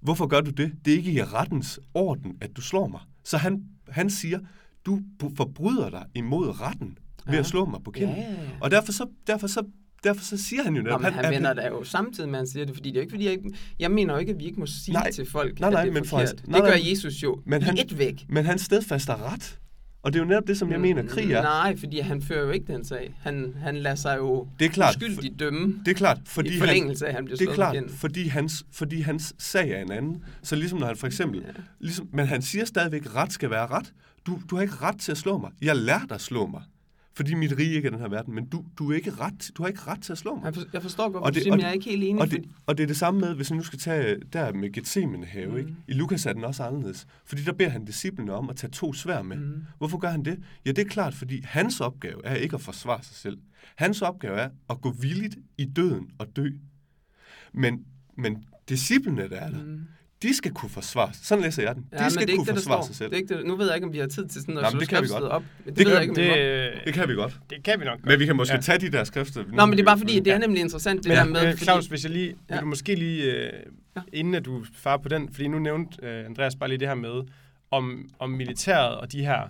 hvorfor 0.00 0.26
gør 0.26 0.40
du 0.40 0.50
det? 0.50 0.72
Det 0.84 0.92
er 0.92 0.96
ikke 0.96 1.12
i 1.12 1.22
rettens 1.22 1.80
orden, 1.94 2.38
at 2.40 2.56
du 2.56 2.60
slår 2.60 2.86
mig. 2.86 3.00
Så 3.24 3.36
han, 3.36 3.64
han 3.88 4.10
siger, 4.10 4.38
du 4.86 5.00
forbryder 5.36 5.90
dig 5.90 6.06
imod 6.14 6.60
retten 6.60 6.98
ved 7.26 7.34
ja. 7.34 7.40
at 7.40 7.46
slå 7.46 7.64
mig 7.64 7.80
på 7.84 7.90
kinden. 7.90 8.16
Ja, 8.16 8.22
ja, 8.22 8.30
ja. 8.30 8.38
Og 8.60 8.70
derfor 8.70 8.92
så, 8.92 9.06
derfor 9.26 9.46
så 9.46 9.64
derfor 10.04 10.24
så 10.24 10.36
siger 10.36 10.62
han 10.62 10.76
jo 10.76 10.82
netop... 10.82 11.02
Han, 11.02 11.12
han 11.12 11.34
vender 11.34 11.54
da 11.54 11.68
jo 11.68 11.84
samtidig 11.84 12.28
med, 12.30 12.38
at 12.38 12.40
han 12.40 12.46
siger 12.46 12.66
det, 12.66 12.74
fordi 12.74 12.88
det 12.90 12.96
er 12.96 13.00
ikke 13.00 13.12
fordi, 13.12 13.24
jeg, 13.24 13.32
ikke, 13.32 13.50
jeg 13.78 13.90
mener 13.90 14.14
jo 14.14 14.20
ikke, 14.20 14.32
at 14.32 14.38
vi 14.38 14.44
ikke 14.44 14.60
må 14.60 14.66
sige 14.66 14.92
nej, 14.92 15.10
til 15.10 15.30
folk, 15.30 15.60
nej, 15.60 15.70
nej, 15.70 15.80
at 15.80 15.84
det 15.84 15.90
er 15.90 15.94
men 15.94 16.04
forkert. 16.04 16.42
nej, 16.48 16.60
det 16.60 16.68
gør 16.68 16.90
Jesus 16.90 17.22
jo 17.22 17.40
men 17.46 17.62
han, 17.62 17.78
et 17.78 17.98
væk. 17.98 18.24
Men 18.28 18.44
han 18.44 18.58
stedfaster 18.58 19.32
ret. 19.32 19.58
Og 20.02 20.12
det 20.12 20.18
er 20.18 20.22
jo 20.22 20.28
netop 20.28 20.46
det, 20.46 20.58
som 20.58 20.70
jeg 20.70 20.78
mm, 20.78 20.82
mener, 20.82 21.06
krig 21.06 21.32
er. 21.32 21.42
Nej, 21.42 21.76
fordi 21.76 22.00
han 22.00 22.22
fører 22.22 22.44
jo 22.44 22.50
ikke 22.50 22.72
den 22.72 22.84
sag. 22.84 23.14
Han, 23.20 23.54
han 23.62 23.76
lader 23.76 23.96
sig 23.96 24.16
jo 24.16 24.48
det 24.58 24.64
er 24.64 24.68
klart, 24.68 24.96
uskyldigt 24.96 25.38
dømme. 25.38 25.80
Det 25.84 25.90
er 25.90 25.94
klart, 25.94 26.18
fordi 26.26 26.56
i 26.56 26.58
forlængelse 26.58 27.04
af, 27.04 27.08
at 27.08 27.14
han 27.14 27.24
bliver 27.24 27.36
Det 27.38 27.48
er 27.48 27.54
klart, 27.54 27.76
fordi 27.88 28.28
hans, 28.28 28.66
fordi 28.72 29.00
hans 29.00 29.34
sag 29.38 29.70
er 29.70 29.82
en 29.82 29.92
anden. 29.92 30.24
Så 30.42 30.56
ligesom 30.56 30.78
når 30.78 30.86
han 30.86 30.96
for 30.96 31.06
eksempel... 31.06 31.40
Ja. 31.46 31.62
Ligesom, 31.80 32.08
men 32.12 32.26
han 32.26 32.42
siger 32.42 32.64
stadigvæk, 32.64 33.06
at 33.06 33.14
ret 33.14 33.32
skal 33.32 33.50
være 33.50 33.66
ret. 33.66 33.92
Du, 34.26 34.40
du 34.50 34.56
har 34.56 34.62
ikke 34.62 34.74
ret 34.82 35.00
til 35.00 35.12
at 35.12 35.18
slå 35.18 35.38
mig. 35.38 35.50
Jeg 35.62 35.76
lærer 35.76 36.06
dig 36.06 36.14
at 36.14 36.20
slå 36.20 36.46
mig 36.46 36.62
fordi 37.16 37.34
mit 37.34 37.58
rige 37.58 37.74
ikke 37.74 37.86
er 37.86 37.90
den 37.90 38.00
her 38.00 38.08
verden, 38.08 38.34
men 38.34 38.46
du, 38.46 38.64
du, 38.78 38.92
er 38.92 38.96
ikke 38.96 39.10
ret, 39.10 39.50
du 39.56 39.62
har 39.62 39.68
ikke 39.68 39.80
ret 39.86 40.02
til 40.02 40.12
at 40.12 40.18
slå 40.18 40.34
mig. 40.34 40.44
Jeg, 40.44 40.54
for, 40.54 40.62
jeg 40.72 40.82
forstår 40.82 41.08
godt, 41.08 41.24
og 41.24 41.34
det, 41.34 41.52
og, 41.52 41.58
jeg 41.58 41.68
er 41.68 41.72
ikke 41.72 41.90
helt 41.90 42.04
enig. 42.04 42.22
Og 42.22 42.30
det, 42.30 42.44
og 42.66 42.78
det 42.78 42.82
er 42.82 42.86
det 42.86 42.96
samme 42.96 43.20
med, 43.20 43.34
hvis 43.34 43.50
jeg 43.50 43.56
nu 43.56 43.62
skal 43.62 43.78
tage 43.78 44.16
der 44.32 44.52
med 44.52 44.72
Gethsemane 44.72 45.26
have, 45.26 45.50
mm. 45.50 45.56
ikke? 45.56 45.74
I 45.88 45.92
Lukas 45.92 46.26
er 46.26 46.32
den 46.32 46.44
også 46.44 46.62
anderledes. 46.62 47.06
Fordi 47.24 47.42
der 47.42 47.52
beder 47.52 47.70
han 47.70 47.84
disciplene 47.84 48.32
om 48.32 48.50
at 48.50 48.56
tage 48.56 48.70
to 48.70 48.92
svær 48.92 49.22
med. 49.22 49.36
Mm. 49.36 49.62
Hvorfor 49.78 49.98
gør 49.98 50.08
han 50.08 50.24
det? 50.24 50.38
Ja, 50.66 50.70
det 50.70 50.84
er 50.84 50.88
klart, 50.88 51.14
fordi 51.14 51.40
hans 51.44 51.80
opgave 51.80 52.26
er 52.26 52.34
ikke 52.34 52.54
at 52.54 52.60
forsvare 52.60 53.02
sig 53.02 53.16
selv. 53.16 53.38
Hans 53.76 54.02
opgave 54.02 54.36
er 54.36 54.48
at 54.70 54.80
gå 54.80 54.90
villigt 54.90 55.36
i 55.58 55.64
døden 55.64 56.10
og 56.18 56.26
dø. 56.36 56.50
Men, 57.52 57.84
men 58.16 58.44
disciplene, 58.68 59.28
der 59.28 59.36
er 59.36 59.50
der, 59.50 59.64
mm 59.64 59.80
de 60.28 60.34
skal 60.36 60.50
kunne 60.52 60.70
forsvare 60.70 61.10
Sådan 61.22 61.44
læser 61.44 61.62
jeg 61.62 61.74
den. 61.74 61.82
De 61.92 62.02
ja, 62.02 62.08
skal 62.08 62.26
det 62.26 62.32
er 62.32 62.36
kunne 62.36 62.42
ikke 62.42 62.52
forsvare 62.52 62.78
det, 62.78 62.86
sig 62.86 62.96
selv. 62.96 63.10
Det 63.10 63.16
er 63.16 63.20
ikke 63.20 63.34
det. 63.34 63.46
Nu 63.46 63.56
ved 63.56 63.66
jeg 63.66 63.74
ikke, 63.74 63.86
om 63.86 63.92
vi 63.92 63.98
har 63.98 64.06
tid 64.06 64.26
til 64.28 64.40
sådan 64.40 64.54
noget 64.54 64.74
Nå, 64.74 64.80
det 64.80 64.88
kan 64.88 65.02
vi 65.02 65.08
godt. 65.08 65.22
op. 65.24 65.42
Det, 65.66 65.76
det, 65.78 65.86
ved 65.86 65.92
jeg 65.92 66.02
ikke, 66.02 66.14
det, 66.14 66.72
det, 66.74 66.84
det 66.84 66.94
kan 66.94 67.08
vi 67.08 67.14
godt. 67.14 67.38
Det 67.50 67.62
kan 67.64 67.80
vi 67.80 67.84
nok. 67.84 67.98
Men 68.06 68.18
vi 68.18 68.26
kan 68.26 68.36
måske 68.36 68.54
ja. 68.54 68.60
tage 68.60 68.78
de 68.78 68.92
der 68.92 69.04
skrifter. 69.04 69.44
Nå, 69.52 69.66
men 69.66 69.72
det 69.72 69.80
er 69.80 69.86
bare 69.86 69.98
fordi, 69.98 70.20
det 70.20 70.32
er 70.32 70.38
nemlig 70.38 70.60
interessant, 70.60 71.02
det 71.04 71.08
men, 71.08 71.16
der 71.16 71.24
med... 71.24 71.40
Fordi... 71.52 71.64
Claus, 71.64 71.86
hvis 71.86 72.04
jeg 72.04 72.12
lige... 72.12 72.34
Ja. 72.50 72.54
Vil 72.54 72.60
du 72.62 72.66
måske 72.66 72.94
lige... 72.94 73.32
Øh, 73.32 73.52
Ja. 73.96 74.00
inden 74.12 74.34
at 74.34 74.44
du 74.44 74.64
farer 74.74 74.96
på 74.98 75.08
den, 75.08 75.28
fordi 75.32 75.48
nu 75.48 75.58
nævnte 75.58 75.98
øh, 76.06 76.26
Andreas 76.26 76.56
bare 76.56 76.68
lige 76.68 76.78
det 76.78 76.88
her 76.88 76.94
med, 76.94 77.22
om, 77.70 78.08
om 78.18 78.30
militæret 78.30 78.96
og 78.96 79.12
de 79.12 79.24
her 79.24 79.40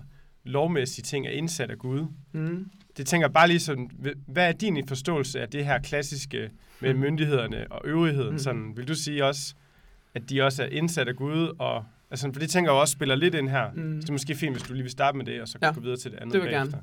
lovmæssige 0.43 1.03
ting 1.03 1.27
er 1.27 1.31
indsat 1.31 1.71
af 1.71 1.77
Gud. 1.77 2.05
Mm. 2.33 2.65
Det 2.97 3.07
tænker 3.07 3.27
bare 3.27 3.47
lige 3.47 3.59
sådan, 3.59 3.89
hvad 4.27 4.47
er 4.47 4.51
din 4.51 4.87
forståelse 4.87 5.41
af 5.41 5.49
det 5.49 5.65
her 5.65 5.79
klassiske 5.79 6.49
med 6.79 6.93
Mm. 6.93 6.99
myndighederne 6.99 7.71
og 7.71 7.81
øvrigheden? 7.85 8.31
Mm. 8.31 8.39
Sådan, 8.39 8.73
vil 8.75 8.87
du 8.87 8.95
sige 8.95 9.25
også, 9.25 9.53
at 10.15 10.29
de 10.29 10.41
også 10.41 10.63
er 10.63 10.67
indsat 10.67 11.07
af 11.07 11.15
Gud? 11.15 11.55
Og, 11.59 11.83
altså, 12.11 12.29
for 12.33 12.39
det 12.39 12.49
tænker 12.49 12.71
jeg 12.71 12.79
også 12.81 12.91
spiller 12.91 13.15
lidt 13.15 13.35
ind 13.35 13.49
her. 13.49 13.71
Mm. 13.75 14.01
Så 14.01 14.01
det 14.01 14.09
er 14.09 14.13
måske 14.13 14.35
fint, 14.35 14.53
hvis 14.55 14.63
du 14.63 14.73
lige 14.73 14.83
vil 14.83 14.91
starte 14.91 15.17
med 15.17 15.25
det, 15.25 15.41
og 15.41 15.47
så 15.47 15.57
Ja. 15.61 15.71
gå 15.73 15.79
videre 15.81 15.97
til 15.97 16.11
det 16.11 16.17
andet 16.19 16.33
Det 16.33 16.41
vil 16.41 16.49
jeg 16.51 16.59
bagefter. 16.59 16.79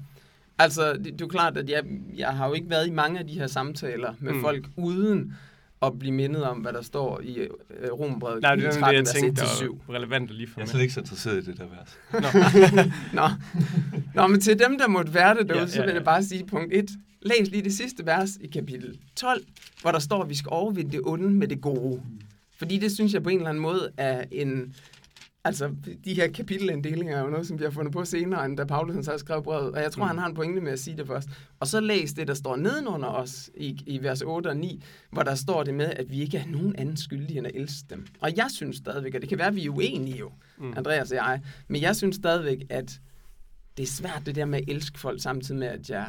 Altså, 0.58 0.92
det, 0.92 1.04
det 1.04 1.12
er 1.12 1.16
jo 1.20 1.26
klart, 1.28 1.56
at 1.56 1.70
jeg, 1.70 1.82
jeg 2.16 2.28
har 2.28 2.46
jo 2.48 2.52
ikke 2.54 2.70
været 2.70 2.86
i 2.86 2.90
mange 2.90 3.18
af 3.18 3.26
de 3.26 3.32
her 3.38 3.46
samtaler 3.46 4.14
med 4.20 4.32
Mm. 4.32 4.36
mm. 4.38 4.42
folk, 4.42 4.66
uden 4.76 5.34
at 5.82 5.98
blive 5.98 6.12
mindet 6.14 6.44
om, 6.44 6.58
hvad 6.58 6.72
der 6.72 6.82
står 6.82 7.20
i 7.20 7.38
øh, 7.38 7.48
Rombrevet 7.92 8.42
Nej, 8.42 8.54
det 8.54 8.64
er 8.64 8.70
det, 8.70 8.78
13, 8.80 8.94
jeg 8.94 9.00
vers 9.00 9.12
tænkte, 9.12 9.42
1-7. 9.42 9.64
der 9.64 9.68
var 9.86 9.94
relevant 9.94 10.30
at 10.30 10.36
lige 10.36 10.46
få 10.46 10.60
Jeg 10.60 10.64
er 10.66 10.70
slet 10.70 10.80
ikke 10.80 10.94
så 10.94 11.00
interesseret 11.00 11.42
i 11.42 11.50
det 11.50 11.58
der 11.58 11.64
vers. 11.66 11.98
Nå. 13.12 13.22
Nå, 14.22 14.26
men 14.26 14.40
til 14.40 14.58
dem, 14.58 14.78
der 14.78 14.88
måtte 14.88 15.14
være 15.14 15.34
det 15.38 15.48
derude, 15.48 15.58
Ja, 15.58 15.60
ja, 15.64 15.66
så 15.70 15.80
ja, 15.80 15.86
vil 15.86 15.94
jeg 15.94 16.04
bare 16.04 16.22
sige 16.22 16.46
punkt 16.46 16.72
1. 16.74 16.90
Læs 17.22 17.50
lige 17.50 17.62
det 17.64 17.72
sidste 17.72 18.06
vers 18.06 18.30
i 18.40 18.46
kapitel 18.46 18.98
12, 19.16 19.42
hvor 19.82 19.90
der 19.90 19.98
står, 19.98 20.22
at 20.22 20.28
vi 20.28 20.34
skal 20.34 20.48
overvinde 20.48 20.92
det 20.92 21.00
onde 21.04 21.30
med 21.30 21.48
det 21.48 21.60
gode. 21.60 22.02
Fordi 22.62 22.78
det 22.78 22.92
synes 22.92 23.14
jeg 23.14 23.22
på 23.22 23.28
en 23.28 23.36
eller 23.36 23.48
anden 23.48 23.62
måde 23.62 23.90
er 23.96 24.24
en... 24.30 24.74
Altså, 25.44 25.74
de 26.04 26.14
her 26.14 26.28
kapitelinddelinger 26.28 27.16
er 27.16 27.20
jo 27.20 27.26
noget, 27.30 27.46
som 27.46 27.58
vi 27.58 27.64
har 27.64 27.70
fundet 27.70 27.92
på 27.92 28.04
senere, 28.04 28.44
end 28.44 28.56
da 28.56 28.64
Paulus 28.64 29.04
så 29.04 29.18
skrev 29.18 29.42
brevet. 29.42 29.72
Og 29.74 29.82
jeg 29.82 29.92
tror, 29.92 30.02
Mm. 30.04 30.08
han 30.08 30.18
har 30.18 30.26
en 30.28 30.34
pointe 30.34 30.60
med 30.60 30.72
at 30.72 30.78
sige 30.78 30.96
det 30.96 31.06
først. 31.06 31.28
Og 31.60 31.66
så 31.66 31.80
læs 31.80 32.12
det, 32.12 32.28
der 32.28 32.34
står 32.34 32.56
nedenunder 32.56 33.08
os 33.08 33.50
i, 33.56 33.78
i 33.86 34.02
vers 34.02 34.22
8 34.22 34.48
og 34.48 34.56
9, 34.56 34.82
hvor 35.10 35.22
der 35.22 35.34
står 35.34 35.62
det 35.62 35.74
med, 35.74 35.86
at 35.96 36.10
vi 36.10 36.20
ikke 36.20 36.38
er 36.38 36.46
nogen 36.46 36.76
anden 36.76 36.96
skyldige 36.96 37.38
end 37.38 37.46
at 37.46 37.52
elske 37.54 37.86
dem. 37.90 38.06
Og 38.20 38.36
jeg 38.36 38.46
synes 38.50 38.76
stadigvæk, 38.76 39.14
og 39.14 39.20
det 39.20 39.28
kan 39.28 39.38
være, 39.38 39.46
at 39.48 39.56
vi 39.56 39.66
er 39.66 39.70
uenige 39.70 40.18
jo, 40.18 40.30
Mm. 40.58 40.74
Andreas 40.76 41.10
og 41.10 41.16
jeg, 41.16 41.40
men 41.68 41.82
jeg 41.82 41.96
synes 41.96 42.16
stadigvæk, 42.16 42.58
at 42.68 43.00
det 43.76 43.82
er 43.82 43.86
svært 43.86 44.22
det 44.26 44.34
der 44.34 44.44
med 44.44 44.58
at 44.58 44.64
elske 44.68 44.98
folk, 44.98 45.22
samtidig 45.22 45.58
med, 45.58 45.68
at 45.68 45.90
jeg 45.90 46.06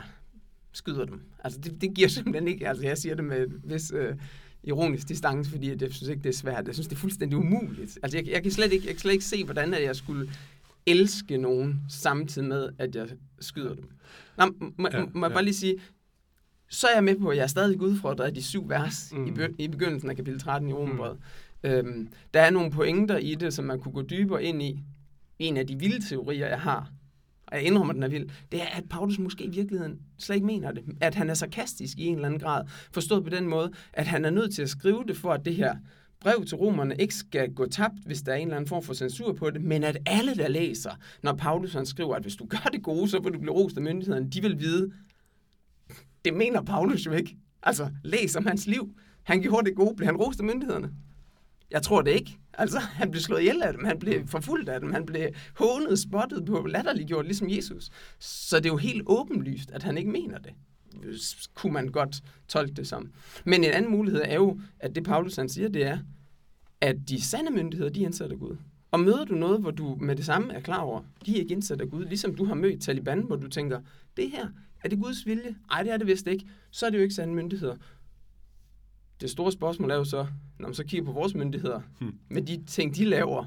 skyder 0.74 1.06
dem. 1.06 1.22
Altså, 1.44 1.60
det, 1.60 1.82
det 1.82 1.94
giver 1.94 2.08
simpelthen 2.08 2.48
ikke, 2.48 2.68
altså 2.68 2.84
jeg 2.84 2.98
siger 2.98 3.16
det 3.16 3.24
med 3.26 3.46
vis 3.64 3.92
øh, 3.96 4.16
ironisk 4.64 5.10
distance, 5.10 5.52
fordi 5.52 5.70
jeg 5.70 5.92
synes 5.92 6.10
ikke, 6.10 6.24
det 6.24 6.30
er 6.30 6.34
svært. 6.34 6.68
Jeg 6.68 6.74
synes, 6.74 6.88
det 6.88 6.96
er 6.96 7.00
fuldstændig 7.00 7.38
umuligt. 7.38 8.00
Altså, 8.04 8.18
jeg, 8.18 8.28
jeg, 8.28 8.44
kan, 8.44 8.52
slet 8.52 8.74
ikke, 8.74 8.86
jeg 8.86 8.94
kan 8.94 9.00
slet 9.00 9.14
ikke 9.14 9.26
se, 9.26 9.44
hvordan 9.44 9.74
at 9.74 9.84
jeg 9.84 9.96
skulle 9.96 10.30
elske 10.86 11.38
nogen, 11.38 11.82
samtidig 11.90 12.48
med, 12.48 12.70
at 12.78 12.96
jeg 12.96 13.08
skyder 13.40 13.76
dem. 13.76 13.90
Nå, 14.38 14.46
må, 14.78 14.90
Ja, 14.92 15.06
må 15.14 15.26
jeg 15.26 15.32
ja. 15.32 15.36
bare 15.36 15.44
lige 15.44 15.54
sige, 15.54 15.76
så 16.70 16.88
er 16.88 16.94
jeg 16.96 17.04
med 17.04 17.16
på, 17.16 17.30
at 17.30 17.38
jeg 17.38 17.44
er 17.44 17.48
stadig 17.48 17.82
udfordret 17.82 18.26
af 18.26 18.34
de 18.34 18.44
syv 18.44 18.70
vers 18.70 19.14
mm. 19.14 19.28
i, 19.28 19.32
be, 19.32 19.50
i 19.58 19.68
begyndelsen 19.68 20.10
af 20.10 20.16
kapitel 20.16 20.40
13 20.40 20.70
i 20.70 20.74
Romerbrevet. 20.74 21.18
Mm. 21.64 21.70
Øhm, 21.70 22.08
der 22.34 22.42
er 22.42 22.50
nogle 22.50 22.72
pointer 22.72 23.18
i 23.18 23.36
det, 23.36 23.54
som 23.54 23.66
man 23.66 23.80
kunne 23.80 23.92
gå 23.92 24.02
dybere 24.02 24.44
ind 24.44 24.62
i. 24.62 24.80
En 25.40 25.58
af 25.58 25.68
de 25.68 25.80
vilde 25.80 26.10
teorier, 26.10 26.48
jeg 26.48 26.60
har, 26.62 26.92
og 27.54 27.60
jeg 27.60 27.68
indrømmer, 27.68 27.94
den 27.94 28.04
er 28.04 28.08
vild, 28.08 28.30
det 28.52 28.62
er, 28.62 28.66
at 28.66 28.84
Paulus 28.90 29.20
måske 29.20 29.44
i 29.44 29.50
virkeligheden 29.50 30.00
slet 30.18 30.36
ikke 30.36 30.48
mener 30.48 30.72
det. 30.72 30.84
At 31.02 31.16
han 31.16 31.30
er 31.30 31.34
sarkastisk 31.34 31.98
i 31.98 32.06
en 32.06 32.16
eller 32.16 32.26
anden 32.26 32.40
grad. 32.40 32.66
Forstået 32.92 33.24
på 33.24 33.30
den 33.30 33.48
måde, 33.48 33.72
at 33.94 34.08
han 34.08 34.26
er 34.26 34.30
nødt 34.30 34.56
til 34.56 34.62
at 34.62 34.70
skrive 34.70 35.04
det, 35.08 35.18
for 35.18 35.32
at 35.32 35.46
det 35.46 35.56
her 35.56 35.76
brev 36.20 36.46
til 36.46 36.58
romerne 36.58 36.96
ikke 37.00 37.16
skal 37.16 37.54
gå 37.54 37.66
tabt, 37.66 37.96
hvis 38.06 38.22
der 38.22 38.32
er 38.32 38.36
en 38.36 38.48
eller 38.48 38.56
anden 38.56 38.68
form 38.68 38.84
for 38.84 38.94
censur 38.94 39.34
på 39.34 39.50
det, 39.50 39.62
men 39.62 39.84
at 39.84 39.98
alle, 40.06 40.36
der 40.36 40.48
læser, 40.48 40.92
når 41.24 41.34
Paulus 41.34 41.74
han 41.74 41.86
skriver, 41.86 42.16
at 42.16 42.22
hvis 42.22 42.36
du 42.36 42.46
gør 42.46 42.70
det 42.74 42.84
gode, 42.84 43.10
så 43.10 43.20
vil 43.20 43.34
du 43.34 43.40
blive 43.40 43.54
rost 43.54 43.78
af 43.78 43.84
myndighederne, 43.84 44.30
de 44.30 44.42
vil 44.42 44.60
vide, 44.60 44.92
det 46.26 46.34
mener 46.34 46.62
Paulus 46.62 47.06
jo 47.06 47.12
ikke. 47.12 47.38
Altså, 47.64 47.90
læs 48.04 48.36
om 48.36 48.46
hans 48.46 48.68
liv. 48.68 48.96
Han 49.24 49.42
gjorde 49.42 49.70
det 49.70 49.76
gode, 49.76 49.96
blev 49.96 50.06
han 50.06 50.18
rost 50.18 50.40
af 50.40 50.46
myndighederne? 50.46 50.92
Jeg 51.72 51.82
tror 51.82 52.02
det 52.02 52.12
ikke. 52.12 52.38
Altså, 52.58 52.80
han 52.80 53.12
blev 53.12 53.22
slået 53.22 53.40
ihjel 53.40 53.64
af 53.64 53.74
dem, 53.74 53.86
han 53.86 54.00
blev 54.00 54.28
forfulgt 54.28 54.70
af 54.70 54.80
dem, 54.80 54.92
han 54.92 55.06
blev 55.06 55.28
hånet, 55.56 56.00
spottet 56.00 56.46
på, 56.46 56.66
latterliggjort, 56.66 57.26
ligesom 57.26 57.50
Jesus. 57.50 57.90
Så 58.20 58.58
det 58.58 58.66
er 58.66 58.70
jo 58.74 58.78
helt 58.78 59.04
åbenlyst, 59.06 59.72
at 59.72 59.84
han 59.84 59.98
ikke 59.98 60.12
mener 60.12 60.38
det. 60.38 60.52
Kunne 61.54 61.74
man 61.74 61.88
godt 61.88 62.24
tolke 62.48 62.74
det 62.74 62.88
som. 62.88 63.12
Men 63.46 63.64
en 63.64 63.72
anden 63.72 63.92
mulighed 63.92 64.22
er 64.26 64.36
jo, 64.36 64.60
at 64.80 64.96
det 64.96 65.04
Paulus 65.04 65.36
han 65.36 65.50
siger, 65.50 65.70
det 65.70 65.84
er, 65.84 65.98
at 66.82 66.96
de 67.10 67.22
sande 67.22 67.52
myndigheder, 67.52 67.92
de 67.92 68.02
er 68.02 68.06
indsat 68.06 68.32
af 68.32 68.40
Gud. 68.40 68.58
Og 68.92 69.00
møder 69.00 69.26
du 69.26 69.36
noget, 69.36 69.60
hvor 69.60 69.72
du 69.72 69.98
med 70.02 70.16
det 70.16 70.26
samme 70.26 70.54
er 70.54 70.60
klar 70.60 70.80
over, 70.80 71.02
de 71.26 71.36
er 71.36 71.40
ikke 71.40 71.54
indsat 71.54 71.82
af 71.82 71.90
Gud, 71.90 72.06
ligesom 72.06 72.36
du 72.36 72.46
har 72.46 72.56
mødt 72.56 72.82
Taliban, 72.82 73.22
hvor 73.22 73.36
du 73.36 73.48
tænker, 73.48 73.80
det 74.18 74.32
her, 74.32 74.48
er 74.84 74.90
det 74.90 75.00
Guds 75.00 75.26
vilje? 75.26 75.56
Nej, 75.70 75.84
det 75.84 75.92
er 75.92 75.98
det 75.98 76.08
vist 76.08 76.28
ikke. 76.28 76.46
Så 76.72 76.86
er 76.86 76.90
det 76.90 76.98
jo 76.98 77.04
ikke 77.04 77.16
sande 77.16 77.34
myndigheder. 77.34 77.76
Det 79.24 79.32
store 79.32 79.52
spørgsmål 79.52 79.92
er 79.92 79.96
jo 79.96 80.04
så, 80.04 80.26
når 80.60 80.68
man 80.68 80.74
så 80.76 80.84
kigger 80.84 81.06
på 81.06 81.12
vores 81.12 81.36
myndigheder, 81.36 81.82
Hmm. 82.00 82.14
med 82.30 82.42
de 82.42 82.64
ting, 82.68 82.96
de 82.96 83.06
laver, 83.06 83.46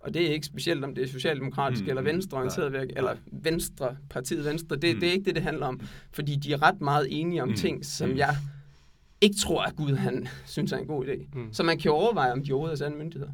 og 0.00 0.14
det 0.14 0.26
er 0.26 0.32
ikke 0.32 0.46
specielt, 0.46 0.84
om 0.84 0.94
det 0.94 1.04
er 1.04 1.08
socialdemokratisk 1.08 1.80
Hmm, 1.82 1.88
eller 1.88 2.02
hmm, 2.02 2.08
venstreorienteret, 2.12 2.72
virke, 2.72 2.92
eller 2.96 3.16
venstre, 3.32 3.96
partiet 4.10 4.44
venstre, 4.44 4.76
det, 4.76 4.90
Hmm. 4.90 5.00
det 5.00 5.08
er 5.08 5.12
ikke 5.12 5.24
det, 5.24 5.34
det 5.34 5.42
handler 5.42 5.66
om. 5.66 5.80
Fordi 6.12 6.36
de 6.36 6.52
er 6.52 6.62
ret 6.62 6.80
meget 6.80 7.06
enige 7.10 7.42
om 7.42 7.48
Hmm. 7.48 7.56
ting, 7.56 7.84
som 7.84 8.08
Hmm. 8.08 8.18
jeg 8.18 8.36
ikke 9.20 9.36
tror, 9.36 9.62
at 9.62 9.76
Gud 9.76 9.92
han 9.94 10.28
synes 10.46 10.72
er 10.72 10.76
en 10.76 10.86
god 10.86 11.06
idé. 11.06 11.28
Mm. 11.38 11.52
Så 11.52 11.62
man 11.62 11.78
kan 11.78 11.84
jo 11.88 11.92
overveje, 11.94 12.32
om 12.32 12.44
de 12.44 12.52
overhovedet 12.52 12.74
er 12.74 12.84
sande 12.84 12.98
myndigheder. 12.98 13.32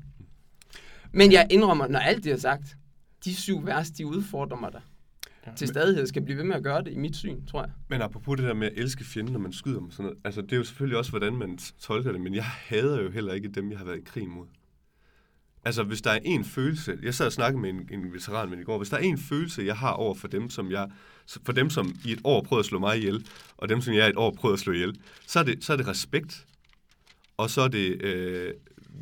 Men 1.12 1.32
jeg 1.32 1.46
indrømmer, 1.50 1.86
når 1.88 1.98
alt 1.98 2.24
det 2.24 2.32
er 2.32 2.36
sagt, 2.36 2.76
de 3.24 3.34
syv 3.34 3.66
vers, 3.66 3.90
de 3.90 4.06
udfordrer 4.06 4.56
mig 4.56 4.72
da. 4.72 4.78
Ja. 5.46 5.52
Til 5.56 5.68
stadighed 5.68 6.06
skal 6.06 6.22
blive 6.22 6.38
ved 6.38 6.44
med 6.44 6.56
at 6.56 6.62
gøre 6.62 6.84
det 6.84 6.92
i 6.92 6.96
mit 6.96 7.16
syn, 7.16 7.46
tror 7.46 7.62
jeg. 7.62 7.70
Men 7.88 8.02
apropos 8.02 8.36
det 8.36 8.46
der 8.46 8.54
med 8.54 8.66
at 8.66 8.72
elske 8.76 9.04
fjenden, 9.04 9.32
når 9.32 9.40
man 9.40 9.52
skyder 9.52 9.80
dem 9.80 9.90
sådan 9.90 10.04
noget, 10.04 10.18
altså 10.24 10.42
det 10.42 10.52
er 10.52 10.56
jo 10.56 10.64
selvfølgelig 10.64 10.98
også, 10.98 11.10
hvordan 11.10 11.36
man 11.36 11.58
tolker 11.80 12.12
det, 12.12 12.20
men 12.20 12.34
jeg 12.34 12.44
hader 12.44 13.02
jo 13.02 13.10
heller 13.10 13.32
ikke 13.32 13.48
dem, 13.48 13.70
jeg 13.70 13.78
har 13.78 13.84
været 13.84 13.98
i 13.98 14.04
krig 14.04 14.28
mod. 14.28 14.46
Altså, 15.64 15.82
hvis 15.82 16.02
der 16.02 16.10
er 16.10 16.18
en 16.24 16.44
følelse, 16.44 16.98
jeg 17.02 17.14
sad 17.14 17.26
og 17.26 17.32
snakkede 17.32 17.62
med 17.62 17.70
en, 17.70 17.88
en 17.90 18.12
veteran 18.12 18.50
med 18.50 18.58
i 18.58 18.62
går, 18.62 18.78
hvis 18.78 18.88
der 18.88 18.96
er 18.96 19.00
en 19.00 19.18
følelse, 19.18 19.62
jeg 19.62 19.76
har 19.76 19.90
over 19.90 20.14
for 20.14 20.28
dem, 20.28 20.50
som 20.50 20.70
jeg, 20.70 20.90
for 21.44 21.52
dem, 21.52 21.70
som 21.70 21.94
i 22.04 22.12
et 22.12 22.20
år 22.24 22.42
prøvede 22.42 22.60
at 22.60 22.66
slå 22.66 22.78
mig 22.78 22.98
ihjel, 22.98 23.26
og 23.56 23.68
dem, 23.68 23.80
som 23.80 23.94
jeg 23.94 24.06
i 24.06 24.10
et 24.10 24.16
år 24.16 24.30
prøvede 24.30 24.54
at 24.54 24.60
slå 24.60 24.72
ihjel, 24.72 25.00
så 25.26 25.38
er 25.38 25.42
det, 25.42 25.64
så 25.64 25.72
er 25.72 25.76
det 25.76 25.88
respekt, 25.88 26.46
og 27.36 27.50
så 27.50 27.60
er 27.60 27.68
det 27.68 28.02
øh, 28.02 28.54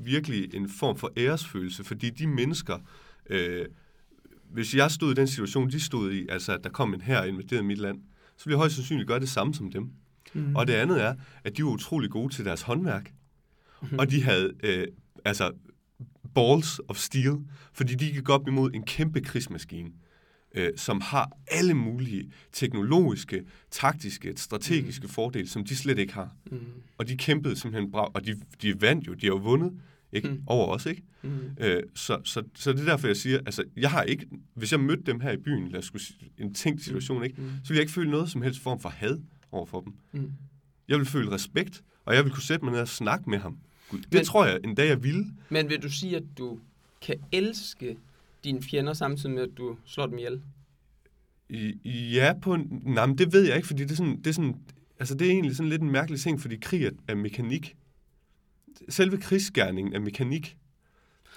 virkelig 0.05 0.55
en 0.55 0.69
form 0.69 0.97
for 0.97 1.13
æresfølelse, 1.17 1.85
fordi 1.85 2.11
de 2.11 2.27
mennesker, 2.27 2.79
øh, 3.31 3.67
hvis 4.53 4.75
jeg 4.75 4.91
stod 4.91 5.13
i 5.13 5.15
den 5.15 5.27
situation, 5.27 5.71
de 5.71 5.81
stod 5.81 6.13
i, 6.13 6.27
altså 6.29 6.53
at 6.53 6.65
der 6.65 6.71
kom 6.71 6.95
en 6.95 7.01
her 7.01 7.21
og 7.21 7.29
invaderede 7.29 7.63
mit 7.63 7.79
land, 7.79 7.99
så 8.37 8.45
ville 8.45 8.55
jeg 8.55 8.59
højst 8.59 8.75
sandsynligt 8.75 9.09
gøre 9.09 9.21
det 9.21 9.29
samme 9.29 9.55
som 9.55 9.71
dem. 9.71 9.91
Mm. 10.35 10.57
Og 10.57 10.67
det 10.67 10.73
andet 10.73 11.03
er, 11.03 11.15
at 11.45 11.57
de 11.57 11.65
var 11.65 11.71
utrolig 11.71 12.11
gode 12.11 12.35
til 12.35 12.45
deres 12.45 12.63
håndværk, 12.63 13.15
mm. 13.83 13.99
og 13.99 14.11
de 14.11 14.23
havde 14.23 14.53
øh, 14.63 14.87
altså 15.25 15.53
balls 16.35 16.81
of 16.89 16.97
steel, 16.97 17.37
fordi 17.73 17.95
de 17.95 18.13
gik 18.13 18.29
op 18.29 18.49
imod 18.49 18.71
en 18.75 18.83
kæmpe 18.83 19.21
krigsmaskine, 19.21 19.91
øh, 20.55 20.71
som 20.77 21.01
har 21.01 21.31
alle 21.47 21.75
mulige 21.75 22.33
teknologiske, 22.53 23.45
taktiske, 23.71 24.33
strategiske 24.37 25.07
mm. 25.07 25.13
fordele, 25.13 25.49
som 25.49 25.65
de 25.65 25.77
slet 25.77 25.99
ikke 25.99 26.13
har. 26.13 26.37
Mm. 26.51 26.61
Og 26.99 27.09
de 27.09 27.17
kæmpede 27.17 27.57
simpelthen 27.57 27.91
bra, 27.91 28.11
og 28.15 28.27
de, 28.27 28.41
de 28.63 28.81
vandt 28.81 29.07
jo, 29.07 29.15
de 29.15 29.27
har 29.27 29.33
jo 29.33 29.37
vundet, 29.37 29.73
ikke? 30.13 30.29
Mm. 30.29 30.35
Mm. 30.35 30.43
Over 30.47 30.67
os, 30.67 30.87
ikke? 30.87 31.03
Mm. 31.23 31.31
Øh, 31.61 31.83
så, 31.95 32.19
så, 32.25 32.43
så 32.55 32.73
det 32.73 32.81
er 32.81 32.85
derfor, 32.85 33.07
jeg 33.07 33.17
siger, 33.17 33.39
altså, 33.39 33.65
jeg 33.77 33.91
har 33.91 34.03
ikke, 34.03 34.27
hvis 34.55 34.73
jeg 34.73 34.81
mødte 34.81 35.03
dem 35.03 35.21
her 35.21 35.31
i 35.33 35.37
byen, 35.37 35.69
lad 35.69 35.79
os 35.79 35.85
skulle 35.85 36.03
sige, 36.03 36.31
en 36.39 36.55
tænkt 36.55 36.83
situation, 36.85 37.25
ikke? 37.25 37.41
Mm. 37.43 37.49
så 37.49 37.69
ville 37.69 37.79
jeg 37.79 37.81
ikke 37.83 37.93
føle 37.93 38.11
noget 38.11 38.31
som 38.31 38.43
helst 38.43 38.61
form 38.61 38.81
for 38.81 38.89
had 38.89 39.19
over 39.53 39.67
for 39.67 39.81
dem. 39.81 39.93
Mm. 40.13 40.33
Jeg 40.89 40.99
vil 40.99 41.07
føle 41.07 41.31
respekt, 41.31 41.83
og 42.05 42.15
jeg 42.15 42.25
vil 42.25 42.33
kunne 42.33 42.43
sætte 42.43 42.65
mig 42.65 42.73
ned 42.73 42.81
og 42.81 42.89
snakke 42.89 43.31
med 43.31 43.39
ham. 43.39 43.59
Gud, 43.91 43.99
Det 44.01 44.13
Men- 44.15 44.25
tror 44.25 44.47
jeg 44.47 44.61
en 44.65 44.75
dag, 44.75 44.89
jeg 44.89 45.03
ville. 45.03 45.27
Men 45.51 45.69
vil 45.69 45.83
du 45.83 45.91
sige, 45.91 46.17
at 46.17 46.23
du 46.39 46.59
kan 47.01 47.17
elske 47.33 47.97
dine 48.45 48.63
fjender 48.63 48.93
samtidig 48.93 49.35
med, 49.35 49.43
at 49.43 49.51
du 49.59 49.77
slår 49.87 50.07
dem 50.07 50.19
ihjel? 50.19 50.41
I, 51.49 51.75
ja, 52.15 52.33
på 52.43 52.55
en, 52.55 52.83
nej, 52.87 53.07
men 53.07 53.19
det 53.19 53.33
ved 53.33 53.43
jeg 53.47 53.57
ikke, 53.57 53.67
fordi 53.67 53.83
det 53.83 53.91
er 53.91 53.95
sådan, 53.97 54.17
det 54.19 54.27
er 54.27 54.33
sådan, 54.33 54.57
altså 54.99 55.15
det 55.15 55.27
er 55.27 55.31
egentlig 55.31 55.57
sådan 55.57 55.71
lidt 55.71 55.83
en 55.83 55.91
mærkelig 55.91 56.21
ting, 56.21 56.41
fordi 56.41 56.57
krig 56.57 56.85
er, 56.85 56.91
er 57.09 57.15
mekanik. 57.15 57.77
Selve 58.89 59.17
krigsgærningen 59.19 59.95
er 59.95 59.99
mekanik. 60.01 60.57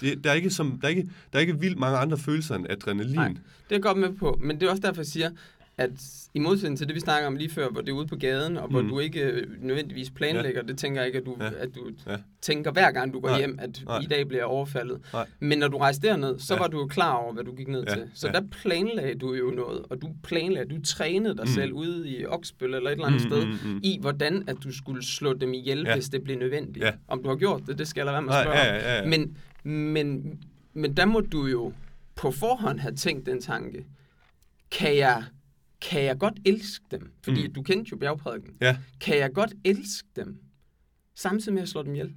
Det, 0.01 0.23
der, 0.23 0.29
er 0.29 0.34
ikke 0.34 0.49
som, 0.49 0.79
der, 0.82 0.88
er 0.88 0.89
ikke, 0.89 1.10
der 1.34 1.39
er 1.39 1.41
ikke 1.41 1.60
vildt 1.60 1.79
mange 1.79 1.97
andre 1.97 2.17
følelser 2.17 2.56
end 2.56 2.65
adrenalin. 2.69 3.15
Nej. 3.15 3.27
Det 3.27 3.38
er 3.69 3.75
jeg 3.75 3.82
godt 3.82 3.97
med 3.97 4.13
på, 4.13 4.39
men 4.41 4.60
det 4.60 4.65
er 4.65 4.69
også 4.69 4.82
derfor, 4.82 5.01
jeg 5.01 5.08
siger, 5.08 5.32
at 5.77 5.91
i 6.33 6.39
modsætning 6.39 6.77
til 6.77 6.88
det, 6.88 6.95
vi 6.95 6.99
snakker 6.99 7.27
om 7.27 7.36
lige 7.36 7.49
før, 7.49 7.69
hvor 7.69 7.81
det 7.81 7.89
er 7.89 7.93
ude 7.93 8.07
på 8.07 8.15
gaden, 8.15 8.57
og 8.57 8.69
hvor 8.69 8.81
Mm. 8.81 8.88
du 8.89 8.99
ikke 8.99 9.19
øh, 9.21 9.47
nødvendigvis 9.62 10.09
planlægger, 10.12 10.62
det 10.62 10.77
tænker 10.77 11.01
jeg 11.01 11.07
ikke, 11.07 11.19
at 11.19 11.25
du, 11.25 11.38
Ja. 11.39 11.49
at 11.57 11.75
du 11.75 11.91
Ja. 12.07 12.17
tænker 12.41 12.71
hver 12.71 12.91
gang, 12.91 13.13
du 13.13 13.19
går 13.19 13.29
Nej. 13.29 13.38
hjem, 13.39 13.59
at 13.62 13.81
Nej. 13.86 13.99
i 13.99 14.05
dag 14.05 14.27
bliver 14.27 14.43
overfaldet. 14.43 15.01
Nej. 15.13 15.27
Men 15.39 15.57
når 15.59 15.67
du 15.67 15.77
rejste 15.77 16.07
derned, 16.07 16.39
så 16.39 16.53
Ja. 16.53 16.59
var 16.59 16.67
du 16.67 16.79
jo 16.79 16.88
klar 16.88 17.13
over, 17.13 17.33
hvad 17.33 17.43
du 17.43 17.55
gik 17.55 17.67
ned 17.67 17.83
Ja. 17.88 17.93
til. 17.93 18.09
Så 18.13 18.27
Ja. 18.27 18.33
der 18.33 18.41
planlagde 18.51 19.15
du 19.19 19.33
jo 19.33 19.51
noget, 19.51 19.81
og 19.89 20.01
du 20.01 20.09
planlagde, 20.23 20.75
du 20.75 20.81
trænede 20.86 21.36
dig 21.38 21.43
Mm. 21.45 21.51
selv 21.53 21.71
ude 21.73 22.09
i 22.09 22.25
Oksbøl 22.25 22.73
eller 22.73 22.89
et 22.89 22.93
eller 22.93 23.05
andet 23.07 23.21
Mm, 23.23 23.29
sted, 23.29 23.45
mm, 23.45 23.73
mm. 23.73 23.79
i 23.83 23.97
hvordan 24.01 24.43
at 24.47 24.55
du 24.63 24.77
skulle 24.77 25.05
slå 25.05 25.33
dem 25.33 25.53
ihjel, 25.53 25.83
Ja. 25.88 25.93
hvis 25.95 26.09
det 26.09 26.23
blev 26.23 26.38
nødvendigt. 26.39 26.86
Ja. 26.86 26.91
Om 27.07 27.23
du 27.23 27.29
har 27.29 27.36
gjort 27.36 27.62
det, 27.67 27.77
det 27.77 27.88
skal 27.88 27.99
jeg 27.99 28.05
lade 28.05 28.13
være 28.13 28.21
med 28.21 28.33
at 28.33 28.43
spørge 28.43 28.57
ja, 28.59 28.75
om. 28.75 28.81
ja, 28.81 28.97
ja. 28.97 29.09
Men 29.09 29.38
Men, 29.65 30.39
men 30.73 30.97
der 30.97 31.05
må 31.05 31.19
du 31.19 31.45
jo 31.45 31.73
på 32.15 32.31
forhånd 32.31 32.79
have 32.79 32.95
tænkt 32.95 33.25
den 33.25 33.41
tanke. 33.41 33.86
Kan 34.71 34.97
jeg, 34.97 35.23
kan 35.89 36.04
jeg 36.04 36.17
godt 36.19 36.34
elske 36.46 36.86
dem? 36.91 37.12
Fordi 37.24 37.48
mm. 37.48 37.54
du 37.54 37.62
kendte 37.62 37.89
jo 37.91 37.98
bjergprædiken. 37.98 38.54
Ja. 38.62 38.78
Kan 39.02 39.17
jeg 39.17 39.34
godt 39.34 39.54
elske 39.65 40.08
dem, 40.15 40.38
samtidig 41.15 41.54
med 41.54 41.62
at 41.62 41.69
slå 41.69 41.84
dem 41.84 41.91
ihjel? 41.93 42.13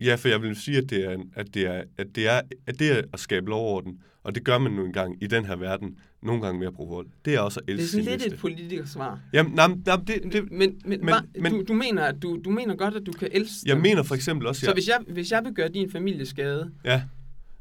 Ja, 0.00 0.14
for 0.14 0.28
jeg 0.28 0.42
vil 0.42 0.56
sige, 0.56 0.78
at 0.78 0.90
det 0.90 1.04
er, 1.04 1.18
at 1.34 1.54
det 1.54 1.66
er, 1.66 1.82
at 1.98 2.06
det 2.14 2.28
er, 2.28 2.40
at 2.66 2.78
det 2.78 2.92
er 2.98 3.02
at 3.12 3.20
skabe 3.20 3.46
lovorden, 3.50 4.00
og 4.22 4.34
det 4.34 4.44
gør 4.44 4.58
man 4.58 4.72
nu 4.72 4.84
engang 4.84 5.22
i 5.22 5.26
den 5.26 5.44
her 5.44 5.56
verden, 5.56 5.98
nogle 6.22 6.42
gange 6.42 6.58
med 6.58 6.66
at 6.66 6.72
bruge 6.74 6.88
vold. 6.90 7.06
Det 7.24 7.34
er 7.34 7.40
også 7.40 7.60
at 7.60 7.70
elske 7.70 7.82
Det 7.82 7.86
er 7.86 7.90
sådan 7.90 8.04
lidt 8.04 8.22
næste. 8.22 8.34
et 8.34 8.40
politikersvar. 8.40 9.20
Jamen, 9.32 9.52
nej, 9.52 9.68
nej, 9.86 9.96
det, 9.96 10.32
det, 10.32 10.52
Men, 10.52 10.80
men, 10.84 11.00
men, 11.06 11.14
men- 11.42 11.52
du, 11.52 11.62
du, 11.68 11.72
mener, 11.72 12.02
at 12.04 12.22
du, 12.22 12.40
du 12.44 12.50
mener 12.50 12.76
godt, 12.76 12.94
at 12.94 13.06
du 13.06 13.12
kan 13.12 13.28
elske 13.32 13.56
jeg 13.66 13.74
dem. 13.74 13.82
mener 13.82 14.02
for 14.02 14.14
eksempel 14.14 14.46
også, 14.46 14.66
Så 14.66 14.72
hvis 14.72 14.88
jeg, 14.88 14.98
hvis 15.08 15.32
jeg 15.32 15.44
vil 15.44 15.54
gøre 15.54 15.68
din 15.68 15.90
familie 15.90 16.26
skade, 16.26 16.72
ja, 16.84 17.02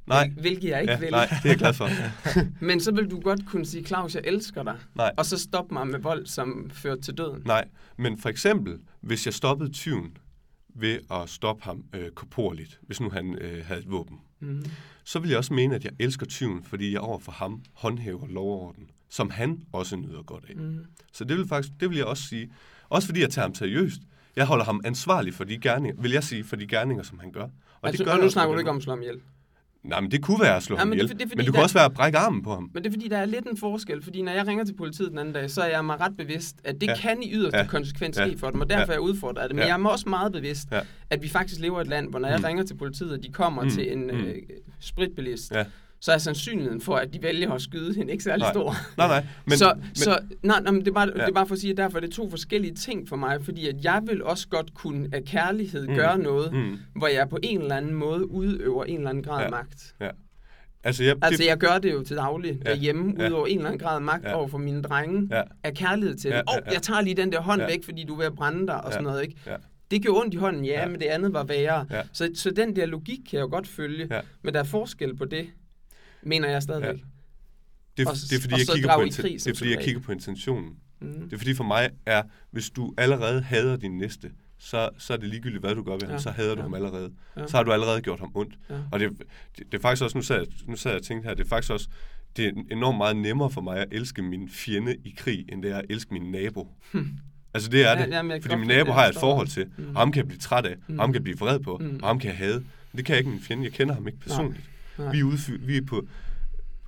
nej, 0.08 0.28
hvil- 0.30 0.42
hvilket 0.42 0.70
jeg 0.70 0.82
ikke 0.82 0.94
ja, 0.94 1.00
vil, 1.00 1.12
nej, 1.12 1.26
det 1.26 1.46
er 1.46 1.50
jeg 1.50 1.58
glad 1.58 1.74
for. 1.74 1.90
men 2.66 2.80
så 2.80 2.92
vil 2.92 3.12
du 3.12 3.20
godt 3.20 3.46
kunne 3.48 3.66
sige, 3.66 3.84
Claus, 3.86 4.16
jeg 4.16 4.24
elsker 4.26 4.64
dig, 4.64 4.78
Nej. 4.96 5.12
og 5.18 5.26
så 5.26 5.38
stoppe 5.40 5.74
mig 5.74 5.88
med 5.88 6.00
vold, 6.00 6.26
som 6.26 6.70
fører 6.74 6.96
til 7.02 7.14
døden. 7.18 7.42
Nej, 7.46 7.66
men 7.98 8.18
for 8.18 8.30
eksempel, 8.30 8.78
hvis 9.02 9.26
jeg 9.26 9.34
stoppede 9.34 9.72
tyven 9.72 10.18
ved 10.76 11.00
at 11.12 11.30
stoppe 11.30 11.64
ham 11.64 11.84
øh, 11.94 12.10
korporligt, 12.12 12.80
hvis 12.82 13.02
nu 13.02 13.10
han 13.10 13.38
øh, 13.42 13.66
havde 13.66 13.80
et 13.80 13.92
våben, 13.92 14.18
Mm. 14.40 14.66
så 15.04 15.20
vil 15.20 15.30
jeg 15.30 15.38
også 15.38 15.54
mene, 15.54 15.76
at 15.76 15.84
jeg 15.84 15.92
elsker 16.00 16.26
tyven, 16.26 16.64
fordi 16.64 16.92
jeg 16.94 17.00
overfor 17.02 17.32
ham 17.32 17.64
håndhæver 17.74 18.28
lovorden, 18.28 18.90
som 19.10 19.30
han 19.30 19.62
også 19.74 19.96
nyder 19.96 20.24
godt 20.24 20.46
af. 20.50 20.56
Mm. 20.56 20.86
Så 21.14 21.24
det 21.24 21.38
vil, 21.38 21.48
faktisk, 21.48 21.74
det 21.80 21.90
vil 21.90 21.98
jeg 21.98 22.06
også 22.06 22.24
sige. 22.24 22.52
Også 22.90 23.08
fordi 23.08 23.22
jeg 23.22 23.30
tager 23.30 23.46
ham 23.46 23.56
seriøst. 23.56 24.02
Jeg 24.36 24.46
holder 24.46 24.66
ham 24.66 24.82
ansvarlig 24.86 25.34
for 25.34 25.44
de 25.44 25.58
gerninger, 25.58 26.02
vil 26.02 26.12
jeg 26.12 26.24
sige, 26.24 26.44
for 26.44 26.56
de 26.56 26.68
gerninger, 26.68 27.04
som 27.04 27.20
han 27.20 27.32
gør. 27.32 27.44
Og, 27.44 27.88
Altså, 27.88 28.04
gør 28.04 28.12
og 28.12 28.20
nu 28.20 28.30
snakker 28.30 28.54
du 28.54 28.60
ikke 28.60 28.72
om 28.72 28.82
slå 28.82 28.98
ihjel. 29.00 29.22
Nej, 29.90 30.02
men 30.02 30.12
det 30.12 30.22
kunne 30.24 30.40
være 30.42 30.56
at 30.56 30.64
slå 30.64 30.76
Ja, 30.76 30.80
ham 30.80 30.88
men 30.88 30.98
det 30.98 31.04
er 31.04 31.06
ihjel. 31.08 31.20
det 31.20 31.22
fordi, 31.30 31.36
men 31.36 31.46
det 31.46 31.46
der- 31.46 31.52
kunne 31.60 31.64
også 31.64 31.76
være 31.76 31.86
at 31.86 31.94
brække 31.94 32.18
armen 32.18 32.44
på 32.44 32.54
ham. 32.54 32.70
Men 32.74 32.84
det 32.84 32.90
er 32.90 32.94
fordi, 32.94 33.08
der 33.08 33.18
er 33.18 33.26
lidt 33.26 33.46
en 33.46 33.58
forskel, 33.58 34.04
fordi 34.04 34.22
når 34.22 34.32
jeg 34.32 34.48
ringer 34.48 34.66
til 34.66 34.76
politiet 34.76 35.10
den 35.10 35.18
anden 35.18 35.34
dag, 35.34 35.52
så 35.52 35.62
er 35.62 35.68
jeg 35.70 35.86
mig 35.86 36.00
ret 36.00 36.18
bevidst, 36.18 36.56
at 36.64 36.82
det 36.82 36.88
Ja. 36.88 36.96
kan 36.96 37.24
i 37.24 37.34
yderste 37.34 37.58
Ja. 37.58 37.66
konsekvens 37.68 38.18
Ja. 38.18 38.28
ske 38.28 38.38
for 38.38 38.50
dem, 38.50 38.62
og 38.62 38.70
derfor 38.70 38.80
Ja. 38.82 38.88
er 38.88 38.92
jeg 38.94 39.02
udfordret 39.02 39.42
af 39.42 39.50
det. 39.50 39.56
Men 39.56 39.64
Ja. 39.68 39.76
jeg 39.76 39.84
er 39.84 39.88
også 39.90 40.10
meget 40.10 40.32
bevidst, 40.32 40.68
Ja. 40.72 40.80
at 41.10 41.24
vi 41.24 41.30
faktisk 41.30 41.62
lever 41.62 41.80
i 41.80 41.82
et 41.82 41.88
land, 41.88 42.10
hvor 42.10 42.20
når 42.20 42.28
jeg 42.30 42.38
Mm. 42.40 42.46
ringer 42.46 42.64
til 42.64 42.76
politiet, 42.78 43.12
og 43.12 43.24
de 43.24 43.32
kommer 43.32 43.64
Mm. 43.64 43.70
til 43.70 43.92
en 43.94 44.02
Mm. 44.04 44.10
øh, 44.10 44.36
spritbilist, 44.80 45.52
Ja. 45.52 45.64
Så 46.06 46.12
er 46.12 46.18
sandsynligheden 46.18 46.82
for, 46.82 46.96
at 46.96 47.14
de 47.14 47.24
vælger 47.24 47.52
at 47.52 47.62
skyde 47.62 47.96
hende 47.96 48.12
ikke 48.12 48.24
særlig 48.24 48.42
Nej. 48.44 48.54
stor. 48.54 48.76
Nej, 48.98 49.08
nej. 49.08 49.26
Men, 49.46 49.58
så, 49.58 49.74
men, 49.76 49.96
så 49.96 50.20
nej, 50.44 50.62
nej, 50.62 50.72
men 50.72 50.82
det, 50.82 50.88
er 50.88 50.92
bare, 50.94 51.08
Ja. 51.08 51.14
det 51.22 51.30
er 51.30 51.34
bare 51.34 51.48
for 51.48 51.56
at 51.56 51.60
sige, 51.62 51.72
at 51.72 51.78
derfor 51.78 51.98
er 51.98 52.02
det 52.02 52.12
to 52.12 52.30
forskellige 52.30 52.74
ting 52.74 53.10
for 53.10 53.16
mig, 53.16 53.46
fordi 53.46 53.68
at 53.68 53.76
jeg 53.84 54.02
vil 54.08 54.24
også 54.24 54.48
godt 54.48 54.74
kunne 54.74 55.10
af 55.14 55.24
kærlighed 55.24 55.88
Mm. 55.88 55.96
gøre 55.96 56.18
noget, 56.20 56.54
mm. 56.54 56.78
hvor 56.96 57.08
jeg 57.08 57.30
på 57.30 57.38
en 57.44 57.62
eller 57.62 57.76
anden 57.76 57.94
måde 57.94 58.32
udøver 58.32 58.84
en 58.84 58.98
eller 58.98 59.10
anden 59.10 59.24
grad 59.24 59.44
Ja. 59.44 59.50
magt. 59.50 59.96
altså, 60.84 61.04
jeg, 61.04 61.16
Altså, 61.22 61.44
jeg 61.44 61.58
gør 61.58 61.78
det 61.78 61.94
jo 61.94 62.04
til 62.04 62.16
daglig 62.18 62.60
Ja. 62.66 62.70
derhjemme, 62.70 63.14
Ja. 63.20 63.28
udover 63.28 63.48
en 63.48 63.58
eller 63.58 63.70
anden 63.70 63.80
grad 63.80 64.00
magt 64.00 64.24
Ja. 64.24 64.34
over 64.34 64.48
for 64.48 64.58
mine 64.58 64.82
drenge, 64.82 65.28
Ja. 65.32 65.42
af 65.64 65.74
kærlighed 65.74 66.16
til 66.16 66.30
Ja, 66.30 66.38
dem. 66.38 66.44
Åh, 66.48 66.54
ja, 66.54 66.60
oh, 66.60 66.64
ja. 66.68 66.74
jeg 66.74 66.82
tager 66.82 67.02
lige 67.02 67.16
den 67.16 67.32
der 67.32 67.42
hånd 67.42 67.62
Ja. 67.62 67.68
væk, 67.68 67.84
fordi 67.86 68.04
du 68.08 68.14
er 68.14 68.18
ved 68.18 68.26
at 68.26 68.36
brænde 68.36 68.68
dig, 68.68 68.76
og 68.78 68.86
Ja. 68.86 68.92
sådan 68.92 69.04
noget, 69.04 69.22
ikke? 69.24 69.36
Ja. 69.48 69.56
Det 69.92 70.02
gjorde 70.02 70.22
ondt 70.22 70.34
i 70.34 70.38
hånden, 70.38 70.66
ja, 70.66 70.72
Ja. 70.72 70.82
ja. 70.82 70.88
men 70.88 71.00
det 71.00 71.06
andet 71.06 71.34
var 71.34 71.44
værre. 71.44 71.86
Ja. 71.92 72.02
Så, 72.14 72.30
så 72.36 72.52
den 72.52 72.76
der 72.76 72.86
logik 72.86 73.20
kan 73.30 73.38
jeg 73.38 73.42
jo 73.42 73.48
godt 73.50 73.68
følge, 73.68 74.08
Ja. 74.12 74.20
men 74.42 74.54
der 74.54 74.60
er 74.60 74.64
forskel 74.64 75.16
på 75.16 75.26
det, 75.26 75.48
mener 76.26 76.50
jeg 76.50 76.64
stadigvæk. 76.64 76.96
det, 77.98 78.08
og- 78.08 78.14
det 78.30 78.38
er 78.38 78.42
fordi, 78.42 78.54
og 78.54 78.60
jeg 78.60 78.68
kigger 78.76 78.96
på, 78.96 79.02
krig 79.22 79.40
det 79.44 79.48
er, 79.48 79.56
fordi 79.58 79.72
jeg 79.72 79.84
kigger 79.84 80.02
på 80.02 80.12
intentionen. 80.12 80.76
Mm. 81.02 81.14
Det 81.24 81.34
er 81.34 81.38
fordi 81.38 81.54
for 81.54 81.64
mig 81.64 81.90
er, 82.06 82.24
hvis 82.52 82.70
du 82.70 82.94
allerede 82.98 83.42
hader 83.42 83.78
din 83.78 83.98
næste, 83.98 84.32
så, 84.58 84.90
så 84.98 85.14
er 85.14 85.18
det 85.18 85.30
ligegyldigt, 85.30 85.62
hvad 85.64 85.76
du 85.76 85.84
gør 85.84 85.92
ved 85.92 86.02
ham, 86.02 86.12
Ja. 86.12 86.18
så 86.18 86.30
hader 86.32 86.56
du 86.56 86.60
Ja. 86.60 86.64
ham 86.64 86.74
allerede. 86.74 87.12
Ja. 87.38 87.48
Så 87.48 87.58
har 87.58 87.64
du 87.64 87.72
allerede 87.72 88.02
gjort 88.02 88.20
ham 88.20 88.32
ondt. 88.36 88.54
Ja. 88.70 88.76
Og 88.92 89.00
det, 89.00 89.10
det, 89.58 89.72
det 89.72 89.78
er 89.78 89.82
faktisk 89.82 90.04
også, 90.04 90.18
nu 90.18 90.22
sad, 90.22 90.38
jeg, 90.38 90.48
nu 90.68 90.76
sad 90.76 90.92
jeg 90.92 91.00
og 91.00 91.06
tænkte 91.06 91.28
her, 91.28 91.36
det 91.36 91.44
er 91.46 91.50
faktisk 91.50 91.72
også, 91.72 91.88
det 92.38 92.46
er 92.46 92.52
enormt 92.72 92.98
meget 92.98 93.16
nemmere 93.16 93.50
for 93.52 93.62
mig 93.62 93.78
at 93.78 93.88
elske 93.92 94.22
min 94.22 94.50
fjende 94.50 94.96
i 95.04 95.14
krig, 95.18 95.46
end 95.50 95.64
det 95.64 95.72
er 95.72 95.78
at 95.78 95.86
elske 95.90 96.14
min 96.14 96.32
nabo. 96.32 96.68
Altså 97.54 97.70
det 97.70 97.82
er 97.86 97.90
Ja, 97.98 98.06
det, 98.06 98.12
jamen, 98.12 98.32
jeg 98.32 98.42
fordi 98.42 98.56
min 98.56 98.68
nabo 98.68 98.86
det, 98.86 98.94
har 98.94 99.02
jeg 99.02 99.10
et 99.10 99.16
forhold 99.20 99.48
til, 99.48 99.66
Mm. 99.78 99.96
og 99.96 100.02
ham 100.02 100.12
kan 100.12 100.18
jeg 100.20 100.28
blive 100.28 100.40
træt 100.40 100.66
af, 100.66 100.76
Mm. 100.88 101.00
og 101.00 101.04
ham 101.04 101.10
kan 101.12 101.14
jeg 101.16 101.24
blive 101.24 101.38
vred 101.38 101.60
på, 101.60 101.78
Mm. 101.82 102.00
og 102.02 102.08
ham 102.10 102.20
kan 102.20 102.30
jeg 102.30 102.38
hade. 102.38 102.54
Men 102.60 102.98
det 102.98 103.06
kan 103.06 103.14
jeg 103.14 103.20
ikke 103.20 103.30
min 103.32 103.40
fjende, 103.42 103.64
jeg 103.64 103.72
kender 103.74 103.94
ham 103.94 104.08
ikke 104.08 104.20
personligt. 104.20 104.64
Nej. 104.64 104.72
Vi 104.98 105.20
er, 105.20 105.24
udfy- 105.24 105.66
vi 105.66 105.78
er 105.78 105.82
på, 105.88 106.08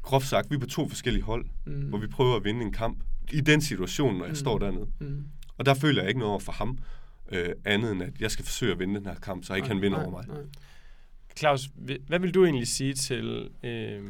groft 0.02 0.28
sagt, 0.28 0.50
vi 0.52 0.56
er 0.56 0.60
på 0.60 0.66
to 0.68 0.90
forskellige 0.90 1.24
hold, 1.24 1.46
Mm. 1.66 1.82
hvor 1.82 1.98
vi 1.98 2.08
prøver 2.08 2.36
at 2.36 2.44
vinde 2.44 2.62
en 2.62 2.72
kamp 2.72 3.04
i 3.32 3.42
den 3.42 3.62
situation, 3.62 4.16
når 4.18 4.26
jeg 4.26 4.32
Mm. 4.32 4.36
står 4.36 4.58
dernede. 4.58 4.88
Mm. 5.00 5.26
Og 5.58 5.66
der 5.66 5.74
føler 5.74 6.02
jeg 6.02 6.10
ikke 6.10 6.20
noget 6.20 6.32
over 6.32 6.40
for 6.40 6.52
ham, 6.52 6.78
øh, 7.32 7.50
andet 7.66 7.92
end 7.92 8.04
at 8.04 8.22
jeg 8.22 8.32
skal 8.32 8.46
forsøge 8.46 8.72
at 8.72 8.80
vinde 8.80 8.96
den 8.96 9.06
her 9.06 9.16
kamp, 9.16 9.44
så 9.46 9.54
ikke 9.54 9.68
han 9.68 9.82
vinder 9.82 9.98
over 10.02 10.12
mig. 10.12 10.26
Nej. 10.28 10.38
Claus, 11.38 11.70
hvad 12.08 12.20
vil 12.20 12.34
du 12.34 12.46
egentlig 12.46 12.68
sige 12.68 12.94
til... 12.94 13.50
Øh, 13.64 14.02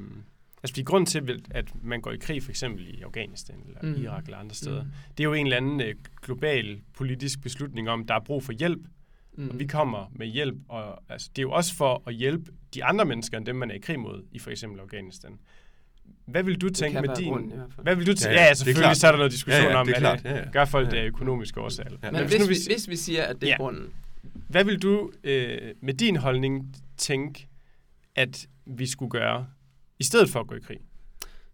altså, 0.64 0.74
fordi 0.74 0.84
grund 0.84 1.06
til, 1.08 1.44
at 1.52 1.72
man 1.84 2.02
går 2.02 2.12
i 2.12 2.18
krig, 2.18 2.44
for 2.44 2.50
eksempel 2.50 2.88
i 2.88 3.02
Afghanistan 3.02 3.56
eller 3.68 3.80
mm. 3.96 4.04
Irak 4.04 4.24
eller 4.26 4.38
andre 4.38 4.56
steder, 4.56 4.84
Mm. 4.84 4.90
det 5.18 5.20
er 5.20 5.28
jo 5.28 5.34
en 5.34 5.46
eller 5.46 5.58
anden 5.58 5.82
øh, 5.82 5.96
global 6.22 6.82
politisk 6.94 7.42
beslutning 7.42 7.90
om, 7.90 8.06
der 8.08 8.14
er 8.16 8.20
brug 8.26 8.44
for 8.44 8.52
hjælp, 8.52 8.82
Mm. 9.38 9.50
og 9.50 9.60
vi 9.60 9.66
kommer 9.66 10.12
med 10.16 10.28
hjælp. 10.28 10.56
Og, 10.70 11.00
altså, 11.10 11.30
det 11.36 11.40
er 11.40 11.44
jo 11.44 11.52
også 11.52 11.76
for 11.76 12.04
at 12.08 12.14
hjælpe 12.14 12.52
de 12.74 12.84
andre 12.84 13.06
mennesker, 13.06 13.38
end 13.38 13.46
dem, 13.46 13.56
man 13.56 13.72
er 13.72 13.76
i 13.76 13.80
krig 13.80 14.00
mod, 14.00 14.24
i 14.32 14.40
for 14.40 14.50
eksempel 14.52 14.80
Afghanistan. 14.80 15.40
Hvad 16.26 16.44
vil 16.44 16.62
du 16.62 16.68
Det 16.68 16.76
tænke 16.76 17.02
med 17.02 17.16
din... 17.16 17.52
fald. 17.52 17.84
Hvad 17.84 17.96
vil 17.96 18.06
du 18.06 18.12
Ja, 18.12 18.16
tænke? 18.16 18.34
ja, 18.34 18.40
Ja, 18.40 18.42
ja, 18.42 18.46
det 18.46 18.52
er 18.52 18.56
selvfølgelig 18.56 18.96
så 18.96 19.08
er 19.08 19.12
der 19.12 19.18
noget 19.18 19.32
diskussion 19.32 19.64
Ja, 19.64 19.70
ja, 19.70 19.76
om, 19.76 19.88
det 19.88 19.96
er 19.96 20.00
klart. 20.00 20.26
Ja, 20.26 20.36
ja. 20.38 20.52
gør 20.52 20.66
folk 20.66 20.92
det 20.92 20.98
Ja. 20.98 21.02
af 21.02 21.08
økonomiske 21.08 21.62
årsager. 21.62 21.90
Ja. 22.04 22.12
Men 22.12 22.22
hvis 22.22 22.32
hvis 22.32 22.40
nu 22.42 22.48
vi, 22.48 22.54
vi- 22.54 22.74
hvis 22.74 22.90
vi 22.90 22.96
siger, 22.96 23.24
at 23.24 23.36
det 23.42 23.44
er 23.44 23.48
Ja. 23.52 23.58
grunden, 23.58 23.90
Hvad 24.50 24.64
vil 24.64 24.82
du 24.82 25.12
øh, 25.24 25.58
med 25.82 25.94
din 25.94 26.16
holdning 26.16 26.76
tænke, 26.98 27.48
at 28.16 28.48
vi 28.66 28.86
skulle 28.86 29.10
gøre, 29.12 29.48
i 30.00 30.04
stedet 30.04 30.30
for 30.30 30.40
at 30.40 30.48
gå 30.48 30.56
i 30.56 30.60
krig? 30.60 30.78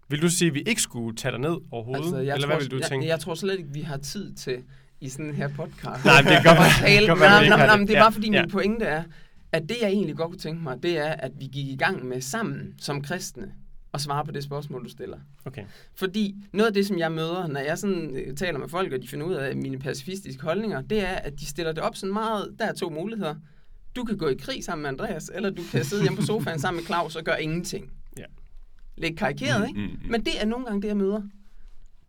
Vil 0.09 0.21
du 0.21 0.29
sige, 0.29 0.47
at 0.47 0.53
vi 0.53 0.61
ikke 0.61 0.81
skulle 0.81 1.15
tage 1.15 1.31
dig 1.31 1.39
ned 1.39 1.57
overhovedet? 1.71 2.03
altså, 2.03 2.17
jeg 2.17 2.33
eller 2.33 2.47
tror, 2.47 2.55
hvad 2.55 2.63
vil 2.63 2.71
du 2.71 2.77
jeg, 2.77 2.85
tænke? 2.89 3.07
Jeg, 3.07 3.19
tror 3.19 3.35
slet 3.35 3.57
ikke, 3.59 3.73
vi 3.73 3.81
har 3.81 3.97
tid 3.97 4.33
til 4.35 4.63
i 5.03 5.09
sådan 5.09 5.33
her 5.33 5.47
podcast. 5.47 6.05
Nej, 6.05 6.21
det 6.21 6.29
at 6.29 6.43
være- 6.45 6.79
tale. 6.79 7.07
være, 7.07 7.17
nej, 7.17 7.39
ikke 7.43 7.55
nej, 7.55 7.65
nej, 7.67 7.77
det. 7.77 7.89
er 7.89 7.93
Ja, 7.93 8.03
bare 8.03 8.11
fordi, 8.11 8.31
ja. 8.31 8.41
min 8.41 8.51
pointe 8.51 8.85
er, 8.85 9.03
at 9.51 9.61
det 9.69 9.75
jeg 9.81 9.89
egentlig 9.89 10.15
godt 10.15 10.29
kunne 10.29 10.39
tænke 10.39 10.63
mig, 10.63 10.83
det 10.83 10.97
er, 10.97 11.11
at 11.11 11.31
vi 11.39 11.45
gik 11.45 11.67
i 11.67 11.75
gang 11.75 12.05
med 12.05 12.21
sammen 12.21 12.73
som 12.79 13.01
kristne 13.01 13.51
og 13.91 14.01
svare 14.01 14.25
på 14.25 14.31
det 14.31 14.43
spørgsmål, 14.43 14.83
du 14.83 14.89
stiller. 14.89 15.17
Okay. 15.45 15.63
Fordi 15.95 16.35
noget 16.53 16.67
af 16.67 16.73
det, 16.73 16.85
som 16.87 16.97
jeg 16.99 17.11
møder, 17.11 17.47
når 17.47 17.59
jeg 17.59 17.77
sådan 17.77 18.15
øh, 18.15 18.35
taler 18.35 18.59
med 18.59 18.69
folk, 18.69 18.93
og 18.93 19.01
de 19.01 19.07
finder 19.07 19.25
ud 19.25 19.33
af 19.33 19.55
mine 19.55 19.79
pacifistiske 19.79 20.43
holdninger, 20.43 20.81
det 20.81 20.99
er, 20.99 21.13
at 21.15 21.39
de 21.39 21.45
stiller 21.45 21.71
det 21.71 21.83
op 21.83 21.95
sådan 21.95 22.13
meget, 22.13 22.55
der 22.59 22.65
er 22.65 22.73
to 22.73 22.89
muligheder. 22.89 23.35
Du 23.95 24.03
kan 24.03 24.17
gå 24.17 24.27
i 24.27 24.35
krig 24.35 24.63
sammen 24.63 24.81
med 24.81 24.89
Andreas, 24.89 25.31
eller 25.35 25.49
du 25.49 25.61
kan 25.71 25.83
sidde 25.85 26.01
hjemme 26.01 26.17
på 26.17 26.25
sofaen 26.25 26.59
sammen 26.59 26.81
med 26.81 26.85
Claus 26.87 27.15
og 27.15 27.23
gøre 27.23 27.43
ingenting. 27.43 27.91
Ja. 28.17 28.23
Lidt 28.97 29.17
karikeret, 29.19 29.67
ikke? 29.67 29.79
Mm, 29.79 29.85
mm, 29.87 29.91
mm. 30.03 30.11
Men 30.11 30.25
det 30.25 30.41
er 30.41 30.45
nogle 30.45 30.65
gange 30.65 30.81
det, 30.81 30.87
jeg 30.87 30.97
møder. 30.97 31.21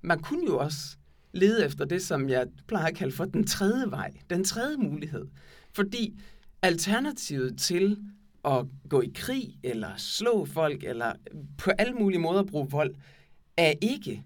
Man 0.03 0.19
kunne 0.19 0.45
jo 0.47 0.59
også 0.59 0.79
lede 1.35 1.65
efter 1.65 1.85
det, 1.85 2.03
som 2.03 2.29
jeg 2.29 2.47
plejer 2.67 2.87
at 2.87 2.95
kalde 2.95 3.13
for 3.13 3.25
den 3.25 3.47
tredje 3.47 3.91
vej, 3.91 4.13
den 4.31 4.45
tredje 4.45 4.77
mulighed. 4.77 5.27
Fordi 5.73 6.21
alternativet 6.63 7.59
til 7.59 7.99
at 8.45 8.67
gå 8.89 9.01
i 9.01 9.11
krig, 9.15 9.59
eller 9.63 9.89
slå 9.97 10.45
folk, 10.45 10.85
eller 10.85 11.13
på 11.59 11.71
alle 11.71 11.95
mulige 11.95 12.21
måder 12.21 12.43
bruge 12.43 12.71
vold, 12.71 12.95
er 13.57 13.73
ikke 13.81 14.25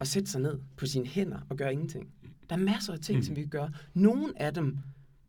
at 0.00 0.08
sætte 0.08 0.30
sig 0.30 0.40
ned 0.40 0.58
på 0.76 0.86
sine 0.86 1.06
hænder 1.06 1.38
og 1.50 1.56
gøre 1.56 1.72
ingenting. 1.72 2.08
Der 2.50 2.56
er 2.56 2.60
masser 2.60 2.92
af 2.92 3.00
ting, 3.00 3.18
Mm. 3.18 3.22
som 3.24 3.36
vi 3.36 3.40
kan 3.40 3.50
gøre. 3.50 3.72
Nogle 3.94 4.42
af 4.42 4.54
dem 4.54 4.78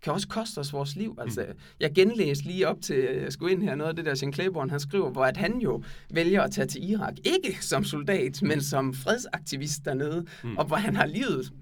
kan 0.01 0.13
også 0.13 0.27
koste 0.27 0.59
os 0.59 0.73
vores 0.73 0.95
liv. 0.95 1.17
Altså, 1.21 1.45
jeg 1.79 1.91
genlæste 1.95 2.45
lige 2.45 2.67
op 2.67 2.81
til, 2.81 2.95
jeg 3.23 3.33
skulle 3.33 3.53
ind 3.53 3.63
her, 3.63 3.75
noget 3.75 3.89
af 3.89 3.95
det 3.95 4.05
der, 4.05 4.19
Jean 4.21 4.33
Claiborne, 4.33 4.69
han 4.71 4.79
skriver, 4.79 5.09
hvor 5.09 5.25
at 5.25 5.37
han 5.37 5.57
jo 5.59 5.83
vælger 6.13 6.41
at 6.41 6.51
tage 6.51 6.67
til 6.67 6.89
Irak. 6.91 7.13
Ikke 7.25 7.57
som 7.65 7.83
soldat, 7.83 8.41
men 8.41 8.61
som 8.61 8.93
fredsaktivist 8.93 9.85
dernede, 9.85 10.25
Mm. 10.43 10.57
og 10.57 10.65
hvor 10.65 10.75
han 10.77 10.95
har 10.95 11.05
livet 11.05 11.53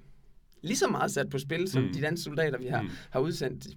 lige 0.64 0.78
så 0.78 0.88
meget 0.88 1.12
sat 1.12 1.30
på 1.30 1.40
spil, 1.40 1.68
som 1.72 1.84
Mm. 1.84 1.94
de 1.94 2.02
danske 2.02 2.24
soldater, 2.24 2.58
vi 2.58 2.68
har, 2.68 2.82
Mm. 2.82 2.90
har 3.10 3.20
udsendt. 3.20 3.68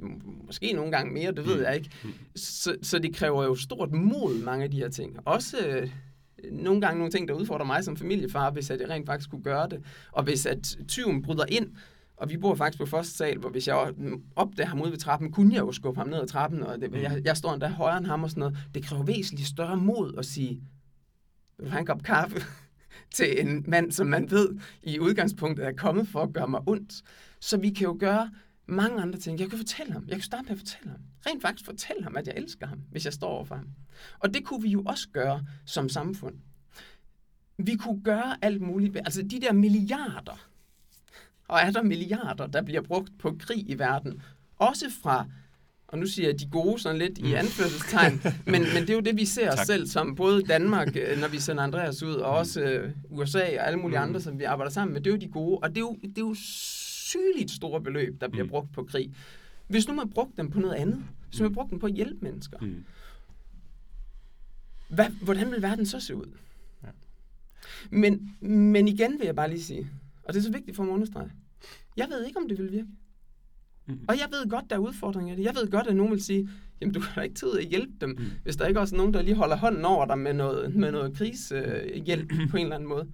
Måske 0.46 0.72
nogle 0.72 0.92
gange 0.92 1.12
mere, 1.12 1.32
det 1.32 1.46
ved 1.46 1.56
Mm. 1.56 1.62
jeg 1.62 1.76
ikke. 1.76 1.90
Mm. 2.04 2.12
Så, 2.36 2.76
så 2.82 2.98
det 2.98 3.14
kræver 3.14 3.44
jo 3.44 3.54
stort 3.54 3.92
mod, 3.92 4.42
mange 4.44 4.64
af 4.64 4.70
de 4.70 4.76
her 4.76 4.88
ting. 4.88 5.16
Også 5.24 5.56
øh, 5.66 5.88
nogle 6.52 6.80
gange 6.80 6.98
nogle 6.98 7.12
ting, 7.12 7.28
der 7.28 7.34
udfordrer 7.34 7.66
mig 7.66 7.84
som 7.84 7.96
familiefar, 7.96 8.50
hvis 8.50 8.70
at 8.70 8.80
jeg 8.80 8.90
rent 8.90 9.06
faktisk 9.06 9.30
kunne 9.30 9.42
gøre 9.42 9.68
det. 9.70 9.80
Og 10.12 10.24
hvis 10.24 10.46
at 10.46 10.76
tyven 10.88 11.22
bryder 11.22 11.44
ind, 11.48 11.66
og 12.18 12.30
vi 12.30 12.36
bor 12.36 12.54
faktisk 12.54 12.78
på 12.78 12.86
første 12.86 13.16
sal, 13.16 13.38
hvor 13.38 13.50
hvis 13.50 13.68
jeg 13.68 13.94
opdager 14.36 14.68
ham 14.68 14.82
ude 14.82 14.90
ved 14.90 14.98
trappen, 14.98 15.32
kunne 15.32 15.54
jeg 15.54 15.60
jo 15.60 15.72
skubbe 15.72 16.00
ham 16.00 16.08
ned 16.08 16.18
ad 16.18 16.26
trappen, 16.26 16.62
og 16.62 16.80
det, 16.80 16.92
jeg, 16.92 17.22
jeg 17.24 17.36
står 17.36 17.52
endda 17.52 17.68
højere 17.68 17.98
end 17.98 18.06
ham 18.06 18.22
og 18.22 18.30
sådan 18.30 18.40
noget. 18.40 18.58
Det 18.74 18.84
kræver 18.84 19.02
væsentligt 19.02 19.48
større 19.48 19.76
mod 19.76 20.14
at 20.18 20.24
sige, 20.24 20.62
vil 21.58 21.66
du 21.66 21.70
have 21.70 21.80
en 21.80 21.86
kop 21.86 22.02
kaffe 22.02 22.42
til 23.16 23.40
en 23.40 23.64
mand, 23.68 23.92
som 23.92 24.06
man 24.06 24.30
ved 24.30 24.58
i 24.82 24.98
udgangspunktet 24.98 25.66
er 25.66 25.72
kommet 25.72 26.08
for 26.08 26.22
at 26.22 26.32
gøre 26.32 26.48
mig 26.48 26.60
ondt. 26.66 27.02
Så 27.40 27.56
vi 27.56 27.70
kan 27.70 27.84
jo 27.84 27.96
gøre 28.00 28.30
mange 28.66 29.02
andre 29.02 29.18
ting. 29.18 29.40
Jeg 29.40 29.50
kan 29.50 29.58
fortælle 29.58 29.92
ham. 29.92 30.04
Jeg 30.08 30.16
kan 30.16 30.22
starte 30.22 30.44
med 30.44 30.52
at 30.52 30.58
fortælle 30.58 30.90
ham. 30.90 31.00
Rent 31.26 31.42
faktisk 31.42 31.64
fortælle 31.64 32.02
ham, 32.02 32.16
at 32.16 32.26
jeg 32.26 32.34
elsker 32.36 32.66
ham, 32.66 32.82
hvis 32.90 33.04
jeg 33.04 33.12
står 33.12 33.28
overfor 33.28 33.54
ham. 33.54 33.68
Og 34.18 34.34
det 34.34 34.44
kunne 34.44 34.62
vi 34.62 34.68
jo 34.68 34.82
også 34.82 35.08
gøre 35.12 35.46
som 35.66 35.88
samfund. 35.88 36.34
Vi 37.58 37.76
kunne 37.76 38.02
gøre 38.02 38.44
alt 38.44 38.62
muligt. 38.62 38.96
Altså 38.96 39.22
de 39.22 39.40
der 39.40 39.52
milliarder, 39.52 40.47
og 41.48 41.58
er 41.58 41.70
der 41.70 41.82
milliarder, 41.82 42.46
der 42.46 42.62
bliver 42.62 42.82
brugt 42.82 43.12
på 43.18 43.36
krig 43.38 43.70
i 43.70 43.78
verden, 43.78 44.22
også 44.58 44.86
fra 45.02 45.26
og 45.88 45.98
nu 45.98 46.06
siger 46.06 46.28
jeg 46.28 46.40
de 46.40 46.46
gode 46.46 46.78
sådan 46.78 46.98
lidt 46.98 47.18
i 47.18 47.32
anførselstegn, 47.32 48.20
men, 48.52 48.62
men 48.74 48.82
det 48.82 48.90
er 48.90 48.94
jo 48.94 49.00
det, 49.00 49.16
vi 49.16 49.24
ser 49.24 49.52
os 49.52 49.58
selv 49.58 49.86
som, 49.86 50.14
både 50.14 50.42
Danmark, 50.42 50.96
øh, 50.96 51.20
når 51.20 51.28
vi 51.28 51.38
sender 51.38 51.62
Andreas 51.62 52.02
ud, 52.02 52.14
og 52.14 52.30
også 52.30 52.60
øh, 52.60 52.92
USA 53.10 53.38
og 53.38 53.66
alle 53.66 53.78
mulige 53.78 53.98
mm. 53.98 54.02
andre, 54.02 54.20
som 54.20 54.38
vi 54.38 54.44
arbejder 54.44 54.72
sammen 54.72 54.92
med, 54.92 55.00
det 55.00 55.10
er 55.10 55.14
jo 55.14 55.20
de 55.20 55.28
gode, 55.28 55.58
og 55.58 55.68
det 55.68 55.76
er 55.76 55.80
jo, 55.80 55.96
det 56.02 56.18
er 56.18 56.22
jo 56.22 56.34
sygeligt 56.38 57.50
store 57.50 57.80
beløb, 57.80 58.20
der 58.20 58.28
bliver 58.28 58.44
mm. 58.44 58.50
brugt 58.50 58.72
på 58.72 58.84
krig. 58.84 59.14
Hvis 59.68 59.88
nu 59.88 59.94
man 59.94 60.10
brugte 60.10 60.36
dem 60.36 60.50
på 60.50 60.60
noget 60.60 60.74
andet, 60.74 61.04
så 61.30 61.42
man 61.42 61.54
brugte 61.54 61.70
dem 61.70 61.78
på 61.78 61.86
at 61.86 61.92
hjælpe 61.92 62.18
mennesker, 62.20 62.58
mm. 62.60 62.84
hvad, 64.88 65.06
hvordan 65.22 65.50
vil 65.50 65.62
verden 65.62 65.86
så 65.86 66.00
se 66.00 66.16
ud? 66.16 66.32
Ja. 66.82 66.88
Men, 67.90 68.36
men 68.40 68.88
igen 68.88 69.18
vil 69.18 69.24
jeg 69.24 69.36
bare 69.36 69.50
lige 69.50 69.62
sige, 69.62 69.90
og 70.28 70.34
det 70.34 70.40
er 70.40 70.44
så 70.44 70.52
vigtigt 70.52 70.76
for 70.76 70.84
mig 70.84 70.90
at 70.90 70.94
understrege, 70.94 71.30
jeg 71.96 72.06
ved 72.10 72.26
ikke, 72.26 72.38
om 72.38 72.48
det 72.48 72.58
vil 72.58 72.72
virke. 72.72 72.88
Mm. 73.86 74.00
Og 74.08 74.18
jeg 74.18 74.26
ved 74.30 74.50
godt, 74.50 74.70
der 74.70 74.76
er 74.76 74.80
udfordringer 74.80 75.34
i 75.34 75.36
det. 75.36 75.44
Jeg 75.44 75.54
ved 75.54 75.70
godt, 75.70 75.86
at 75.86 75.96
nogen 75.96 76.12
vil 76.12 76.24
sige, 76.24 76.48
jamen 76.80 76.94
du 76.94 77.00
har 77.00 77.22
ikke 77.22 77.34
tid 77.34 77.58
at 77.58 77.64
hjælpe 77.64 77.92
dem, 78.00 78.10
mm. 78.10 78.24
hvis 78.42 78.56
der 78.56 78.66
ikke 78.66 78.80
også 78.80 78.94
er 78.94 78.96
nogen, 78.96 79.14
der 79.14 79.22
lige 79.22 79.34
holder 79.34 79.56
hånden 79.56 79.84
over 79.84 80.06
dig 80.06 80.18
med 80.18 80.34
noget, 80.34 80.74
med 80.74 80.92
noget 80.92 81.16
krisehjælp 81.16 82.32
på 82.50 82.56
en 82.56 82.62
eller 82.62 82.76
anden 82.76 82.88
måde. 82.88 83.08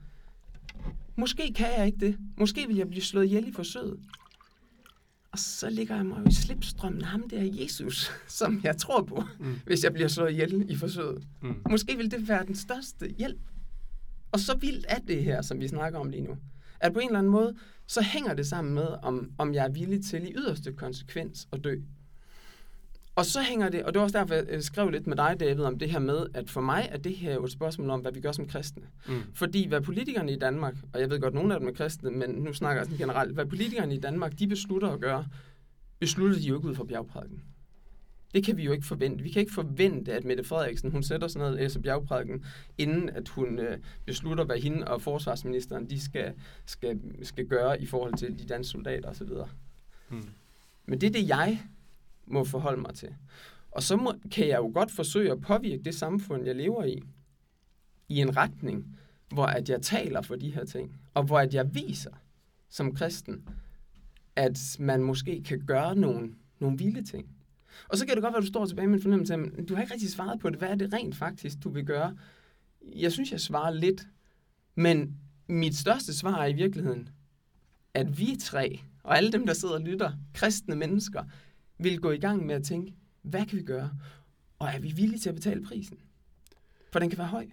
Måske 1.17 1.53
kan 1.53 1.67
jeg 1.79 1.87
ikke 1.87 1.99
det. 1.99 2.19
Måske 2.37 2.67
vil 2.67 2.77
jeg 2.77 2.89
blive 2.89 3.03
slået 3.03 3.25
ihjel 3.25 3.49
i 3.49 3.53
forsøget. 3.53 4.01
Og 5.33 5.39
så 5.39 5.71
ligger 5.71 5.97
jeg 5.97 6.07
mig 6.07 6.19
jo 6.19 6.29
i 6.29 6.33
slipstrømmen 6.33 7.03
af 7.03 7.09
ham 7.09 7.29
der 7.29 7.43
Jesus, 7.43 8.11
som 8.41 8.61
jeg 8.65 8.77
tror 8.77 9.03
på, 9.03 9.25
mm. 9.41 9.55
hvis 9.67 9.85
jeg 9.85 9.93
bliver 9.93 10.09
slået 10.09 10.31
ihjel 10.31 10.71
i 10.71 10.77
forsøget. 10.77 11.27
Mm. 11.43 11.55
Måske 11.71 11.97
vil 11.97 12.11
det 12.11 12.29
være 12.29 12.47
den 12.47 12.55
største 12.55 13.09
hjælp. 13.19 13.41
Og 14.33 14.41
så 14.41 14.57
vildt 14.57 14.87
er 14.89 14.99
det 14.99 15.25
her, 15.25 15.43
som 15.43 15.61
vi 15.61 15.69
snakker 15.69 15.99
om 15.99 16.11
lige 16.11 16.23
nu. 16.23 16.37
At 16.81 16.93
på 16.93 16.99
en 16.99 17.07
eller 17.07 17.18
anden 17.18 17.33
måde, 17.33 17.55
så 17.87 18.03
hænger 18.03 18.35
det 18.35 18.47
sammen 18.47 18.75
med, 18.75 18.87
om, 19.03 19.31
om 19.39 19.55
jeg 19.55 19.64
er 19.64 19.68
villig 19.68 20.05
til 20.05 20.29
i 20.29 20.33
yderste 20.37 20.72
konsekvens 20.72 21.49
at 21.53 21.64
dø. 21.64 21.77
Og 23.16 23.27
så 23.27 23.43
hænger 23.43 23.68
det, 23.68 23.83
og 23.83 23.95
det 23.95 23.99
var 23.99 24.05
også 24.05 24.18
derfor, 24.18 24.35
jeg 24.35 24.62
skrev 24.62 24.89
lidt 24.89 25.07
med 25.07 25.16
dig, 25.16 25.37
David, 25.41 25.64
om 25.64 25.79
det 25.79 25.91
her 25.91 25.99
med, 25.99 26.27
at 26.35 26.51
for 26.51 26.61
mig 26.61 26.89
er 26.93 26.97
det 26.97 27.16
her 27.16 27.35
jo 27.35 27.45
et 27.45 27.53
spørgsmål 27.53 27.91
om, 27.91 28.01
hvad 28.01 28.12
vi 28.12 28.20
gør 28.20 28.33
som 28.33 28.49
kristne. 28.49 28.83
Mm. 29.09 29.22
Fordi 29.35 29.68
hvad 29.68 29.81
politikerne 29.81 30.33
i 30.33 30.39
Danmark, 30.39 30.75
og 30.93 31.01
jeg 31.01 31.11
ved 31.11 31.20
godt, 31.20 31.35
nogle 31.35 31.55
af 31.55 31.61
dem 31.61 31.68
er 31.68 31.72
kristne, 31.72 32.11
men 32.11 32.31
nu 32.31 32.53
snakker 32.53 32.81
jeg 32.81 32.87
sådan 32.87 32.99
generelt, 32.99 33.33
hvad 33.33 33.47
politikerne 33.47 33.95
i 33.95 34.01
Danmark, 34.01 34.39
de 34.39 34.47
beslutter 34.47 34.89
at 34.89 35.01
gøre, 35.01 35.27
beslutter 36.01 36.37
de 36.37 36.43
jo 36.43 36.57
ikke 36.57 36.68
ud 36.68 36.75
fra 36.75 36.85
bjergprædiken. 36.85 37.43
Det 38.35 38.45
kan 38.45 38.57
vi 38.57 38.64
jo 38.64 38.72
ikke 38.72 38.87
forvente. 38.87 39.22
Vi 39.22 39.30
kan 39.30 39.41
ikke 39.41 39.53
forvente, 39.53 40.12
at 40.12 40.24
Mette 40.24 40.45
Frederiksen, 40.45 40.91
hun 40.91 41.03
sætter 41.03 41.28
sådan 41.28 41.49
noget 41.49 41.62
Else 41.62 41.80
Bjergprædiken, 41.80 42.45
inden 42.78 43.09
at 43.09 43.28
hun 43.28 43.59
øh, 43.59 43.78
beslutter, 44.05 44.45
hvad 44.45 44.59
hende 44.59 44.89
og 44.89 45.03
forsvarsministeren, 45.03 45.91
de 45.91 46.01
skal, 46.01 46.35
skal, 46.66 47.01
skal 47.22 47.47
gøre 47.47 47.82
i 47.82 47.87
forhold 47.87 48.14
til 48.14 48.39
de 48.39 48.47
danske 48.47 48.70
soldater 48.70 49.09
osv. 49.09 49.28
Hmm. 50.09 50.28
Men 50.87 51.01
det 51.01 51.07
er 51.07 51.11
det, 51.11 51.28
jeg 51.28 51.62
må 52.26 52.45
forholde 52.45 52.80
mig 52.80 52.95
til. 52.95 53.14
Og 53.70 53.82
så 53.82 53.97
må, 53.97 54.12
kan 54.30 54.49
jeg 54.49 54.59
jo 54.59 54.70
godt 54.74 54.91
forsøge 54.91 55.32
at 55.32 55.41
påvirke 55.41 55.82
det 55.82 55.95
samfund, 55.95 56.45
jeg 56.45 56.55
lever 56.55 56.85
i, 56.85 57.03
i 58.09 58.20
en 58.20 58.37
retning, 58.37 58.99
hvor 59.28 59.47
at 59.47 59.68
jeg 59.68 59.82
taler 59.82 60.22
for 60.22 60.37
de 60.37 60.55
her 60.55 60.64
ting, 60.64 60.97
og 61.14 61.22
hvor 61.22 61.39
at 61.39 61.55
jeg 61.55 61.74
viser 61.74 62.11
som 62.68 62.95
kristen, 62.95 63.49
at 64.37 64.76
man 64.80 65.03
måske 65.03 65.43
kan 65.43 65.61
gøre 65.66 65.97
nogle, 65.97 66.35
nogle 66.59 66.78
vilde 66.78 67.03
ting. 67.03 67.34
Og 67.89 67.99
så 67.99 68.07
kan 68.07 68.14
det 68.14 68.22
godt 68.22 68.33
være, 68.33 68.39
at 68.39 68.43
du 68.43 68.49
står 68.49 68.66
tilbage 68.66 68.89
med 68.89 68.95
en 68.95 69.03
fornemmelse 69.03 69.35
af, 69.35 69.39
at 69.59 69.68
du 69.68 69.75
har 69.75 69.83
ikke 69.83 69.95
rigtig 69.95 70.11
svaret 70.11 70.41
på 70.41 70.51
det. 70.51 70.59
Hvad 70.59 70.68
er 70.68 70.75
det 70.75 70.93
rent 70.93 71.16
faktisk, 71.16 71.57
du 71.64 71.68
vil 71.68 71.85
gøre? 71.85 72.16
Jeg 72.83 73.12
synes, 73.12 73.33
jeg 73.33 73.41
svarer 73.41 73.70
lidt. 73.70 74.07
Men 74.75 75.16
mit 75.49 75.77
største 75.77 76.14
svar 76.14 76.43
er 76.43 76.47
i 76.47 76.53
virkeligheden, 76.53 77.09
at 77.95 78.18
vi 78.18 78.37
tre, 78.41 78.81
og 79.03 79.16
alle 79.16 79.33
dem, 79.33 79.47
der 79.47 79.55
sidder 79.55 79.75
og 79.75 79.81
lytter, 79.81 80.12
kristne 80.35 80.77
mennesker, 80.77 81.25
vil 81.79 82.01
gå 82.01 82.11
i 82.11 82.18
gang 82.18 82.47
med 82.47 82.55
at 82.55 82.64
tænke, 82.64 82.95
hvad 83.22 83.47
kan 83.47 83.59
vi 83.59 83.62
gøre? 83.62 83.91
Og 84.59 84.68
er 84.68 84.79
vi 84.79 84.93
villige 84.93 85.18
til 85.18 85.29
at 85.29 85.35
betale 85.35 85.62
prisen? 85.62 85.99
For 86.93 86.99
den 86.99 87.11
kan 87.11 87.18
være 87.18 87.27
høj. 87.27 87.47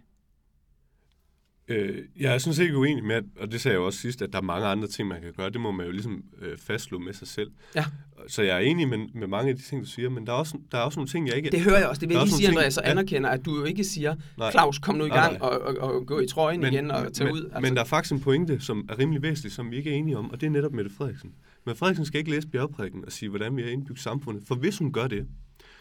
Øh, 1.72 1.98
jeg 2.20 2.34
er 2.34 2.38
sådan 2.38 2.54
set 2.54 2.64
ikke 2.64 2.78
uenig 2.78 3.04
med, 3.04 3.22
og 3.40 3.52
det 3.52 3.62
sagde 3.62 3.74
jeg 3.74 3.80
jo 3.80 3.86
også 3.86 4.00
sidst, 4.00 4.22
at 4.22 4.34
der 4.34 4.38
er 4.38 4.44
mange 4.44 4.68
andre 4.68 4.88
ting, 4.88 5.08
man 5.08 5.22
kan 5.22 5.34
gøre. 5.38 5.50
Det 5.50 5.62
må 5.62 5.72
man 5.72 5.86
jo 5.86 5.92
ligesom 5.92 6.24
øh, 6.42 6.58
fastslå 6.58 7.00
med 7.00 7.14
sig 7.14 7.28
selv. 7.28 7.52
Ja. 7.76 7.86
Så 8.28 8.42
jeg 8.42 8.56
er 8.56 8.60
enig 8.60 8.88
med, 8.88 8.98
med 9.14 9.28
mange 9.28 9.50
af 9.50 9.56
de 9.56 9.62
ting, 9.62 9.82
du 9.82 9.88
siger, 9.88 10.10
men 10.10 10.26
der 10.26 10.32
er 10.32 10.38
også, 10.38 10.58
der 10.72 10.78
er 10.78 10.82
også 10.82 11.00
nogle 11.00 11.10
ting, 11.10 11.28
jeg 11.28 11.36
ikke... 11.36 11.50
Det 11.50 11.62
hører 11.62 11.78
jeg 11.78 11.88
også. 11.88 12.00
Det 12.00 12.10
vil 12.10 12.16
jeg 12.16 12.24
lige 12.24 12.36
sige, 12.36 12.48
Andreas, 12.48 12.74
så 12.74 12.82
anerkender, 12.84 13.30
at 13.30 13.46
du 13.46 13.56
jo 13.56 13.64
ikke 13.64 13.84
siger, 13.84 14.16
nej. 14.38 14.52
Claus, 14.52 14.80
kom 14.80 14.96
nu 14.96 15.06
i 15.06 15.10
gang 15.10 15.32
nej. 15.32 15.48
Og, 15.50 15.62
og, 15.62 15.94
og 15.94 16.06
gå 16.06 16.20
i 16.20 16.28
trøjen 16.28 16.62
men, 16.62 16.74
igen 16.74 16.92
og 16.92 17.14
tage 17.14 17.26
men, 17.26 17.34
ud. 17.34 17.44
Altså. 17.44 17.60
Men 17.60 17.76
der 17.76 17.82
er 17.82 17.86
faktisk 17.86 18.14
en 18.14 18.20
pointe, 18.20 18.60
som 18.60 18.86
er 18.90 19.00
rimelig 19.00 19.22
væsentlig, 19.22 19.52
som 19.52 19.72
vi 19.72 19.76
ikke 19.76 19.92
er 19.92 19.96
enige 19.96 20.18
om, 20.18 20.32
og 20.32 20.42
det 20.42 20.48
er 20.48 20.52
netop 20.52 20.74
Mette 20.74 20.92
Frederiksen. 20.98 21.32
Men 21.66 21.76
Frederiksen 21.76 22.06
skal 22.06 22.18
ikke 22.18 22.32
læse 22.32 22.48
bjergprækken 22.48 23.06
og 23.06 23.12
sige, 23.12 23.30
hvordan 23.30 23.58
vi 23.58 23.62
har 23.62 23.70
indbygget 23.70 24.00
samfundet. 24.00 24.44
For 24.48 24.56
hvis 24.56 24.78
hun 24.78 24.94
gør 24.94 25.08
det... 25.08 25.28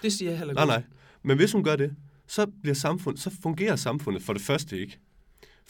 Det 0.02 0.12
siger 0.12 0.30
jeg 0.30 0.38
heller 0.38 0.52
ikke. 0.52 0.66
Nej, 0.66 0.66
nej. 0.66 0.82
Men 1.22 1.36
hvis 1.36 1.52
hun 1.52 1.64
gør 1.64 1.76
det, 1.76 1.94
så, 2.26 2.46
bliver 2.62 2.74
samfund, 2.74 3.16
så 3.16 3.30
fungerer 3.42 3.76
samfundet 3.76 4.22
for 4.22 4.32
det 4.32 4.42
første 4.42 4.80
ikke. 4.80 4.98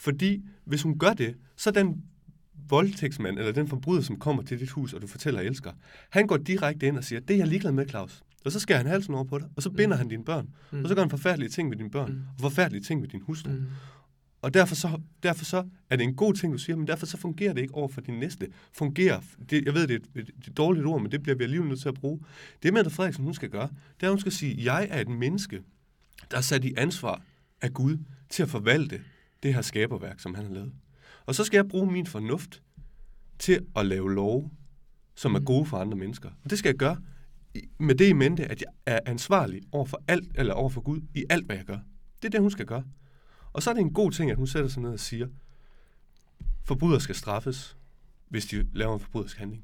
Fordi 0.01 0.43
hvis 0.65 0.81
hun 0.81 0.99
gør 0.99 1.13
det, 1.13 1.35
så 1.55 1.71
den 1.71 2.03
voldtægtsmand, 2.69 3.39
eller 3.39 3.51
den 3.51 3.67
forbryder, 3.67 4.01
som 4.01 4.19
kommer 4.19 4.43
til 4.43 4.59
dit 4.59 4.69
hus, 4.69 4.93
og 4.93 5.01
du 5.01 5.07
fortæller, 5.07 5.41
elsker, 5.41 5.71
han 6.09 6.27
går 6.27 6.37
direkte 6.37 6.87
ind 6.87 6.97
og 6.97 7.03
siger, 7.03 7.19
det 7.19 7.33
er 7.33 7.37
jeg 7.37 7.47
ligeglad 7.47 7.71
med, 7.71 7.89
Claus. 7.89 8.23
Og 8.45 8.51
så 8.51 8.59
skærer 8.59 8.77
han 8.77 8.87
halsen 8.87 9.13
over 9.13 9.23
på 9.23 9.39
dig, 9.39 9.47
og 9.55 9.63
så 9.63 9.69
binder 9.69 9.95
mm. 9.95 9.97
han 9.97 10.07
dine 10.07 10.23
børn. 10.23 10.49
Mm. 10.71 10.83
Og 10.83 10.89
så 10.89 10.95
gør 10.95 11.01
han 11.01 11.09
forfærdelige 11.09 11.49
ting 11.49 11.69
med 11.69 11.77
dine 11.77 11.89
børn, 11.89 12.11
mm. 12.11 12.21
og 12.37 12.41
forfærdelige 12.41 12.83
ting 12.83 13.01
med 13.01 13.09
din 13.09 13.21
hustru. 13.21 13.51
Mm. 13.51 13.65
Og 14.41 14.53
derfor 14.53 14.75
så, 14.75 14.99
derfor 15.23 15.45
så 15.45 15.65
er 15.89 15.95
det 15.95 16.03
en 16.03 16.15
god 16.15 16.33
ting, 16.33 16.53
du 16.53 16.57
siger, 16.57 16.77
men 16.77 16.87
derfor 16.87 17.05
så 17.05 17.17
fungerer 17.17 17.53
det 17.53 17.61
ikke 17.61 17.75
over 17.75 17.87
for 17.87 18.01
din 18.01 18.19
næste. 18.19 18.47
Fungerer, 18.73 19.21
det, 19.49 19.65
jeg 19.65 19.73
ved, 19.73 19.87
det 19.87 19.93
er, 19.93 19.99
et, 19.99 20.15
det 20.15 20.29
er 20.29 20.49
et 20.51 20.57
dårligt 20.57 20.85
ord, 20.85 21.01
men 21.01 21.11
det 21.11 21.23
bliver 21.23 21.35
vi 21.35 21.43
alligevel 21.43 21.69
nødt 21.69 21.81
til 21.81 21.89
at 21.89 21.95
bruge. 21.95 22.19
Det, 22.63 22.73
Mette 22.73 22.91
Frederiksen 22.91 23.23
hun 23.23 23.33
skal 23.33 23.49
gøre, 23.49 23.69
det 23.99 24.05
er, 24.05 24.09
hun 24.09 24.19
skal 24.19 24.31
sige, 24.31 24.63
jeg 24.63 24.87
er 24.91 25.01
et 25.01 25.09
menneske, 25.09 25.61
der 26.31 26.37
er 26.37 26.41
sat 26.41 26.65
i 26.65 26.73
ansvar 26.77 27.21
af 27.61 27.73
Gud 27.73 27.97
til 28.29 28.43
at 28.43 28.49
forvalte 28.49 29.01
det 29.43 29.53
her 29.53 29.61
skaberværk, 29.61 30.19
som 30.19 30.35
han 30.35 30.45
har 30.45 30.53
lavet. 30.53 30.71
Og 31.25 31.35
så 31.35 31.43
skal 31.43 31.57
jeg 31.57 31.67
bruge 31.67 31.91
min 31.91 32.05
fornuft 32.05 32.61
til 33.39 33.65
at 33.75 33.85
lave 33.85 34.13
lov, 34.13 34.51
som 35.15 35.35
er 35.35 35.39
mm. 35.39 35.45
gode 35.45 35.65
for 35.65 35.77
andre 35.77 35.97
mennesker. 35.97 36.29
Og 36.43 36.49
det 36.49 36.59
skal 36.59 36.69
jeg 36.69 36.77
gøre 36.77 36.97
med 37.79 37.95
det 37.95 38.09
i 38.09 38.13
mente, 38.13 38.45
at 38.45 38.61
jeg 38.61 38.69
er 38.85 38.99
ansvarlig 39.05 39.61
over 39.71 39.85
for 39.85 40.03
alt, 40.07 40.31
eller 40.35 40.53
over 40.53 40.69
for 40.69 40.81
Gud 40.81 41.01
i 41.15 41.25
alt, 41.29 41.45
hvad 41.45 41.55
jeg 41.55 41.65
gør. 41.65 41.79
Det 42.21 42.27
er 42.27 42.29
det, 42.29 42.41
hun 42.41 42.51
skal 42.51 42.65
gøre. 42.65 42.83
Og 43.53 43.63
så 43.63 43.69
er 43.69 43.73
det 43.73 43.81
en 43.81 43.93
god 43.93 44.11
ting, 44.11 44.31
at 44.31 44.37
hun 44.37 44.47
sætter 44.47 44.69
sig 44.69 44.81
ned 44.81 44.91
og 44.91 44.99
siger, 44.99 45.27
forbrydere 46.63 47.01
skal 47.01 47.15
straffes, 47.15 47.77
hvis 48.29 48.45
de 48.45 48.67
laver 48.73 48.93
en 48.93 48.99
forbryderisk 48.99 49.37
handling. 49.37 49.63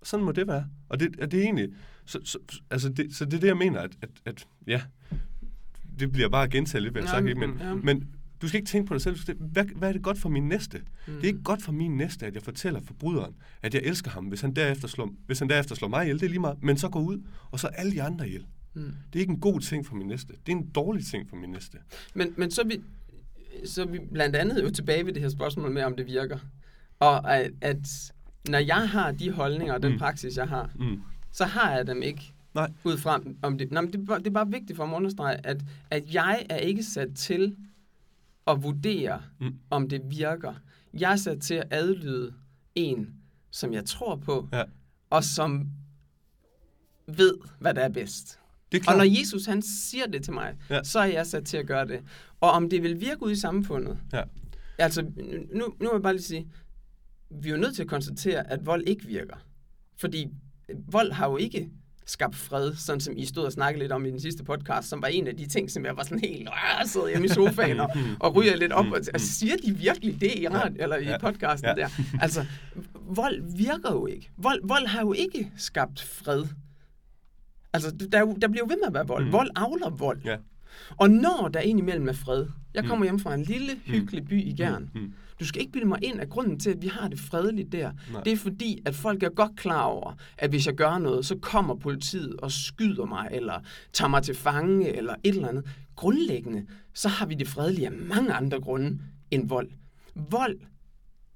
Og 0.00 0.06
sådan 0.06 0.24
må 0.24 0.32
det 0.32 0.46
være. 0.46 0.66
Og 0.88 1.00
det, 1.00 1.16
er 1.18 1.26
det 1.26 1.42
egentlig... 1.42 1.68
Så, 2.04 2.20
så, 2.24 2.38
altså 2.70 2.88
det, 2.88 3.14
så 3.14 3.24
det 3.24 3.34
er 3.34 3.40
det, 3.40 3.48
jeg 3.48 3.56
mener, 3.56 3.80
at, 3.80 3.96
at, 4.02 4.10
at 4.24 4.48
ja, 4.66 4.82
det 5.98 6.12
bliver 6.12 6.28
bare 6.28 6.48
gentaget 6.48 6.82
lidt, 6.82 6.94
hvad 6.94 7.02
jeg 7.02 7.10
sagt? 7.10 7.24
Men, 7.24 7.58
ja. 7.58 7.74
men 7.74 8.14
du 8.42 8.48
skal 8.48 8.58
ikke 8.58 8.68
tænke 8.68 8.88
på 8.88 8.94
dig 8.94 9.02
selv. 9.02 9.36
Hvad, 9.38 9.64
hvad 9.64 9.88
er 9.88 9.92
det 9.92 10.02
godt 10.02 10.18
for 10.18 10.28
min 10.28 10.48
næste? 10.48 10.78
Mm. 10.78 11.14
Det 11.14 11.22
er 11.22 11.26
ikke 11.26 11.42
godt 11.42 11.62
for 11.62 11.72
min 11.72 11.96
næste, 11.96 12.26
at 12.26 12.34
jeg 12.34 12.42
fortæller 12.42 12.80
forbryderen, 12.80 13.34
at 13.62 13.74
jeg 13.74 13.82
elsker 13.84 14.10
ham, 14.10 14.24
hvis 14.24 14.40
han 14.40 14.56
derefter 14.56 14.88
slår, 14.88 15.10
hvis 15.26 15.38
han 15.38 15.48
derefter 15.48 15.74
slår 15.74 15.88
mig 15.88 16.04
ihjel. 16.04 16.20
Det 16.20 16.26
er 16.26 16.30
lige 16.30 16.40
meget. 16.40 16.62
Men 16.62 16.76
så 16.76 16.88
går 16.88 17.00
ud, 17.00 17.22
og 17.50 17.60
så 17.60 17.66
alle 17.66 17.92
de 17.92 18.02
andre 18.02 18.28
ihjel. 18.28 18.46
Mm. 18.74 18.82
Det 18.82 19.18
er 19.18 19.20
ikke 19.20 19.32
en 19.32 19.40
god 19.40 19.60
ting 19.60 19.86
for 19.86 19.94
min 19.94 20.06
næste. 20.06 20.32
Det 20.46 20.52
er 20.52 20.56
en 20.56 20.70
dårlig 20.70 21.06
ting 21.06 21.28
for 21.28 21.36
min 21.36 21.50
næste. 21.50 21.78
Men, 22.14 22.34
men 22.36 22.50
så, 22.50 22.62
er 22.62 22.66
vi, 22.66 22.80
så 23.64 23.82
er 23.82 23.86
vi 23.86 24.00
blandt 24.12 24.36
andet 24.36 24.62
jo 24.62 24.70
tilbage 24.70 25.06
ved 25.06 25.12
det 25.12 25.22
her 25.22 25.28
spørgsmål 25.28 25.70
med, 25.70 25.82
om 25.82 25.96
det 25.96 26.06
virker. 26.06 26.38
Og 26.98 27.36
at, 27.36 27.50
at 27.60 28.12
når 28.48 28.58
jeg 28.58 28.88
har 28.88 29.12
de 29.12 29.30
holdninger 29.30 29.74
og 29.74 29.82
den 29.82 29.92
mm. 29.92 29.98
praksis, 29.98 30.36
jeg 30.36 30.48
har, 30.48 30.70
mm. 30.78 31.02
så 31.32 31.44
har 31.44 31.72
jeg 31.72 31.86
dem 31.86 32.02
ikke 32.02 32.32
Nej. 32.54 32.72
ud 32.84 32.98
fra, 32.98 33.20
om 33.42 33.58
det, 33.58 33.72
nej, 33.72 33.82
men 33.82 33.92
det, 33.92 34.08
det 34.08 34.26
er 34.26 34.30
bare 34.30 34.50
vigtigt 34.50 34.76
for 34.76 34.86
mig 34.86 34.94
at 34.94 34.96
understrege, 34.96 35.46
at, 35.46 35.62
at 35.90 36.14
jeg 36.14 36.46
er 36.50 36.56
ikke 36.56 36.82
sat 36.82 37.08
til 37.14 37.56
at 38.46 38.62
vurdere, 38.62 39.22
mm. 39.40 39.58
om 39.70 39.88
det 39.88 40.02
virker. 40.06 40.54
Jeg 40.94 41.12
er 41.12 41.16
sat 41.16 41.40
til 41.40 41.54
at 41.54 41.66
adlyde 41.70 42.34
en, 42.74 43.14
som 43.50 43.72
jeg 43.72 43.84
tror 43.84 44.16
på, 44.16 44.48
ja. 44.52 44.62
og 45.10 45.24
som 45.24 45.70
ved, 47.06 47.34
hvad 47.58 47.74
der 47.74 47.82
er 47.82 47.88
bedst. 47.88 48.40
Det 48.72 48.86
er 48.86 48.90
og 48.90 48.96
når 48.96 49.18
Jesus 49.18 49.46
han 49.46 49.62
siger 49.62 50.06
det 50.06 50.24
til 50.24 50.32
mig, 50.32 50.56
ja. 50.70 50.82
så 50.82 50.98
er 50.98 51.04
jeg 51.04 51.26
sat 51.26 51.44
til 51.44 51.56
at 51.56 51.66
gøre 51.66 51.86
det. 51.86 52.02
Og 52.40 52.50
om 52.50 52.70
det 52.70 52.82
vil 52.82 53.00
virke 53.00 53.22
ud 53.22 53.30
i 53.30 53.36
samfundet. 53.36 53.98
Ja. 54.12 54.22
Altså, 54.78 55.02
nu, 55.02 55.74
nu 55.80 55.88
vil 55.88 55.88
jeg 55.92 56.02
bare 56.02 56.12
lige 56.12 56.22
sige, 56.22 56.48
vi 57.30 57.48
er 57.48 57.52
jo 57.52 57.60
nødt 57.60 57.74
til 57.74 57.82
at 57.82 57.88
konstatere, 57.88 58.50
at 58.50 58.66
vold 58.66 58.82
ikke 58.86 59.06
virker. 59.06 59.36
Fordi 59.96 60.28
vold 60.92 61.12
har 61.12 61.30
jo 61.30 61.36
ikke 61.36 61.70
skabt 62.10 62.36
fred, 62.36 62.74
sådan 62.76 63.00
som 63.00 63.14
I 63.16 63.26
stod 63.26 63.44
og 63.44 63.52
snakkede 63.52 63.84
lidt 63.84 63.92
om 63.92 64.06
i 64.06 64.10
den 64.10 64.20
sidste 64.20 64.44
podcast, 64.44 64.88
som 64.88 65.02
var 65.02 65.08
en 65.08 65.26
af 65.26 65.36
de 65.36 65.46
ting, 65.46 65.70
som 65.70 65.84
jeg 65.84 65.96
var 65.96 66.02
sådan 66.02 66.18
helt 66.18 66.48
sidder 66.84 67.08
hjemme 67.08 67.24
i 67.24 67.28
sofaen 67.28 67.80
og, 67.80 67.90
og 68.24 68.36
ryger 68.36 68.56
lidt 68.56 68.72
op. 68.72 68.86
Og, 68.86 68.96
altså, 68.96 69.34
siger 69.34 69.56
de 69.56 69.72
virkelig 69.76 70.20
det 70.20 70.32
i, 70.36 70.48
rad, 70.48 70.72
eller 70.76 70.96
i 70.96 71.18
podcasten 71.20 71.68
ja. 71.68 71.82
der? 71.82 71.88
Altså, 72.20 72.46
vold 72.94 73.56
virker 73.56 73.92
jo 73.92 74.06
ikke. 74.06 74.30
Vold, 74.36 74.60
vold 74.64 74.86
har 74.86 75.00
jo 75.00 75.12
ikke 75.12 75.52
skabt 75.56 76.02
fred. 76.02 76.44
Altså, 77.72 77.90
der, 77.90 78.24
der 78.24 78.48
bliver 78.48 78.64
jo 78.64 78.68
ved 78.68 78.76
med 78.76 78.86
at 78.86 78.94
være 78.94 79.06
vold. 79.06 79.24
Mm. 79.24 79.32
Vold 79.32 79.50
avler 79.56 79.90
vold. 79.90 80.20
Ja. 80.24 80.36
Og 80.96 81.10
når 81.10 81.50
der 81.54 81.60
indimellem 81.60 82.08
er 82.08 82.12
fred, 82.12 82.46
jeg 82.74 82.84
kommer 82.84 83.04
hjem 83.04 83.18
fra 83.18 83.34
en 83.34 83.42
lille, 83.42 83.72
hyggelig 83.84 84.24
by 84.24 84.42
i 84.44 84.52
Gern, 84.52 84.90
Mm. 84.94 85.12
du 85.40 85.44
skal 85.44 85.60
ikke 85.60 85.72
bilde 85.72 85.86
mig 85.86 85.98
ind, 86.04 86.20
at 86.20 86.28
grunden 86.28 86.58
til, 86.60 86.70
at 86.70 86.82
vi 86.82 86.86
har 86.88 87.08
det 87.08 87.18
fredeligt 87.20 87.72
der, 87.72 87.92
Nej. 88.12 88.22
det 88.22 88.32
er 88.32 88.36
fordi, 88.36 88.78
at 88.86 88.94
folk 88.94 89.22
er 89.22 89.28
godt 89.28 89.56
klar 89.56 89.82
over, 89.82 90.14
at 90.38 90.50
hvis 90.50 90.66
jeg 90.66 90.74
gør 90.74 90.98
noget, 90.98 91.26
så 91.26 91.36
kommer 91.36 91.74
politiet 91.74 92.36
og 92.36 92.52
skyder 92.52 93.04
mig, 93.04 93.28
eller 93.32 93.54
tager 93.92 94.08
mig 94.08 94.22
til 94.22 94.34
fange, 94.34 94.96
eller 94.96 95.14
et 95.24 95.34
eller 95.34 95.48
andet. 95.48 95.64
Grundlæggende, 95.96 96.66
så 96.94 97.08
har 97.08 97.26
vi 97.26 97.34
det 97.34 97.48
fredelige 97.48 97.86
af 97.86 97.92
mange 97.92 98.32
andre 98.32 98.60
grunde 98.60 98.98
end 99.30 99.48
vold. 99.48 99.68
Vold 100.14 100.58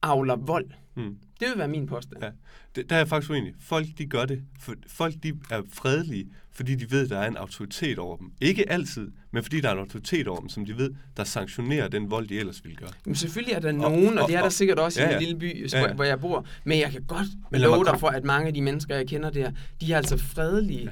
avler 0.02 0.36
vold. 0.36 0.66
Mm. 0.96 1.16
Det 1.40 1.48
vil 1.48 1.58
være 1.58 1.68
min 1.68 1.86
påstand. 1.86 2.22
Ja. 2.22 2.30
Det, 2.76 2.90
der 2.90 2.96
er 2.96 3.00
jeg 3.00 3.08
faktisk 3.08 3.30
uenig. 3.30 3.52
Folk, 3.60 3.86
de 3.98 4.06
gør 4.06 4.24
det. 4.24 4.42
For, 4.60 4.74
folk, 4.86 5.14
de 5.22 5.32
er 5.50 5.62
fredelige, 5.72 6.26
fordi 6.52 6.74
de 6.74 6.90
ved, 6.90 7.08
der 7.08 7.18
er 7.18 7.28
en 7.28 7.36
autoritet 7.36 7.98
over 7.98 8.16
dem. 8.16 8.32
Ikke 8.40 8.70
altid, 8.72 9.10
men 9.30 9.42
fordi 9.42 9.60
der 9.60 9.68
er 9.68 9.72
en 9.72 9.78
autoritet 9.78 10.28
over 10.28 10.40
dem, 10.40 10.48
som 10.48 10.66
de 10.66 10.76
ved, 10.78 10.90
der 11.16 11.24
sanktionerer 11.24 11.88
den 11.88 12.10
vold, 12.10 12.28
de 12.28 12.38
ellers 12.38 12.64
ville 12.64 12.76
gøre. 12.76 12.90
Men 13.04 13.14
selvfølgelig 13.14 13.54
er 13.54 13.60
der 13.60 13.72
nogen, 13.72 14.18
og, 14.18 14.22
og- 14.22 14.28
det 14.28 14.34
er 14.36 14.38
der 14.40 14.44
og- 14.46 14.52
sikkert 14.52 14.78
også 14.78 15.00
ja, 15.02 15.08
i 15.08 15.10
ja. 15.10 15.16
en 15.16 15.22
lille 15.22 15.38
by, 15.38 15.72
Ja, 15.72 15.78
hvor, 15.78 15.88
ja. 15.88 15.94
hvor 15.94 16.04
jeg 16.04 16.20
bor. 16.20 16.46
Men 16.64 16.78
jeg 16.78 16.90
kan 16.92 17.02
godt 17.06 17.26
love 17.52 17.84
dig 17.84 18.00
for, 18.00 18.08
at 18.08 18.24
mange 18.24 18.46
af 18.48 18.54
de 18.54 18.62
mennesker, 18.62 18.96
jeg 18.96 19.06
kender 19.08 19.30
der, 19.30 19.50
de 19.80 19.92
er 19.92 19.96
altså 19.96 20.16
fredelige. 20.16 20.90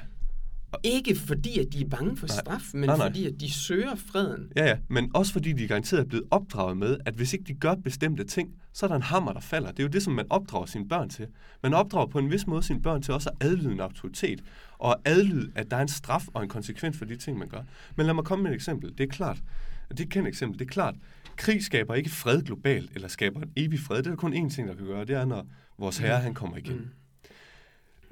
Ikke 0.82 1.16
fordi, 1.16 1.58
at 1.58 1.66
de 1.72 1.80
er 1.80 1.88
bange 1.88 2.16
for 2.16 2.26
Nej. 2.26 2.36
straf, 2.40 2.62
men 2.74 2.84
Nej, 2.84 2.96
nej. 2.96 3.06
fordi, 3.06 3.26
at 3.26 3.40
de 3.40 3.50
søger 3.52 3.94
freden. 3.94 4.52
Ja, 4.56 4.66
ja, 4.66 4.76
men 4.88 5.10
også 5.14 5.32
fordi 5.32 5.52
de 5.52 5.68
garanteret 5.68 6.00
er 6.00 6.04
blevet 6.04 6.26
opdraget 6.30 6.76
med, 6.76 6.98
at 7.06 7.14
hvis 7.14 7.32
ikke 7.32 7.44
de 7.44 7.54
gør 7.54 7.74
bestemte 7.74 8.24
ting, 8.24 8.54
så 8.72 8.86
er 8.86 8.88
der 8.88 8.96
en 8.96 9.02
hammer, 9.02 9.32
der 9.32 9.40
falder. 9.40 9.70
Det 9.70 9.78
er 9.78 9.82
jo 9.82 9.88
det, 9.88 10.02
som 10.02 10.12
man 10.12 10.26
opdrager 10.30 10.66
sine 10.66 10.88
børn 10.88 11.08
til. 11.08 11.26
Man 11.62 11.74
opdrager 11.74 12.06
på 12.06 12.18
en 12.18 12.30
vis 12.30 12.46
måde 12.46 12.62
sine 12.62 12.82
børn 12.82 13.02
til 13.02 13.14
også 13.14 13.30
at 13.30 13.46
adlyde 13.46 13.72
en 13.72 13.80
autoritet, 13.80 14.42
og 14.78 15.00
adlyde, 15.04 15.52
at 15.54 15.70
der 15.70 15.76
er 15.76 15.82
en 15.82 15.88
straf 15.88 16.24
og 16.34 16.42
en 16.42 16.48
konsekvens 16.48 16.98
for 16.98 17.04
de 17.04 17.16
ting, 17.16 17.38
man 17.38 17.48
gør. 17.48 17.62
Men 17.96 18.06
lad 18.06 18.14
mig 18.14 18.24
komme 18.24 18.42
med 18.42 18.50
et 18.50 18.54
eksempel. 18.54 18.90
Det 18.98 19.04
er 19.04 19.08
klart, 19.08 19.42
det 19.88 20.00
er 20.00 20.04
et 20.04 20.10
kendt 20.10 20.28
eksempel, 20.28 20.58
det 20.58 20.64
er 20.64 20.68
klart, 20.72 20.94
krig 21.36 21.64
skaber 21.64 21.94
ikke 21.94 22.10
fred 22.10 22.42
globalt, 22.42 22.90
eller 22.94 23.08
skaber 23.08 23.40
en 23.40 23.50
evig 23.56 23.80
fred. 23.80 23.96
Det 23.98 24.06
er 24.06 24.10
der 24.10 24.16
kun 24.16 24.34
én 24.34 24.50
ting, 24.54 24.68
der 24.68 24.74
kan 24.74 24.86
gøre, 24.86 25.04
det 25.04 25.16
er, 25.16 25.24
når 25.24 25.46
vores 25.78 25.98
herre, 25.98 26.20
han 26.20 26.34
kommer 26.34 26.56
igen. 26.56 26.76
Mm. 26.76 26.88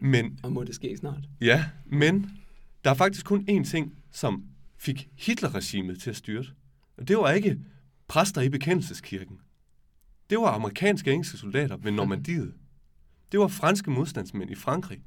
Men 0.08 0.38
Og 0.42 0.52
må 0.52 0.64
det 0.64 0.74
ske 0.74 0.96
snart. 0.96 1.20
Ja, 1.40 1.64
men 1.86 2.30
der 2.84 2.90
er 2.90 2.94
faktisk 2.94 3.26
kun 3.26 3.48
én 3.50 3.64
ting, 3.64 3.94
som 4.12 4.44
fik 4.78 5.08
Hitler-regimet 5.14 6.00
til 6.00 6.10
at 6.10 6.16
styrte. 6.16 6.48
Og 6.96 7.08
det 7.08 7.16
var 7.16 7.30
ikke 7.30 7.58
præster 8.08 8.40
i 8.40 8.48
bekendelseskirken. 8.48 9.40
Det 10.30 10.38
var 10.38 10.46
amerikanske 10.46 11.10
og 11.10 11.14
engelske 11.14 11.38
soldater 11.38 11.76
ved 11.76 11.92
Normandiet. 11.92 12.54
Det 13.32 13.40
var 13.40 13.48
franske 13.48 13.90
modstandsmænd 13.90 14.50
i 14.50 14.54
Frankrig. 14.54 15.02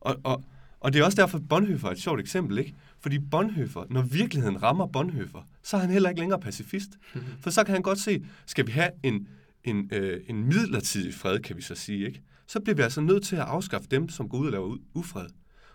Og, 0.00 0.16
og, 0.24 0.44
og 0.80 0.92
det 0.92 1.00
er 1.00 1.04
også 1.04 1.16
derfor, 1.16 1.38
at 1.38 1.48
Bonhoeffer 1.48 1.88
er 1.88 1.92
et 1.92 2.00
sjovt 2.00 2.20
eksempel, 2.20 2.58
ikke? 2.58 2.74
Fordi 3.00 3.18
Bonhoeffer, 3.18 3.84
når 3.90 4.02
virkeligheden 4.02 4.62
rammer 4.62 4.86
Bonhoeffer, 4.86 5.42
så 5.62 5.76
er 5.76 5.80
han 5.80 5.90
heller 5.90 6.08
ikke 6.08 6.20
længere 6.20 6.40
pacifist. 6.40 6.90
For 7.42 7.50
så 7.50 7.64
kan 7.64 7.72
han 7.72 7.82
godt 7.82 7.98
se, 7.98 8.24
skal 8.46 8.66
vi 8.66 8.72
have 8.72 8.90
en, 9.02 9.28
en, 9.64 9.88
øh, 9.92 10.20
en 10.28 10.44
midlertidig 10.44 11.14
fred, 11.14 11.38
kan 11.38 11.56
vi 11.56 11.62
så 11.62 11.74
sige, 11.74 12.06
ikke? 12.06 12.22
Så 12.46 12.60
bliver 12.60 12.76
vi 12.76 12.82
altså 12.82 13.00
nødt 13.00 13.24
til 13.24 13.36
at 13.36 13.42
afskaffe 13.42 13.88
dem, 13.90 14.08
som 14.08 14.28
går 14.28 14.38
ud 14.38 14.46
og 14.46 14.52
laver 14.52 14.76
ufred. 14.94 15.26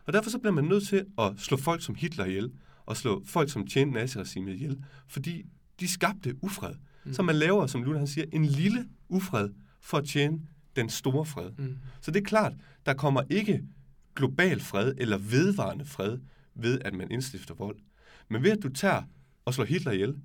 Og 0.06 0.14
derfor 0.14 0.30
så 0.30 0.39
bliver 0.39 0.53
man 0.53 0.64
nødt 0.64 0.88
til 0.88 1.06
at 1.18 1.34
slå 1.38 1.58
folk 1.58 1.84
som 1.84 1.95
Hitler 1.95 2.26
ihjel, 2.26 2.51
og 2.86 2.97
slå 2.97 3.24
folk 3.26 3.49
som 3.49 3.68
tjente 3.68 3.93
naziregimet 3.93 4.53
ihjel, 4.53 4.84
fordi 5.08 5.45
de 5.80 5.88
skabte 5.88 6.36
ufred. 6.41 6.74
Mm. 7.06 7.14
Så 7.14 7.22
man 7.22 7.36
laver, 7.36 7.68
som 7.68 7.84
Luther 7.84 7.97
han 7.97 8.08
siger, 8.08 8.26
en 8.34 8.45
lille 8.45 8.86
ufred 9.10 9.49
for 9.82 9.97
at 9.97 10.06
tjene 10.06 10.39
den 10.76 10.89
store 10.89 11.26
fred. 11.26 11.51
Mm. 11.58 11.78
Så 12.01 12.12
det 12.12 12.20
er 12.20 12.26
klart, 12.26 12.53
der 12.86 12.93
kommer 12.93 13.22
ikke 13.30 13.64
global 14.16 14.60
fred 14.60 14.93
eller 14.97 15.18
vedvarende 15.18 15.86
fred 15.86 16.18
ved, 16.56 16.80
at 16.86 16.93
man 16.93 17.12
indstifter 17.12 17.53
vold. 17.53 17.78
Men 18.30 18.43
ved 18.43 18.51
at 18.51 18.64
du 18.64 18.70
tager 18.70 19.01
og 19.45 19.53
slår 19.53 19.66
Hitler 19.66 19.91
ihjel, 19.91 20.16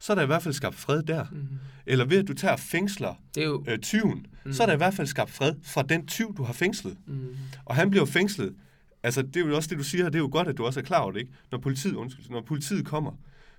så 0.00 0.12
er 0.12 0.14
der 0.14 0.22
i 0.22 0.26
hvert 0.26 0.42
fald 0.42 0.54
skabt 0.54 0.74
fred 0.74 1.02
der. 1.02 1.26
Mm. 1.32 1.48
Eller 1.86 2.04
ved 2.04 2.18
at 2.18 2.28
du 2.28 2.34
tager 2.34 2.56
fængsler 2.56 3.14
Det 3.34 3.42
er 3.42 3.46
jo... 3.46 3.64
øh, 3.68 3.78
tyven, 3.78 4.26
mm. 4.44 4.52
så 4.52 4.62
er 4.62 4.66
der 4.66 4.74
i 4.74 4.76
hvert 4.76 4.94
fald 4.94 5.06
skabt 5.06 5.30
fred 5.30 5.54
fra 5.62 5.82
den 5.82 6.06
tyv, 6.06 6.36
du 6.36 6.42
har 6.42 6.52
fængslet. 6.52 6.96
Mm. 7.06 7.36
Og 7.64 7.74
han 7.74 7.90
bliver 7.90 8.04
fængslet. 8.04 8.54
Altså, 9.02 9.22
det 9.22 9.36
er 9.36 9.40
jo 9.48 9.56
også 9.56 9.68
det, 9.70 9.78
du 9.78 9.84
siger, 9.84 10.04
og 10.06 10.12
det 10.12 10.18
er 10.18 10.22
jo 10.22 10.28
godt, 10.32 10.48
at 10.48 10.58
du 10.58 10.64
også 10.66 10.80
er 10.80 10.84
klar 10.84 11.00
over 11.00 11.12
det, 11.12 11.20
ikke? 11.20 11.32
Når 11.50 11.58
politiet, 11.58 11.94
undskyld, 11.94 12.30
når 12.30 12.40
politiet 12.40 12.86
kommer, 12.86 13.12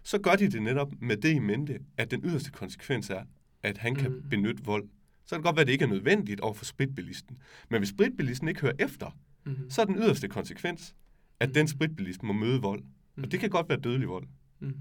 så 0.03 0.17
gør 0.19 0.35
de 0.35 0.51
det 0.51 0.61
netop 0.61 0.91
med 1.01 1.17
det 1.17 1.33
i 1.33 1.39
mente, 1.39 1.79
at 1.97 2.11
den 2.11 2.21
yderste 2.23 2.51
konsekvens 2.51 3.09
er, 3.09 3.21
at 3.63 3.77
han 3.77 3.95
kan 3.95 4.11
Mm. 4.11 4.29
benytte 4.29 4.63
vold. 4.65 4.83
Så 5.25 5.35
kan 5.35 5.37
det 5.37 5.43
godt 5.45 5.55
være, 5.55 5.61
at 5.61 5.67
det 5.67 5.73
ikke 5.73 5.85
er 5.85 5.89
nødvendigt 5.89 6.39
over 6.41 6.53
for 6.53 6.65
spritbilisten. 6.65 7.37
Men 7.69 7.79
hvis 7.79 7.89
spritbilisten 7.89 8.47
ikke 8.47 8.61
hører 8.61 8.73
efter, 8.79 9.17
Mm. 9.45 9.55
så 9.69 9.81
er 9.81 9.85
den 9.85 9.95
yderste 9.95 10.27
konsekvens, 10.27 10.95
at 11.39 11.55
den 11.55 11.67
spritbilist 11.67 12.23
må 12.23 12.33
møde 12.33 12.61
vold. 12.61 12.83
Og 13.23 13.31
det 13.31 13.39
kan 13.39 13.49
godt 13.49 13.69
være 13.69 13.79
dødelig 13.79 14.07
vold. 14.09 14.27
Mm. 14.59 14.73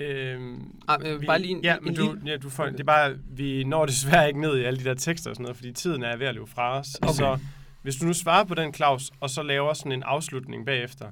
Øhm, 0.00 0.72
Ah, 0.88 1.02
men 1.02 1.20
vi, 1.20 1.26
bare 1.26 1.38
lige 1.38 1.50
en, 1.50 1.60
ja, 1.64 1.76
en 1.76 1.84
men 1.84 1.94
du, 1.94 2.16
ja, 2.26 2.36
du 2.36 2.50
får, 2.50 2.66
det 2.66 2.80
er 2.80 2.84
bare, 2.84 3.16
vi 3.30 3.64
når 3.64 3.86
desværre 3.86 4.28
ikke 4.28 4.40
ned 4.40 4.58
i 4.58 4.62
alle 4.62 4.78
de 4.80 4.84
der 4.84 4.94
tekster 4.94 5.30
og 5.30 5.36
sådan 5.36 5.42
noget, 5.42 5.56
fordi 5.56 5.72
tiden 5.72 6.02
er 6.02 6.16
ved 6.16 6.26
at 6.26 6.34
løbe 6.34 6.46
fra 6.46 6.78
os. 6.78 6.94
Okay. 7.02 7.12
Så 7.14 7.38
hvis 7.88 7.96
du 7.96 8.06
nu 8.06 8.12
svarer 8.12 8.44
på 8.44 8.54
den, 8.54 8.74
Claus, 8.74 9.10
og 9.20 9.30
så 9.30 9.42
laver 9.42 9.72
sådan 9.74 9.92
en 9.92 10.02
afslutning 10.02 10.66
bagefter, 10.66 11.10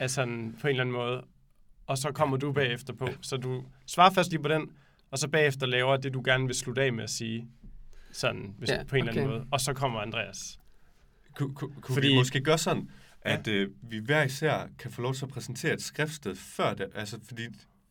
altså 0.00 0.14
sådan 0.14 0.56
på 0.60 0.66
en 0.66 0.70
eller 0.70 0.80
anden 0.80 0.92
måde, 0.92 1.24
og 1.86 1.98
så 1.98 2.12
kommer 2.12 2.36
du 2.36 2.52
bagefter 2.52 2.92
på. 2.92 3.08
Så 3.22 3.36
du 3.36 3.64
svarer 3.86 4.10
først 4.10 4.30
lige 4.30 4.42
på 4.42 4.48
den, 4.48 4.70
og 5.10 5.18
så 5.18 5.28
bagefter 5.28 5.66
laver 5.66 5.96
det, 5.96 6.14
du 6.14 6.22
gerne 6.24 6.46
vil 6.46 6.54
slutte 6.54 6.82
af 6.82 6.92
med 6.92 7.04
at 7.04 7.10
sige, 7.10 7.48
sådan 8.12 8.54
hvis, 8.58 8.70
Ja, 8.70 8.82
på 8.88 8.96
en 8.96 9.02
eller 9.08 9.12
anden 9.12 9.24
okay. 9.26 9.36
måde. 9.38 9.46
Og 9.50 9.60
så 9.60 9.72
kommer 9.72 10.00
Andreas. 10.00 10.58
Kunne, 11.34 11.54
kunne, 11.54 11.74
kunne 11.80 11.94
Fordi- 11.94 12.08
vi 12.08 12.14
måske 12.14 12.40
gøre 12.40 12.58
sådan, 12.58 12.90
Ja. 13.24 13.32
at 13.34 13.48
øh, 13.48 13.70
vi 13.82 13.98
hver 13.98 14.22
især 14.22 14.68
kan 14.78 14.90
få 14.90 15.02
lov 15.02 15.14
til 15.14 15.24
at 15.24 15.30
præsentere 15.30 15.72
et 15.72 15.82
skriftsted 15.82 16.34
før 16.36 16.74
det? 16.74 16.86
Altså, 16.94 17.18
fordi, 17.28 17.42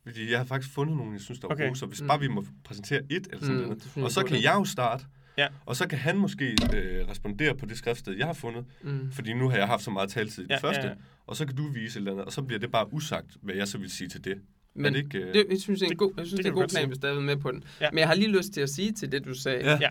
fordi 0.04 0.32
jeg 0.32 0.40
har 0.40 0.46
faktisk 0.46 0.74
fundet 0.74 0.98
nogle, 0.98 1.14
jeg 1.14 1.22
synes, 1.22 1.40
der 1.40 1.48
er 1.48 1.52
Okay. 1.52 1.64
okay. 1.64 1.68
gode, 1.70 1.80
så 1.80 1.86
hvis 1.86 2.02
Mm. 2.02 2.08
bare 2.08 2.20
vi 2.20 2.28
må 2.28 2.46
præsentere 2.64 3.02
et 3.10 3.28
eller 3.32 3.40
sådan 3.40 3.56
Mm, 3.56 3.62
noget, 3.62 3.92
og 4.04 4.12
så 4.12 4.22
en 4.22 4.28
kan 4.28 4.44
jeg 4.44 4.54
jo 4.56 4.66
starte, 4.66 5.06
Ja. 5.38 5.48
og 5.66 5.76
så 5.76 5.88
kan 5.88 5.98
han 6.00 6.18
måske 6.18 6.56
øh, 6.74 7.08
respondere 7.10 7.56
på 7.56 7.66
det 7.66 7.78
skriftsted, 7.78 8.14
jeg 8.18 8.26
har 8.26 8.34
fundet, 8.34 8.66
Mm. 8.82 9.12
fordi 9.12 9.34
nu 9.34 9.50
har 9.50 9.58
jeg 9.58 9.68
haft 9.68 9.84
så 9.84 9.92
meget 9.92 10.10
taletid 10.10 10.44
i 10.44 10.48
det 10.48 10.52
Ja, 10.54 10.58
første, 10.58 10.82
ja, 10.82 10.88
ja. 10.90 10.96
og 11.28 11.36
så 11.36 11.46
kan 11.46 11.56
du 11.56 11.68
vise 11.72 11.86
et 11.86 11.96
eller 12.02 12.12
andet, 12.12 12.26
og 12.26 12.32
så 12.32 12.42
bliver 12.42 12.60
det 12.60 12.72
bare 12.72 12.94
usagt, 12.94 13.38
hvad 13.42 13.56
jeg 13.56 13.68
så 13.68 13.78
vil 13.78 13.90
sige 13.92 14.08
til 14.10 14.24
det. 14.24 14.42
Men 14.74 14.94
det 14.94 15.04
ikke, 15.04 15.18
øh, 15.20 15.34
det, 15.34 15.46
jeg 15.50 15.60
synes, 15.60 15.80
det 15.80 15.88
er 15.88 15.92
en 15.92 15.98
god, 15.98 16.14
jeg 16.18 16.26
synes, 16.26 16.38
det 16.38 16.38
det, 16.38 16.46
er 16.46 16.50
en 16.50 16.54
god 16.56 16.62
godt 16.62 16.72
plan, 16.72 16.82
sige. 16.82 16.88
hvis 16.88 16.98
der 17.00 17.10
er 17.16 17.20
med 17.20 17.38
på 17.38 17.52
den. 17.52 17.64
Ja. 17.82 17.92
Men 17.92 17.98
jeg 18.00 18.08
har 18.08 18.16
lige 18.16 18.32
lyst 18.38 18.54
til 18.54 18.62
at 18.62 18.70
sige 18.70 18.92
til 18.92 19.12
det, 19.12 19.26
du 19.26 19.34
sagde, 19.34 19.66
Ja. 19.72 19.78
Ja. 19.82 19.90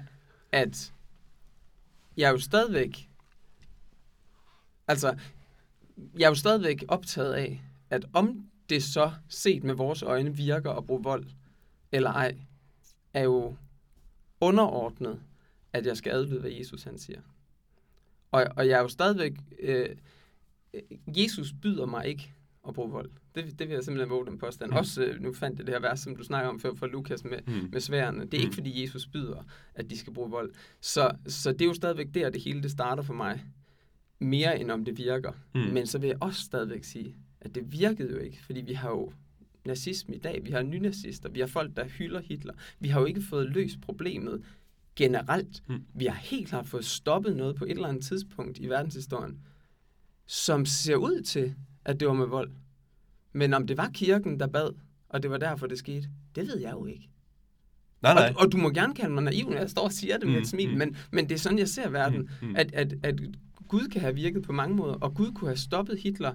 at 0.52 0.92
jeg 2.16 2.26
er 2.26 2.30
jo 2.30 2.38
stadigvæk... 2.38 3.08
Altså, 4.88 5.16
jeg 6.18 6.24
er 6.24 6.28
jo 6.28 6.34
stadigvæk 6.34 6.84
optaget 6.88 7.32
af, 7.34 7.60
at 7.90 8.04
om 8.12 8.46
det 8.68 8.82
så 8.82 9.12
set 9.28 9.64
med 9.64 9.74
vores 9.74 10.02
øjne 10.02 10.36
virker 10.36 10.70
at 10.72 10.86
bruge 10.86 11.02
vold 11.02 11.26
eller 11.92 12.10
ej, 12.12 12.34
er 13.14 13.22
jo 13.22 13.56
underordnet, 14.40 15.20
at 15.74 15.86
jeg 15.86 15.96
skal 15.96 16.10
adlyde, 16.12 16.40
hvad 16.40 16.50
Jesus 16.50 16.82
han 16.82 16.98
siger. 16.98 17.20
Og, 18.32 18.44
og 18.56 18.68
jeg 18.68 18.76
er 18.78 18.82
jo 18.82 18.88
stadigvæk... 18.88 19.32
Øh, 19.60 19.88
Jesus 21.06 21.52
byder 21.62 21.86
mig 21.86 22.06
ikke 22.06 22.32
at 22.68 22.74
bruge 22.74 22.90
vold. 22.90 23.10
Det, 23.34 23.58
det 23.58 23.68
vil 23.68 23.74
jeg 23.74 23.84
simpelthen 23.84 24.10
våge 24.10 24.26
den 24.26 24.38
påstand. 24.38 24.70
Mm. 24.70 24.76
Også, 24.76 25.04
øh, 25.04 25.20
nu 25.22 25.32
fandt 25.32 25.58
jeg 25.58 25.66
det 25.66 25.74
her 25.74 25.80
vers, 25.80 26.00
som 26.00 26.16
du 26.16 26.24
snakker 26.24 26.50
om 26.50 26.60
før 26.60 26.74
fra 26.74 26.86
Lukas 26.86 27.24
med, 27.24 27.38
Mm. 27.46 27.68
med 27.72 27.80
sværene. 27.80 28.24
Det 28.24 28.34
er 28.34 28.38
Mm. 28.38 28.42
ikke, 28.44 28.54
fordi 28.54 28.82
Jesus 28.82 29.06
byder, 29.06 29.42
at 29.74 29.90
de 29.90 29.98
skal 29.98 30.12
bruge 30.12 30.30
vold. 30.30 30.52
Så, 30.80 31.10
så 31.26 31.52
det 31.52 31.60
er 31.62 31.66
jo 31.66 31.74
stadigvæk 31.74 32.06
der, 32.14 32.30
det 32.30 32.42
hele 32.42 32.62
det 32.62 32.70
starter 32.70 33.02
for 33.02 33.14
mig. 33.14 33.44
Mere 34.18 34.60
end 34.60 34.70
om 34.70 34.84
det 34.84 34.98
virker. 34.98 35.32
Mm. 35.54 35.60
Men 35.60 35.86
så 35.86 35.98
vil 35.98 36.08
jeg 36.08 36.16
også 36.20 36.40
stadigvæk 36.42 36.84
sige, 36.84 37.16
at 37.40 37.54
det 37.54 37.72
virkede 37.72 38.10
jo 38.12 38.18
ikke. 38.18 38.42
Fordi 38.44 38.60
vi 38.60 38.72
har 38.72 38.90
jo 38.90 39.12
nazisme 39.64 40.14
i 40.14 40.18
dag. 40.18 40.44
Vi 40.44 40.50
har 40.50 40.62
nynazister. 40.62 41.28
Vi 41.28 41.40
har 41.40 41.46
folk, 41.46 41.76
der 41.76 41.84
hylder 41.84 42.20
Hitler. 42.20 42.52
Vi 42.80 42.88
har 42.88 43.00
jo 43.00 43.06
ikke 43.06 43.22
fået 43.22 43.50
løst 43.50 43.80
problemet 43.80 44.44
generelt. 44.96 45.62
Mm. 45.68 45.84
Vi 45.94 46.06
har 46.06 46.14
helt 46.14 46.48
klart 46.48 46.66
fået 46.66 46.84
stoppet 46.84 47.36
noget 47.36 47.56
på 47.56 47.64
et 47.64 47.70
eller 47.70 47.88
andet 47.88 48.04
tidspunkt 48.04 48.58
i 48.58 48.68
verdenshistorien, 48.68 49.38
som 50.26 50.66
ser 50.66 50.96
ud 50.96 51.22
til, 51.22 51.54
at 51.84 52.00
det 52.00 52.08
var 52.08 52.14
med 52.14 52.26
vold. 52.26 52.50
Men 53.32 53.54
om 53.54 53.66
det 53.66 53.76
var 53.76 53.90
kirken, 53.94 54.40
der 54.40 54.46
bad, 54.46 54.70
og 55.08 55.22
det 55.22 55.30
var 55.30 55.38
derfor, 55.38 55.66
det 55.66 55.78
skete, 55.78 56.08
det 56.34 56.46
ved 56.46 56.58
jeg 56.58 56.72
jo 56.72 56.86
ikke. 56.86 57.10
Nej, 58.02 58.14
nej. 58.14 58.32
Og, 58.36 58.40
og 58.40 58.52
du 58.52 58.56
må 58.56 58.70
gerne 58.70 58.94
kalde 58.94 59.14
mig 59.14 59.22
naiv, 59.22 59.50
når 59.50 59.56
jeg 59.56 59.70
står 59.70 59.82
og 59.82 59.92
siger 59.92 60.18
det 60.18 60.26
med 60.26 60.34
Mm, 60.36 60.42
et 60.42 60.48
smil, 60.48 60.70
mm. 60.70 60.78
men, 60.78 60.96
men 61.12 61.28
det 61.28 61.34
er 61.34 61.38
sådan, 61.38 61.58
jeg 61.58 61.68
ser 61.68 61.88
verden. 61.88 62.30
Mm, 62.42 62.48
mm. 62.48 62.56
At, 62.56 62.74
at, 62.74 62.94
at 63.02 63.20
Gud 63.68 63.88
kan 63.88 64.00
have 64.00 64.14
virket 64.14 64.42
på 64.42 64.52
mange 64.52 64.76
måder, 64.76 64.94
og 64.94 65.14
Gud 65.14 65.32
kunne 65.32 65.48
have 65.48 65.56
stoppet 65.56 65.98
Hitler 65.98 66.34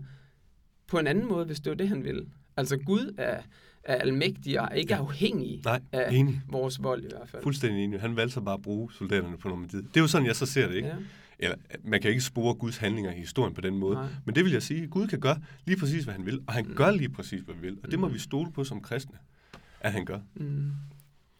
på 0.87 0.97
en 0.97 1.07
anden 1.07 1.27
måde, 1.27 1.45
hvis 1.45 1.59
det 1.59 1.69
var 1.69 1.75
det, 1.75 1.89
han 1.89 2.03
ville. 2.03 2.25
Altså 2.57 2.77
Gud 2.77 3.15
er, 3.17 3.41
er 3.89 3.95
almægtig 3.95 4.61
og 4.61 4.67
er 4.71 4.75
ikke 4.75 4.93
Ja. 4.93 4.99
afhængig 4.99 5.61
Nej, 5.65 5.79
af 5.91 6.11
enig. 6.13 6.41
vores 6.49 6.83
vold 6.83 7.03
i 7.03 7.07
hvert 7.17 7.29
fald. 7.29 7.43
Fuldstændig 7.43 7.83
enig. 7.83 8.01
Han 8.01 8.15
valgte 8.15 8.33
så 8.33 8.41
bare 8.41 8.53
at 8.55 8.61
bruge 8.61 8.91
soldaterne 8.93 9.37
på 9.37 9.47
Normandiet. 9.49 9.83
Det 9.93 9.97
er 9.97 10.01
jo 10.01 10.07
sådan, 10.07 10.27
jeg 10.27 10.35
så 10.35 10.45
ser 10.45 10.67
det, 10.67 10.75
ikke? 10.75 10.87
Ja. 10.87 10.95
Eller, 11.39 11.55
man 11.83 12.01
kan 12.01 12.09
ikke 12.09 12.21
spore 12.21 12.53
Guds 12.53 12.77
handlinger 12.77 13.11
i 13.11 13.15
historien 13.19 13.53
på 13.53 13.61
den 13.61 13.77
måde. 13.77 13.95
Nej. 13.95 14.05
Men 14.25 14.35
det 14.35 14.43
vil 14.45 14.51
jeg 14.53 14.63
sige, 14.63 14.87
Gud 14.87 15.07
kan 15.07 15.19
gøre 15.19 15.37
lige 15.65 15.77
præcis, 15.79 16.03
hvad 16.03 16.13
han 16.13 16.25
vil. 16.25 16.39
Og 16.47 16.53
han 16.53 16.65
Mm. 16.67 16.75
gør 16.75 16.91
lige 16.91 17.09
præcis, 17.09 17.41
hvad 17.41 17.55
han 17.55 17.63
vil. 17.63 17.77
Og 17.83 17.91
det 17.91 17.99
må 17.99 18.07
Mm. 18.07 18.13
vi 18.13 18.19
stole 18.19 18.51
på 18.51 18.63
som 18.63 18.81
kristne, 18.81 19.15
at 19.81 19.91
han 19.93 20.05
gør. 20.05 20.19
Mm. 20.35 20.71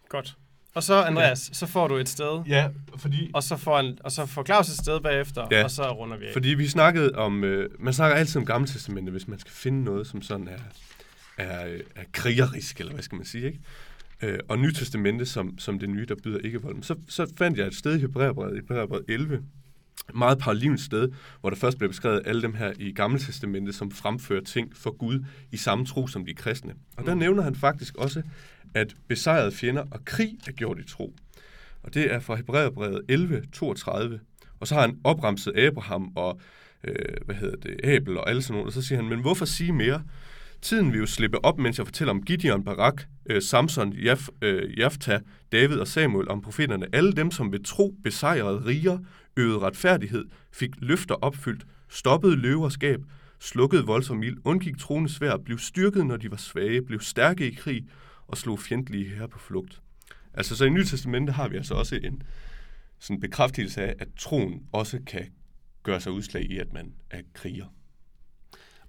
Godt. 0.09 0.37
Og 0.75 0.83
så, 0.83 1.03
Andreas, 1.03 1.49
ja. 1.49 1.53
så 1.53 1.65
får 1.65 1.87
du 1.87 1.95
et 1.95 2.09
sted. 2.09 2.43
Ja, 2.47 2.69
fordi... 2.97 3.31
Og 3.33 3.43
så 3.43 3.57
får, 3.57 3.79
en, 3.79 3.97
og 4.03 4.11
så 4.11 4.25
får 4.25 4.43
Claus 4.43 4.69
et 4.69 4.77
sted 4.77 4.99
bagefter, 5.01 5.47
ja. 5.51 5.63
og 5.63 5.71
så 5.71 5.91
runder 5.91 6.17
vi 6.17 6.25
af. 6.25 6.33
Fordi 6.33 6.49
vi 6.49 6.67
snakkede 6.67 7.11
om... 7.15 7.43
Øh, 7.43 7.69
man 7.79 7.93
snakker 7.93 8.17
altid 8.17 8.37
om 8.37 8.45
Gamle 8.45 8.67
Testamentet, 8.67 9.11
hvis 9.13 9.27
man 9.27 9.39
skal 9.39 9.51
finde 9.51 9.83
noget, 9.83 10.07
som 10.07 10.21
sådan 10.21 10.47
er, 10.47 10.57
er, 11.39 11.77
er 11.95 12.03
krigerisk, 12.11 12.79
eller 12.79 12.93
hvad 12.93 13.03
skal 13.03 13.15
man 13.15 13.25
sige, 13.25 13.45
ikke? 13.45 13.59
Øh, 14.21 14.39
og 14.47 14.59
Nytestamentet 14.59 15.27
som, 15.27 15.59
som 15.59 15.79
det 15.79 15.89
nye, 15.89 16.05
der 16.05 16.15
byder 16.23 16.39
ikke 16.39 16.61
vold. 16.61 16.83
Så, 16.83 16.95
så 17.07 17.33
fandt 17.37 17.57
jeg 17.57 17.67
et 17.67 17.75
sted 17.75 17.95
i 17.97 17.99
Hebræerbrevet, 17.99 18.53
i 18.53 18.55
Hebræerbrevet 18.55 19.05
11, 19.07 19.43
meget 20.13 20.39
parallelt 20.39 20.81
sted, 20.81 21.09
hvor 21.41 21.49
der 21.49 21.57
først 21.57 21.77
blev 21.77 21.89
beskrevet 21.89 22.21
alle 22.25 22.41
dem 22.41 22.53
her 22.53 22.73
i 22.79 22.91
Gamle 22.91 23.19
Testamentet, 23.19 23.75
som 23.75 23.91
fremfører 23.91 24.43
ting 24.43 24.77
for 24.77 24.97
Gud 24.97 25.25
i 25.51 25.57
samme 25.57 25.85
tro 25.85 26.07
som 26.07 26.25
de 26.25 26.33
kristne. 26.33 26.73
Og 26.97 27.05
der 27.05 27.13
mm. 27.13 27.19
nævner 27.19 27.43
han 27.43 27.55
faktisk 27.55 27.95
også, 27.95 28.21
at 28.73 28.95
besejrede 29.07 29.51
fjender 29.51 29.83
og 29.91 30.05
krig 30.05 30.37
er 30.47 30.51
gjort 30.51 30.79
i 30.79 30.83
tro. 30.83 31.15
Og 31.83 31.93
det 31.93 32.13
er 32.13 32.19
fra 32.19 32.35
Hebræerbrevet 32.35 33.01
11, 33.07 33.43
32. 33.53 34.19
Og 34.59 34.67
så 34.67 34.75
har 34.75 34.81
han 34.81 34.99
opremset 35.03 35.57
Abraham 35.57 36.11
og 36.15 36.39
øh, 36.83 36.95
hvad 37.25 37.35
hedder 37.35 37.55
det, 37.55 37.79
Abel 37.83 38.17
og 38.17 38.29
alle 38.29 38.41
sådan 38.41 38.53
nogle, 38.53 38.69
og 38.69 38.73
så 38.73 38.81
siger 38.81 39.01
han, 39.01 39.09
men 39.09 39.19
hvorfor 39.19 39.45
sige 39.45 39.73
mere? 39.73 40.03
Tiden 40.61 40.91
vil 40.91 40.99
jo 40.99 41.05
slippe 41.05 41.45
op, 41.45 41.57
mens 41.59 41.77
jeg 41.77 41.87
fortæller 41.87 42.13
om 42.13 42.23
Gideon, 42.23 42.63
Barak, 42.63 43.03
øh, 43.25 43.41
Samson, 43.41 43.93
Jaf, 43.93 44.27
øh, 44.41 44.79
Jafta, 44.79 45.19
David 45.51 45.77
og 45.77 45.87
Samuel, 45.87 46.29
om 46.29 46.41
profeterne. 46.41 46.87
Alle 46.93 47.13
dem, 47.13 47.31
som 47.31 47.51
ved 47.51 47.63
tro 47.63 47.95
besejrede 48.03 48.65
riger, 48.65 48.97
øvede 49.37 49.59
retfærdighed, 49.59 50.25
fik 50.51 50.69
løfter 50.77 51.15
opfyldt, 51.15 51.65
stoppede 51.89 52.35
løverskab, 52.35 52.99
slukkede 53.39 53.85
voldsom 53.85 54.23
ild, 54.23 54.37
undgik 54.43 54.77
troende 54.77 55.09
svær, 55.09 55.37
blev 55.37 55.57
styrket, 55.57 56.05
når 56.05 56.17
de 56.17 56.31
var 56.31 56.37
svage, 56.37 56.81
blev 56.81 56.99
stærke 56.99 57.51
i 57.51 57.53
krig 57.53 57.85
og 58.27 58.37
slog 58.37 58.59
fjendtlige 58.59 59.09
her 59.09 59.27
på 59.27 59.39
flugt. 59.39 59.81
Altså 60.33 60.55
så 60.55 60.65
i 60.65 60.69
Nye 60.69 60.85
Testamente 60.85 61.33
har 61.33 61.47
vi 61.47 61.55
altså 61.55 61.73
også 61.73 61.95
en 61.95 62.21
sådan 62.99 63.19
bekræftelse 63.19 63.81
af, 63.81 63.95
at 63.99 64.07
troen 64.17 64.63
også 64.71 64.99
kan 65.07 65.25
gøre 65.83 66.01
sig 66.01 66.11
udslag 66.11 66.43
i, 66.43 66.57
at 66.57 66.73
man 66.73 66.93
er 67.09 67.21
kriger. 67.33 67.65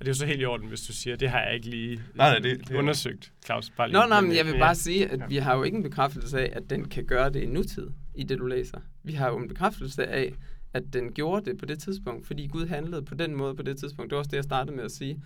Og 0.01 0.07
det 0.07 0.11
er 0.11 0.15
jo 0.15 0.19
så 0.19 0.27
helt 0.27 0.41
i 0.41 0.45
orden, 0.45 0.69
hvis 0.69 0.83
du 0.83 0.93
siger, 0.93 1.17
det 1.17 1.29
har 1.31 1.41
jeg 1.41 1.55
ikke 1.55 1.71
lige 1.71 1.97
nej, 2.15 2.31
nej, 2.31 2.39
det, 2.39 2.69
det 2.69 2.77
undersøgt, 2.77 3.33
Claus. 3.45 3.71
Bare 3.71 3.89
lige 3.89 4.01
Nå, 4.01 4.07
nej, 4.09 4.21
men 4.21 4.37
jeg 4.37 4.47
vil 4.47 4.59
bare 4.59 4.75
sige, 4.75 5.09
at 5.09 5.21
ja. 5.21 5.27
vi 5.27 5.37
har 5.37 5.57
jo 5.57 5.63
ikke 5.63 5.77
en 5.77 5.83
bekræftelse 5.83 6.41
af, 6.41 6.53
at 6.53 6.71
den 6.71 6.89
kan 6.89 7.05
gøre 7.05 7.31
det 7.31 7.43
i 7.43 7.47
nutid, 7.47 7.91
i 8.15 8.23
det 8.23 8.39
du 8.39 8.47
læser. 8.47 8.81
Vi 9.03 9.13
har 9.13 9.29
jo 9.29 9.39
en 9.39 9.49
bekræftelse 9.49 10.07
af, 10.07 10.35
at 10.73 10.83
den 10.93 11.13
gjorde 11.13 11.51
det 11.51 11.59
på 11.59 11.67
det 11.67 11.79
tidspunkt, 11.79 12.27
fordi 12.27 12.47
Gud 12.47 12.67
handlede 12.67 13.03
på 13.03 13.15
den 13.15 13.35
måde 13.35 13.55
på 13.55 13.63
det 13.63 13.79
tidspunkt. 13.79 14.11
Det 14.11 14.17
var 14.17 14.19
også 14.19 14.31
det, 14.31 14.37
jeg 14.37 14.45
startede 14.45 14.77
med 14.77 14.85
at 14.85 14.91
sige. 14.91 15.23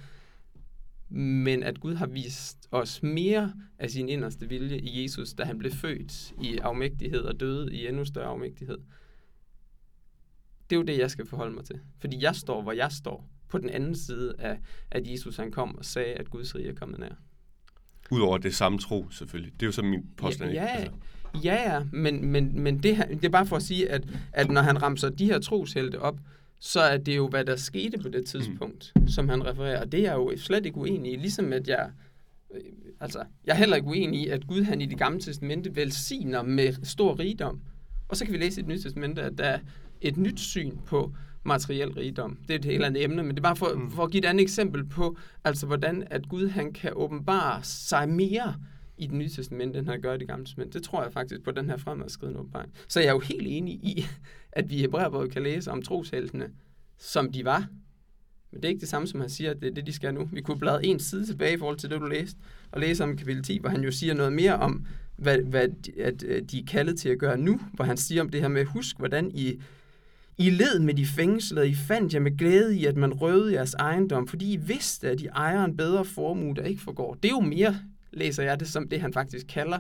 Men 1.09 1.63
at 1.63 1.81
Gud 1.81 1.95
har 1.95 2.07
vist 2.07 2.69
os 2.71 3.03
mere 3.03 3.53
af 3.79 3.91
sin 3.91 4.09
inderste 4.09 4.49
vilje 4.49 4.79
i 4.79 5.03
Jesus, 5.03 5.35
da 5.35 5.45
han 5.45 5.59
blev 5.59 5.73
født 5.73 6.33
i 6.43 6.59
afmægtighed 6.59 7.21
og 7.21 7.41
døde 7.41 7.75
i 7.75 7.89
endnu 7.89 8.05
større 8.05 8.29
afmægtighed. 8.29 8.79
Det 10.71 10.77
er 10.77 10.81
jo 10.81 10.83
det, 10.83 10.99
jeg 10.99 11.11
skal 11.11 11.27
forholde 11.27 11.55
mig 11.55 11.65
til. 11.65 11.81
Fordi 11.99 12.23
jeg 12.23 12.37
står, 12.37 12.63
hvor 12.63 12.73
jeg 12.73 12.93
står 12.93 13.31
på 13.49 13.59
den 13.59 13.71
anden 13.71 13.97
side 13.97 14.35
af, 14.39 14.59
at 14.91 15.11
Jesus 15.11 15.37
han 15.37 15.51
kom 15.51 15.79
og 15.79 15.85
sagde, 15.85 16.15
at 16.15 16.31
Guds 16.31 16.55
rige 16.55 16.69
er 16.69 16.75
kommet 16.75 16.99
nær. 16.99 17.15
Udover 18.11 18.39
det 18.39 18.55
samme 18.55 18.79
tro, 18.79 19.11
selvfølgelig. 19.11 19.53
Det 19.53 19.63
er 19.63 19.67
jo 19.67 19.73
så 19.73 19.83
min 19.83 20.03
påstand. 20.17 20.53
Ja, 20.53 20.63
ja, 20.63 20.69
altså. 20.69 20.93
ja, 21.45 21.75
ja 21.75 21.83
men, 21.93 22.27
men, 22.27 22.61
men 22.61 22.83
det, 22.83 23.07
det 23.11 23.25
er 23.25 23.29
bare 23.29 23.47
for 23.47 23.57
at 23.57 23.63
sige, 23.63 23.91
at, 23.91 24.03
at 24.33 24.51
når 24.51 24.61
han 24.61 24.83
ramser 24.83 25.09
de 25.09 25.25
her 25.25 25.39
troshelte 25.39 26.01
op, 26.01 26.19
så 26.61 26.81
er 26.81 26.97
det 26.97 27.17
jo, 27.17 27.29
hvad 27.29 27.45
der 27.45 27.57
skete 27.57 27.99
på 27.99 28.09
det 28.09 28.27
tidspunkt, 28.27 28.93
mm. 28.97 29.09
som 29.09 29.29
han 29.29 29.47
refererer. 29.47 29.81
Og 29.81 29.93
det 29.93 30.01
er 30.01 30.05
jeg 30.05 30.15
jo 30.15 30.33
slet 30.37 30.67
ikke 30.67 30.79
uenig 30.79 31.13
i. 31.13 31.17
Ligesom 31.17 31.53
at 31.53 31.69
jeg, 31.69 31.91
øh, 32.55 32.61
altså, 33.01 33.25
jeg 33.45 33.53
er 33.53 33.57
heller 33.57 33.77
ikke 33.77 33.89
uenig 33.89 34.21
i, 34.21 34.29
at 34.29 34.47
Gud 34.47 34.63
han 34.63 34.81
i 34.81 34.87
det 34.87 34.99
gamle 34.99 35.21
testamente 35.21 35.77
velsigner 35.77 36.43
med 36.43 36.73
stor 36.83 37.19
rigdom. 37.19 37.61
Og 38.09 38.17
så 38.17 38.25
kan 38.25 38.33
vi 38.33 38.39
læse 38.39 38.61
i 38.61 38.63
det 38.63 38.69
nye 38.69 38.81
testamente, 38.81 39.23
at 39.23 39.39
der 39.39 39.45
er 39.45 39.59
et 40.01 40.17
nyt 40.17 40.41
syn 40.41 40.79
på, 40.87 41.15
materiel 41.45 41.93
rigdom. 41.93 42.39
Det 42.49 42.55
er 42.55 42.59
et 42.59 42.65
helt 42.65 42.85
andet 42.85 43.05
emne, 43.05 43.23
men 43.23 43.31
det 43.31 43.39
er 43.39 43.43
bare 43.43 43.57
for, 43.57 43.75
mm. 43.75 43.91
for 43.91 44.05
at 44.05 44.11
give 44.11 44.25
et 44.25 44.29
andet 44.29 44.43
eksempel 44.43 44.85
på, 44.85 45.17
altså 45.45 45.67
hvordan 45.67 46.07
at 46.11 46.29
Gud 46.29 46.49
han 46.49 46.73
kan 46.73 46.93
åbenbare 46.97 47.63
sig 47.63 48.09
mere 48.09 48.55
i 48.99 49.07
det 49.07 49.15
nye 49.15 49.29
testament, 49.29 49.77
end 49.77 49.89
han 49.89 50.01
gør 50.01 50.15
i 50.15 50.19
det 50.19 50.29
gamle 50.29 50.45
testament. 50.45 50.75
Det 50.75 50.83
tror 50.83 51.03
jeg 51.03 51.13
faktisk 51.13 51.43
på 51.43 51.51
den 51.51 51.71
her 51.71 51.77
fremadskridende 51.77 52.41
åbenbaring. 52.41 52.73
Så 52.89 53.01
jeg 53.01 53.09
er 53.09 53.13
jo 53.13 53.19
helt 53.19 53.47
enig 53.47 53.75
i, 53.75 54.07
at 54.53 54.71
vi 54.71 54.75
i 54.75 54.81
Hebræerbrevet 54.81 55.31
kan 55.31 55.43
læse 55.43 55.71
om 55.71 55.83
trosheltene, 55.83 56.51
som 56.99 57.33
de 57.33 57.45
var. 57.45 57.67
Men 58.53 58.63
det 58.63 58.65
er 58.65 58.69
ikke 58.69 58.81
det 58.81 58.89
samme, 58.89 59.09
som 59.09 59.21
han 59.21 59.31
siger, 59.31 59.51
at 59.51 59.61
det 59.61 59.71
er 59.71 59.75
det, 59.75 59.87
de 59.87 59.93
skal 59.93 60.15
nu. 60.15 60.29
Vi 60.33 60.41
kunne 60.41 60.59
bladre 60.59 60.87
en 60.87 60.99
side 60.99 61.27
tilbage 61.27 61.55
i 61.55 61.59
forhold 61.59 61.77
til 61.77 61.91
det, 61.91 62.01
du 62.01 62.07
læste, 62.07 62.39
og 62.73 62.81
læse 62.81 63.05
om 63.05 63.17
kapitel 63.17 63.43
10, 63.43 63.59
hvor 63.59 63.69
han 63.69 63.85
jo 63.85 63.91
siger 63.91 64.15
noget 64.15 64.33
mere 64.33 64.57
om, 64.57 64.87
hvad, 65.17 65.39
hvad 65.39 65.69
at, 65.99 66.23
at 66.23 66.51
de 66.51 66.61
er 66.61 66.65
kaldet 66.67 66.99
til 66.99 67.09
at 67.09 67.19
gøre 67.19 67.39
nu, 67.39 67.61
hvor 67.73 67.85
han 67.85 67.97
siger 67.97 68.23
om 68.23 68.29
det 68.29 68.41
her 68.41 68.49
med, 68.49 68.65
husk, 68.65 68.99
hvordan 68.99 69.31
I 69.35 69.61
i 70.39 70.51
led 70.51 70.79
med 70.79 70.95
de 70.95 71.07
fængslede, 71.07 71.69
I 71.69 71.75
fandt 71.75 72.15
jer 72.15 72.21
med 72.21 72.39
glæde 72.39 72.77
i, 72.77 72.85
at 72.85 72.97
man 72.97 73.13
røvede 73.13 73.53
jeres 73.53 73.75
ejendom, 73.75 74.29
fordi 74.29 74.53
I 74.53 74.57
vidste, 74.57 75.11
at 75.11 75.21
I 75.21 75.27
ejer 75.27 75.65
en 75.65 75.77
bedre 75.77 76.05
formue, 76.05 76.55
der 76.55 76.63
ikke 76.63 76.83
forgår. 76.83 77.15
Det 77.15 77.29
er 77.29 77.33
jo 77.33 77.41
mere, 77.41 77.81
læser 78.13 78.43
jeg 78.43 78.61
det, 78.61 78.69
som 78.69 78.89
det 78.89 79.01
han 79.01 79.13
faktisk 79.13 79.47
kalder 79.49 79.79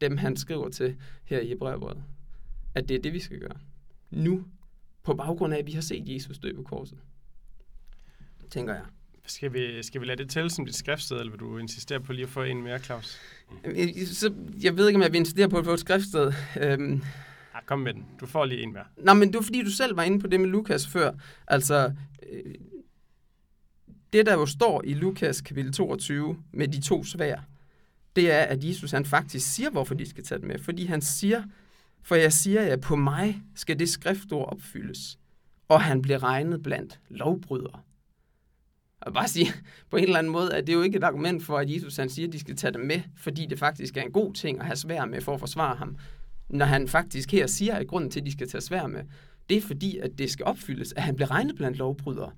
dem, 0.00 0.16
han 0.16 0.36
skriver 0.36 0.68
til 0.68 0.96
her 1.24 1.40
i 1.40 1.48
Hebræerbrevet. 1.48 2.02
At 2.74 2.88
det 2.88 2.94
er 2.94 3.02
det, 3.02 3.12
vi 3.12 3.20
skal 3.20 3.38
gøre. 3.38 3.56
Nu, 4.10 4.44
på 5.02 5.14
baggrund 5.14 5.54
af, 5.54 5.58
at 5.58 5.66
vi 5.66 5.72
har 5.72 5.80
set 5.80 6.02
Jesus 6.06 6.38
dø 6.38 6.52
på 6.56 6.62
korset. 6.62 6.98
Tænker 8.50 8.74
jeg. 8.74 8.82
Skal 9.26 9.52
vi, 9.52 9.82
skal 9.82 10.00
vi 10.00 10.06
lade 10.06 10.22
det 10.22 10.30
tælle 10.30 10.50
som 10.50 10.66
dit 10.66 10.74
skriftsted, 10.74 11.16
eller 11.16 11.30
vil 11.30 11.40
du 11.40 11.58
insistere 11.58 12.00
på 12.00 12.12
lige 12.12 12.22
at 12.22 12.28
få 12.28 12.42
en 12.42 12.62
mere, 12.62 12.78
Claus? 12.78 13.20
Så, 14.06 14.34
jeg 14.62 14.76
ved 14.76 14.88
ikke, 14.88 14.96
om 14.96 15.02
jeg 15.02 15.12
vil 15.12 15.18
insistere 15.18 15.48
på 15.48 15.58
at 15.58 15.64
få 15.64 15.72
et 15.72 15.80
skriftsted. 15.80 16.32
Øhm, 16.60 17.02
Ja, 17.54 17.60
kom 17.66 17.78
med 17.78 17.94
den. 17.94 18.06
Du 18.20 18.26
får 18.26 18.44
lige 18.44 18.62
en 18.62 18.72
mere. 18.72 18.84
Nej, 18.96 19.14
men 19.14 19.28
det 19.28 19.36
var 19.36 19.42
fordi, 19.42 19.62
du 19.62 19.70
selv 19.70 19.96
var 19.96 20.02
inde 20.02 20.20
på 20.20 20.26
det 20.26 20.40
med 20.40 20.48
Lukas 20.48 20.86
før. 20.86 21.12
Altså, 21.48 21.92
øh, 22.32 22.54
det 24.12 24.26
der 24.26 24.32
jo 24.32 24.46
står 24.46 24.82
i 24.84 24.94
Lukas 24.94 25.40
kapitel 25.40 25.72
22 25.72 26.38
med 26.52 26.68
de 26.68 26.80
to 26.80 27.04
svær, 27.04 27.36
det 28.16 28.32
er, 28.32 28.40
at 28.40 28.64
Jesus 28.64 28.90
han 28.90 29.04
faktisk 29.04 29.54
siger, 29.54 29.70
hvorfor 29.70 29.94
de 29.94 30.08
skal 30.08 30.24
tage 30.24 30.38
det 30.38 30.46
med. 30.46 30.58
Fordi 30.58 30.86
han 30.86 31.00
siger, 31.00 31.42
for 32.02 32.14
jeg 32.14 32.32
siger, 32.32 32.60
at 32.60 32.80
på 32.80 32.96
mig 32.96 33.42
skal 33.54 33.78
det 33.78 33.88
skriftord 33.88 34.52
opfyldes. 34.52 35.18
Og 35.68 35.82
han 35.82 36.02
bliver 36.02 36.22
regnet 36.22 36.62
blandt 36.62 37.00
lovbrydere. 37.08 37.80
Og 39.00 39.12
bare 39.12 39.28
sige, 39.28 39.52
på 39.90 39.96
en 39.96 40.04
eller 40.04 40.18
anden 40.18 40.32
måde, 40.32 40.54
at 40.54 40.66
det 40.66 40.72
er 40.72 40.76
jo 40.76 40.82
ikke 40.82 40.98
et 40.98 41.04
argument 41.04 41.44
for, 41.44 41.58
at 41.58 41.70
Jesus 41.70 41.96
han 41.96 42.10
siger, 42.10 42.28
at 42.28 42.32
de 42.32 42.40
skal 42.40 42.56
tage 42.56 42.72
det 42.72 42.80
med, 42.80 43.00
fordi 43.16 43.46
det 43.46 43.58
faktisk 43.58 43.96
er 43.96 44.02
en 44.02 44.12
god 44.12 44.34
ting 44.34 44.60
at 44.60 44.66
have 44.66 44.76
svær 44.76 45.04
med 45.04 45.20
for 45.20 45.34
at 45.34 45.40
forsvare 45.40 45.76
ham 45.76 45.96
når 46.52 46.66
han 46.66 46.88
faktisk 46.88 47.32
her 47.32 47.46
siger, 47.46 47.74
at 47.74 47.86
grunden 47.86 48.10
til, 48.10 48.20
at 48.20 48.26
de 48.26 48.32
skal 48.32 48.48
tage 48.48 48.60
svær 48.60 48.86
med, 48.86 49.02
det 49.48 49.56
er 49.56 49.60
fordi, 49.60 49.98
at 49.98 50.10
det 50.18 50.30
skal 50.30 50.46
opfyldes, 50.46 50.92
at 50.96 51.02
han 51.02 51.16
bliver 51.16 51.30
regnet 51.30 51.56
blandt 51.56 51.78
lovbrydere. 51.78 52.32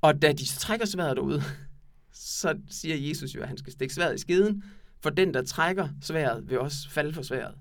Og 0.00 0.22
da 0.22 0.32
de 0.32 0.46
trækker 0.46 0.86
sværet 0.86 1.18
ud, 1.18 1.42
så 2.12 2.58
siger 2.70 2.96
Jesus 2.96 3.34
jo, 3.34 3.42
at 3.42 3.48
han 3.48 3.58
skal 3.58 3.72
stikke 3.72 3.94
sværet 3.94 4.14
i 4.14 4.18
skeden, 4.18 4.64
for 5.00 5.10
den, 5.10 5.34
der 5.34 5.42
trækker 5.42 5.88
sværet, 6.02 6.50
vil 6.50 6.60
også 6.60 6.90
falde 6.90 7.12
for 7.12 7.22
sværet. 7.22 7.54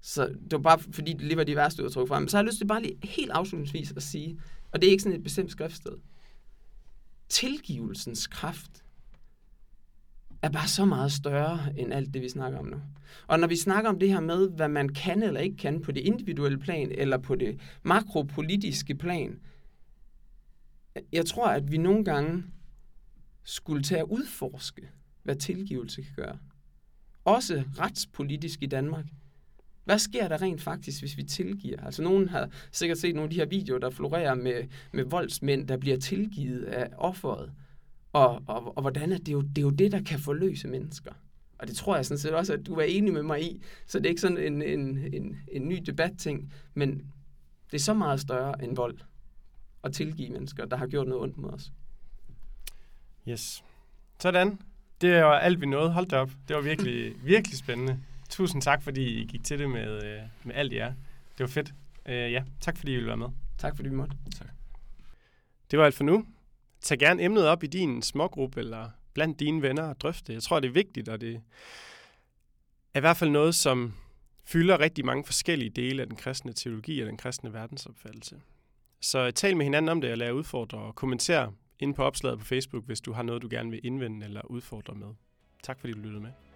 Så 0.00 0.26
det 0.26 0.52
var 0.52 0.58
bare, 0.58 0.78
fordi 0.78 1.12
det 1.12 1.22
lige 1.22 1.36
var 1.36 1.44
de 1.44 1.56
værste 1.56 1.84
udtryk 1.84 2.08
frem. 2.08 2.28
Så 2.28 2.36
har 2.36 2.42
jeg 2.42 2.46
lyst 2.48 2.58
til 2.58 2.66
bare 2.66 2.82
lige 2.82 2.98
helt 3.02 3.30
afslutningsvis 3.30 3.92
at 3.96 4.02
sige, 4.02 4.40
og 4.72 4.80
det 4.82 4.86
er 4.86 4.90
ikke 4.90 5.02
sådan 5.02 5.18
et 5.18 5.24
bestemt 5.24 5.50
skriftsted, 5.50 5.92
tilgivelsens 7.28 8.26
kraft 8.26 8.81
er 10.42 10.50
bare 10.50 10.68
så 10.68 10.84
meget 10.84 11.12
større 11.12 11.60
end 11.76 11.92
alt 11.92 12.14
det, 12.14 12.22
vi 12.22 12.28
snakker 12.28 12.58
om 12.58 12.66
nu. 12.66 12.76
Og 13.26 13.40
når 13.40 13.46
vi 13.46 13.56
snakker 13.56 13.90
om 13.90 13.98
det 13.98 14.08
her 14.08 14.20
med, 14.20 14.50
hvad 14.50 14.68
man 14.68 14.88
kan 14.88 15.22
eller 15.22 15.40
ikke 15.40 15.56
kan 15.56 15.80
på 15.80 15.92
det 15.92 16.00
individuelle 16.00 16.58
plan, 16.58 16.92
eller 16.92 17.18
på 17.18 17.34
det 17.34 17.60
makropolitiske 17.82 18.94
plan, 18.94 19.40
jeg 21.12 21.26
tror, 21.26 21.46
at 21.46 21.72
vi 21.72 21.76
nogle 21.76 22.04
gange 22.04 22.44
skulle 23.44 23.82
tage 23.82 24.00
at 24.00 24.06
udforske, 24.10 24.88
hvad 25.22 25.36
tilgivelse 25.36 26.02
kan 26.02 26.12
gøre. 26.16 26.38
Også 27.24 27.64
retspolitisk 27.78 28.62
i 28.62 28.66
Danmark. 28.66 29.04
Hvad 29.84 29.98
sker 29.98 30.28
der 30.28 30.42
rent 30.42 30.60
faktisk, 30.60 31.02
hvis 31.02 31.16
vi 31.16 31.22
tilgiver? 31.22 31.84
Altså 31.84 32.02
nogen 32.02 32.28
har 32.28 32.48
sikkert 32.72 32.98
set 32.98 33.14
nogle 33.14 33.26
af 33.26 33.30
de 33.30 33.36
her 33.36 33.46
videoer, 33.46 33.78
der 33.78 33.90
florerer 33.90 34.34
med, 34.34 34.64
med 34.92 35.04
voldsmænd, 35.04 35.68
der 35.68 35.76
bliver 35.76 35.96
tilgivet 35.96 36.64
af 36.64 36.88
offeret. 36.98 37.52
Og, 38.12 38.42
og, 38.46 38.76
og 38.76 38.82
hvordan 38.82 39.12
er 39.12 39.18
det, 39.18 39.32
jo, 39.32 39.40
det 39.40 39.58
er 39.58 39.62
jo 39.62 39.70
det, 39.70 39.92
der 39.92 40.02
kan 40.02 40.18
forløse 40.18 40.68
mennesker. 40.68 41.12
Og 41.58 41.68
det 41.68 41.76
tror 41.76 41.96
jeg 41.96 42.06
sådan 42.06 42.18
set 42.18 42.34
også, 42.34 42.52
at 42.52 42.66
du 42.66 42.74
er 42.74 42.84
enig 42.84 43.12
med 43.12 43.22
mig 43.22 43.42
i. 43.42 43.62
Så 43.86 43.98
det 43.98 44.06
er 44.06 44.10
ikke 44.10 44.20
sådan 44.20 44.38
en, 44.38 44.62
en, 44.62 44.98
en, 45.14 45.36
en 45.52 45.68
ny 45.68 45.82
debatting, 45.86 46.52
men 46.74 47.12
det 47.70 47.78
er 47.78 47.82
så 47.82 47.94
meget 47.94 48.20
større 48.20 48.64
end 48.64 48.76
vold 48.76 48.98
at 49.84 49.92
tilgive 49.92 50.30
mennesker, 50.30 50.64
der 50.64 50.76
har 50.76 50.86
gjort 50.86 51.08
noget 51.08 51.22
ondt 51.22 51.38
mod 51.38 51.50
os. 51.50 51.72
Yes. 53.28 53.64
Sådan. 54.18 54.60
Det 55.00 55.24
var 55.24 55.38
alt, 55.38 55.60
vi 55.60 55.66
nåede. 55.66 55.92
Hold 55.92 56.06
da 56.06 56.16
op. 56.16 56.30
Det 56.48 56.56
var 56.56 56.62
virkelig, 56.62 57.14
virkelig 57.32 57.58
spændende. 57.58 58.00
Tusind 58.28 58.62
tak, 58.62 58.82
fordi 58.82 59.22
I 59.22 59.26
gik 59.26 59.44
til 59.44 59.58
det 59.58 59.70
med, 59.70 60.04
øh, 60.04 60.20
med 60.44 60.54
alt 60.54 60.72
jer. 60.72 60.92
Det 61.38 61.40
var 61.40 61.46
fedt. 61.46 61.74
Uh, 62.06 62.12
ja, 62.12 62.44
tak 62.60 62.76
fordi 62.76 62.92
I 62.92 62.94
ville 62.94 63.08
være 63.08 63.16
med. 63.16 63.28
Tak 63.58 63.76
fordi 63.76 63.88
vi 63.88 63.94
måtte. 63.94 64.16
Tak. 64.38 64.48
Det 65.70 65.78
var 65.78 65.84
alt 65.84 65.94
for 65.94 66.04
nu 66.04 66.26
tag 66.82 66.98
gerne 66.98 67.22
emnet 67.22 67.48
op 67.48 67.62
i 67.62 67.66
din 67.66 68.02
smågruppe 68.02 68.60
eller 68.60 68.90
blandt 69.14 69.40
dine 69.40 69.62
venner 69.62 69.82
og 69.82 70.00
drøfte 70.00 70.26
det. 70.26 70.34
Jeg 70.34 70.42
tror, 70.42 70.60
det 70.60 70.68
er 70.68 70.72
vigtigt, 70.72 71.08
og 71.08 71.20
det 71.20 71.40
er 72.94 72.98
i 72.98 73.00
hvert 73.00 73.16
fald 73.16 73.30
noget, 73.30 73.54
som 73.54 73.94
fylder 74.44 74.80
rigtig 74.80 75.04
mange 75.04 75.24
forskellige 75.24 75.70
dele 75.70 76.02
af 76.02 76.08
den 76.08 76.16
kristne 76.16 76.52
teologi 76.52 77.00
og 77.00 77.06
den 77.06 77.16
kristne 77.16 77.52
verdensopfattelse. 77.52 78.40
Så 79.00 79.30
tal 79.30 79.56
med 79.56 79.66
hinanden 79.66 79.88
om 79.88 80.00
det 80.00 80.10
og 80.10 80.18
lad 80.18 80.32
udfordre 80.32 80.78
og 80.78 80.94
kommentere 80.94 81.52
ind 81.78 81.94
på 81.94 82.02
opslaget 82.02 82.38
på 82.38 82.44
Facebook, 82.44 82.86
hvis 82.86 83.00
du 83.00 83.12
har 83.12 83.22
noget, 83.22 83.42
du 83.42 83.48
gerne 83.50 83.70
vil 83.70 83.80
indvende 83.82 84.26
eller 84.26 84.40
udfordre 84.44 84.94
med. 84.94 85.08
Tak 85.62 85.80
fordi 85.80 85.92
du 85.92 85.98
lyttede 85.98 86.22
med. 86.22 86.51